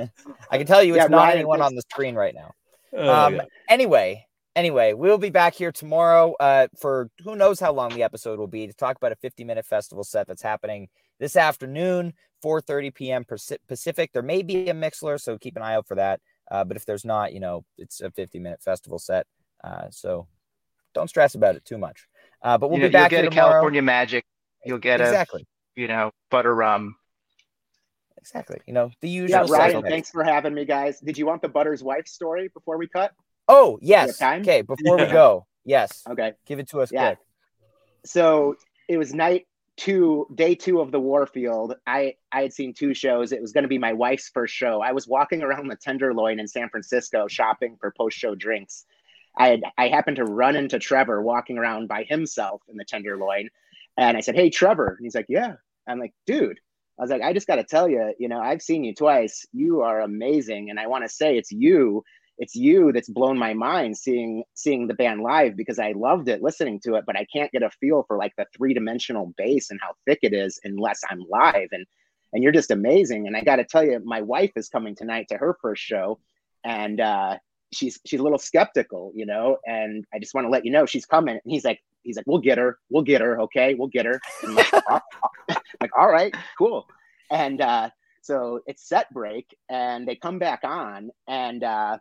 I 0.51 0.59
can 0.59 0.67
tell 0.67 0.83
you, 0.83 0.93
it's 0.93 1.01
yeah, 1.01 1.07
not 1.07 1.23
Ryan, 1.23 1.37
anyone 1.37 1.59
on 1.59 1.73
the 1.73 1.81
screen 1.89 2.13
right 2.13 2.35
now. 2.35 2.51
Oh, 2.93 3.11
um, 3.11 3.35
yeah. 3.37 3.45
Anyway, 3.67 4.27
anyway, 4.55 4.93
we'll 4.93 5.17
be 5.17 5.31
back 5.31 5.55
here 5.55 5.71
tomorrow 5.71 6.35
uh, 6.39 6.67
for 6.79 7.09
who 7.23 7.35
knows 7.35 7.59
how 7.59 7.73
long 7.73 7.95
the 7.95 8.03
episode 8.03 8.37
will 8.37 8.45
be 8.45 8.67
to 8.67 8.73
talk 8.73 8.95
about 8.95 9.11
a 9.11 9.15
50 9.15 9.43
minute 9.43 9.65
festival 9.65 10.03
set 10.03 10.27
that's 10.27 10.43
happening 10.43 10.87
this 11.19 11.35
afternoon, 11.35 12.13
4:30 12.45 12.93
p.m. 12.93 13.25
Pacific. 13.67 14.11
There 14.13 14.21
may 14.21 14.43
be 14.43 14.69
a 14.69 14.75
Mixlr, 14.75 15.19
so 15.19 15.39
keep 15.39 15.55
an 15.55 15.63
eye 15.63 15.73
out 15.73 15.87
for 15.87 15.95
that. 15.95 16.21
Uh, 16.49 16.63
but 16.63 16.77
if 16.77 16.85
there's 16.85 17.05
not, 17.05 17.33
you 17.33 17.39
know, 17.39 17.65
it's 17.77 18.01
a 18.01 18.11
50 18.11 18.39
minute 18.39 18.61
festival 18.61 18.99
set, 18.99 19.27
uh, 19.63 19.89
so 19.89 20.27
don't 20.93 21.09
stress 21.09 21.35
about 21.35 21.55
it 21.55 21.65
too 21.65 21.77
much. 21.77 22.07
Uh, 22.41 22.57
but 22.57 22.69
we'll 22.69 22.79
you 22.79 22.87
be 22.87 22.91
back. 22.91 23.11
You'll 23.11 23.23
get 23.23 23.33
a 23.33 23.35
California 23.35 23.81
Magic. 23.81 24.25
You'll 24.65 24.77
get 24.77 25.01
exactly. 25.01 25.47
a 25.77 25.81
you 25.81 25.87
know 25.87 26.11
butter 26.29 26.53
rum. 26.53 26.95
Exactly. 28.17 28.59
You 28.65 28.73
know 28.73 28.91
the 29.01 29.09
usual. 29.09 29.47
Yeah, 29.47 29.51
Ryan. 29.51 29.83
Thanks 29.83 30.09
for 30.09 30.23
having 30.23 30.53
me, 30.53 30.65
guys. 30.65 30.99
Did 30.99 31.17
you 31.17 31.25
want 31.25 31.41
the 31.41 31.49
Butter's 31.49 31.83
wife 31.83 32.07
story 32.07 32.49
before 32.53 32.77
we 32.77 32.87
cut? 32.87 33.11
Oh 33.47 33.79
yes. 33.81 34.21
Okay. 34.21 34.61
Before 34.61 34.97
we 34.97 35.05
go, 35.05 35.45
yes. 35.63 36.03
Okay. 36.09 36.33
Give 36.45 36.59
it 36.59 36.69
to 36.69 36.81
us 36.81 36.91
yeah. 36.91 37.09
quick. 37.09 37.19
So 38.05 38.55
it 38.87 38.97
was 38.97 39.13
night 39.13 39.47
two, 39.77 40.27
day 40.33 40.55
two 40.55 40.81
of 40.81 40.91
the 40.91 40.99
Warfield. 40.99 41.75
I 41.85 42.15
I 42.31 42.41
had 42.41 42.53
seen 42.53 42.73
two 42.73 42.93
shows. 42.93 43.31
It 43.31 43.41
was 43.41 43.53
going 43.53 43.63
to 43.63 43.69
be 43.69 43.77
my 43.77 43.93
wife's 43.93 44.29
first 44.29 44.53
show. 44.53 44.81
I 44.81 44.91
was 44.91 45.07
walking 45.07 45.43
around 45.43 45.67
the 45.67 45.75
Tenderloin 45.75 46.39
in 46.39 46.47
San 46.47 46.69
Francisco 46.69 47.27
shopping 47.27 47.77
for 47.79 47.93
post 47.95 48.17
show 48.17 48.35
drinks. 48.35 48.85
I 49.37 49.47
had 49.49 49.63
I 49.77 49.87
happened 49.87 50.17
to 50.17 50.25
run 50.25 50.55
into 50.55 50.79
Trevor 50.79 51.21
walking 51.21 51.57
around 51.57 51.87
by 51.87 52.03
himself 52.03 52.61
in 52.67 52.77
the 52.77 52.85
Tenderloin, 52.85 53.49
and 53.97 54.17
I 54.17 54.21
said, 54.21 54.35
"Hey, 54.35 54.49
Trevor," 54.49 54.95
and 54.97 55.05
he's 55.05 55.15
like, 55.15 55.27
"Yeah." 55.29 55.55
I'm 55.87 55.99
like, 55.99 56.13
"Dude." 56.25 56.59
I 56.99 57.03
was 57.03 57.11
like, 57.11 57.21
I 57.21 57.31
just 57.31 57.45
got 57.45 57.57
to 57.57 57.63
tell 57.63 57.87
you, 57.87 58.15
you 58.17 58.27
know, 58.27 58.39
I've 58.39 58.61
seen 58.61 58.83
you 58.83 58.95
twice. 58.95 59.45
You 59.53 59.81
are 59.81 60.01
amazing. 60.01 60.71
And 60.71 60.79
I 60.79 60.87
want 60.87 61.03
to 61.03 61.09
say 61.09 61.37
it's 61.37 61.51
you 61.51 62.03
it's 62.37 62.55
you 62.55 62.91
that's 62.91 63.09
blown 63.09 63.37
my 63.37 63.53
mind 63.53 63.97
seeing 63.97 64.43
seeing 64.53 64.87
the 64.87 64.93
band 64.93 65.21
live 65.21 65.57
because 65.57 65.79
I 65.79 65.93
loved 65.93 66.29
it 66.29 66.41
listening 66.41 66.79
to 66.81 66.95
it, 66.95 67.05
but 67.05 67.17
I 67.17 67.25
can't 67.33 67.51
get 67.51 67.63
a 67.63 67.69
feel 67.69 68.03
for 68.07 68.17
like 68.17 68.33
the 68.37 68.45
three 68.55 68.73
dimensional 68.73 69.33
bass 69.37 69.71
and 69.71 69.79
how 69.81 69.93
thick 70.05 70.19
it 70.21 70.33
is 70.33 70.59
unless 70.63 71.01
I'm 71.09 71.25
live. 71.29 71.69
And 71.71 71.85
and 72.33 72.43
you're 72.43 72.51
just 72.51 72.71
amazing. 72.71 73.27
And 73.27 73.35
I 73.35 73.41
got 73.41 73.55
to 73.57 73.63
tell 73.63 73.83
you, 73.83 74.01
my 74.03 74.21
wife 74.21 74.51
is 74.55 74.69
coming 74.69 74.95
tonight 74.95 75.27
to 75.29 75.37
her 75.37 75.57
first 75.61 75.81
show, 75.81 76.19
and 76.63 76.99
uh, 76.99 77.37
she's 77.73 77.99
she's 78.05 78.19
a 78.19 78.23
little 78.23 78.37
skeptical, 78.37 79.11
you 79.15 79.25
know. 79.25 79.57
And 79.65 80.05
I 80.13 80.19
just 80.19 80.33
want 80.33 80.45
to 80.45 80.49
let 80.49 80.65
you 80.65 80.71
know 80.71 80.85
she's 80.85 81.05
coming. 81.05 81.39
And 81.43 81.51
he's 81.51 81.65
like, 81.65 81.79
he's 82.03 82.17
like, 82.17 82.27
we'll 82.27 82.39
get 82.39 82.57
her, 82.57 82.77
we'll 82.89 83.03
get 83.03 83.21
her, 83.21 83.41
okay, 83.41 83.73
we'll 83.73 83.87
get 83.87 84.05
her. 84.05 84.19
Like, 84.47 84.71
like, 85.81 85.97
all 85.97 86.09
right, 86.09 86.35
cool. 86.57 86.85
And 87.31 87.61
uh, 87.61 87.89
so 88.21 88.61
it's 88.67 88.87
set 88.87 89.11
break, 89.13 89.55
and 89.69 90.07
they 90.07 90.15
come 90.15 90.37
back 90.37 90.61
on, 90.63 91.11
and 91.27 91.63
uh, 91.63 91.97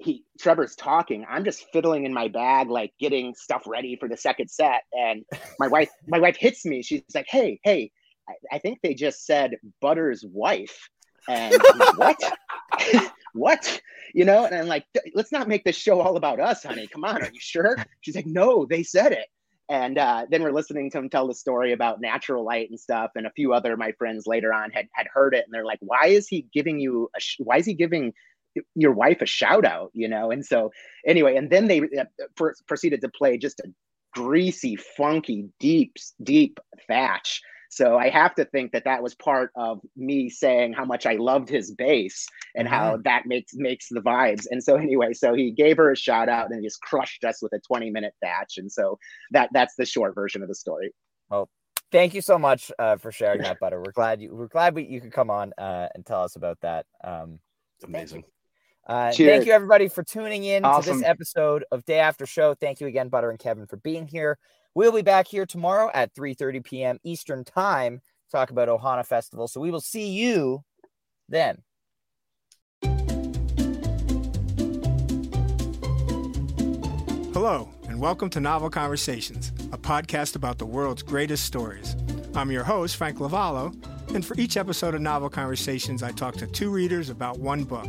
he 0.00 0.24
Trevor's 0.38 0.74
talking. 0.76 1.24
I'm 1.28 1.44
just 1.44 1.66
fiddling 1.72 2.04
in 2.04 2.12
my 2.12 2.28
bag, 2.28 2.68
like 2.68 2.92
getting 3.00 3.34
stuff 3.34 3.62
ready 3.66 3.96
for 3.96 4.08
the 4.08 4.16
second 4.16 4.50
set. 4.50 4.82
And 4.92 5.24
my 5.58 5.68
wife, 5.68 5.90
my 6.06 6.18
wife 6.18 6.36
hits 6.36 6.64
me. 6.64 6.82
She's 6.82 7.02
like, 7.14 7.26
"Hey, 7.28 7.60
hey, 7.64 7.90
I, 8.28 8.56
I 8.56 8.58
think 8.58 8.80
they 8.82 8.94
just 8.94 9.26
said 9.26 9.56
Butter's 9.80 10.24
wife." 10.26 10.88
And 11.28 11.54
like, 11.76 11.98
what? 11.98 12.32
what? 13.34 13.80
You 14.14 14.24
know? 14.24 14.46
And 14.46 14.54
I'm 14.54 14.66
like, 14.66 14.86
let's 15.14 15.32
not 15.32 15.48
make 15.48 15.64
this 15.64 15.76
show 15.76 16.00
all 16.00 16.16
about 16.16 16.40
us, 16.40 16.62
honey. 16.62 16.86
Come 16.86 17.04
on, 17.04 17.22
are 17.22 17.30
you 17.30 17.40
sure? 17.40 17.76
She's 18.00 18.16
like, 18.16 18.26
no, 18.26 18.64
they 18.64 18.82
said 18.82 19.12
it. 19.12 19.26
And 19.68 19.98
uh, 19.98 20.24
then 20.30 20.42
we're 20.42 20.52
listening 20.52 20.90
to 20.90 20.98
him 20.98 21.10
tell 21.10 21.28
the 21.28 21.34
story 21.34 21.74
about 21.74 22.00
natural 22.00 22.42
light 22.42 22.70
and 22.70 22.80
stuff. 22.80 23.10
And 23.16 23.26
a 23.26 23.30
few 23.30 23.52
other 23.52 23.76
my 23.76 23.92
friends 23.92 24.26
later 24.26 24.52
on 24.54 24.70
had 24.70 24.88
had 24.92 25.06
heard 25.12 25.34
it, 25.34 25.44
and 25.44 25.52
they're 25.52 25.66
like, 25.66 25.80
"Why 25.82 26.06
is 26.06 26.26
he 26.26 26.46
giving 26.54 26.80
you? 26.80 27.10
A 27.14 27.20
sh- 27.20 27.36
why 27.40 27.58
is 27.58 27.66
he 27.66 27.74
giving 27.74 28.14
your 28.74 28.92
wife 28.92 29.20
a 29.20 29.26
shout 29.26 29.64
out, 29.64 29.90
you 29.94 30.08
know? 30.08 30.30
And 30.30 30.44
so, 30.44 30.70
anyway, 31.06 31.36
and 31.36 31.50
then 31.50 31.68
they 31.68 31.80
uh, 31.80 32.04
proceeded 32.66 33.00
to 33.02 33.08
play 33.08 33.38
just 33.38 33.60
a 33.60 33.68
greasy, 34.14 34.76
funky, 34.76 35.48
deep, 35.60 35.96
deep 36.22 36.58
thatch. 36.86 37.40
So 37.70 37.98
I 37.98 38.08
have 38.08 38.34
to 38.36 38.44
think 38.46 38.72
that 38.72 38.84
that 38.84 39.02
was 39.02 39.14
part 39.14 39.50
of 39.54 39.80
me 39.94 40.30
saying 40.30 40.72
how 40.72 40.84
much 40.84 41.04
I 41.04 41.14
loved 41.14 41.48
his 41.48 41.74
bass 41.74 42.26
and 42.56 42.66
how 42.66 42.92
mm-hmm. 42.92 43.02
that 43.04 43.26
makes 43.26 43.52
makes 43.54 43.88
the 43.90 44.00
vibes. 44.00 44.46
And 44.50 44.62
so 44.62 44.76
anyway, 44.76 45.12
so 45.12 45.34
he 45.34 45.50
gave 45.50 45.76
her 45.76 45.92
a 45.92 45.96
shout 45.96 46.28
out 46.28 46.50
and 46.50 46.64
just 46.64 46.80
crushed 46.80 47.24
us 47.24 47.42
with 47.42 47.52
a 47.52 47.60
20 47.60 47.90
minute 47.90 48.14
thatch. 48.22 48.54
And 48.56 48.72
so 48.72 48.98
that 49.32 49.50
that's 49.52 49.74
the 49.76 49.84
short 49.84 50.14
version 50.14 50.42
of 50.42 50.48
the 50.48 50.54
story. 50.54 50.92
Well, 51.30 51.50
thank 51.92 52.14
you 52.14 52.22
so 52.22 52.38
much 52.38 52.72
uh, 52.78 52.96
for 52.96 53.12
sharing 53.12 53.42
that, 53.42 53.60
Butter. 53.60 53.82
We're 53.84 53.92
glad 53.92 54.22
you 54.22 54.34
we're 54.34 54.48
glad 54.48 54.74
we, 54.74 54.84
you 54.84 55.00
could 55.00 55.12
come 55.12 55.30
on 55.30 55.52
uh, 55.58 55.88
and 55.94 56.06
tell 56.06 56.22
us 56.22 56.36
about 56.36 56.58
that. 56.62 56.86
Um, 57.04 57.38
Amazing. 57.84 58.24
Uh, 58.88 59.12
thank 59.12 59.44
you, 59.44 59.52
everybody, 59.52 59.86
for 59.86 60.02
tuning 60.02 60.44
in 60.44 60.64
awesome. 60.64 60.94
to 60.94 60.98
this 61.00 61.06
episode 61.06 61.62
of 61.70 61.84
Day 61.84 61.98
After 61.98 62.24
Show. 62.24 62.54
Thank 62.54 62.80
you 62.80 62.86
again, 62.86 63.10
Butter 63.10 63.28
and 63.28 63.38
Kevin, 63.38 63.66
for 63.66 63.76
being 63.76 64.06
here. 64.06 64.38
We'll 64.74 64.92
be 64.92 65.02
back 65.02 65.28
here 65.28 65.44
tomorrow 65.44 65.90
at 65.92 66.14
3:30 66.14 66.64
p.m. 66.64 66.98
Eastern 67.04 67.44
Time. 67.44 67.98
To 67.98 68.32
talk 68.32 68.50
about 68.50 68.68
Ohana 68.68 69.04
Festival. 69.04 69.46
So 69.46 69.60
we 69.60 69.70
will 69.70 69.82
see 69.82 70.08
you 70.08 70.64
then. 71.28 71.62
Hello, 77.34 77.68
and 77.88 78.00
welcome 78.00 78.30
to 78.30 78.40
Novel 78.40 78.70
Conversations, 78.70 79.50
a 79.70 79.78
podcast 79.78 80.34
about 80.34 80.56
the 80.56 80.66
world's 80.66 81.02
greatest 81.02 81.44
stories. 81.44 81.94
I'm 82.34 82.50
your 82.50 82.64
host, 82.64 82.96
Frank 82.96 83.18
Lavallo 83.18 83.74
And 84.14 84.24
for 84.24 84.38
each 84.38 84.56
episode 84.56 84.94
of 84.94 85.02
Novel 85.02 85.28
Conversations, 85.28 86.02
I 86.02 86.12
talk 86.12 86.36
to 86.36 86.46
two 86.46 86.70
readers 86.70 87.10
about 87.10 87.38
one 87.38 87.64
book. 87.64 87.88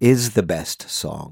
is 0.00 0.30
the 0.30 0.42
best 0.42 0.88
song. 0.90 1.28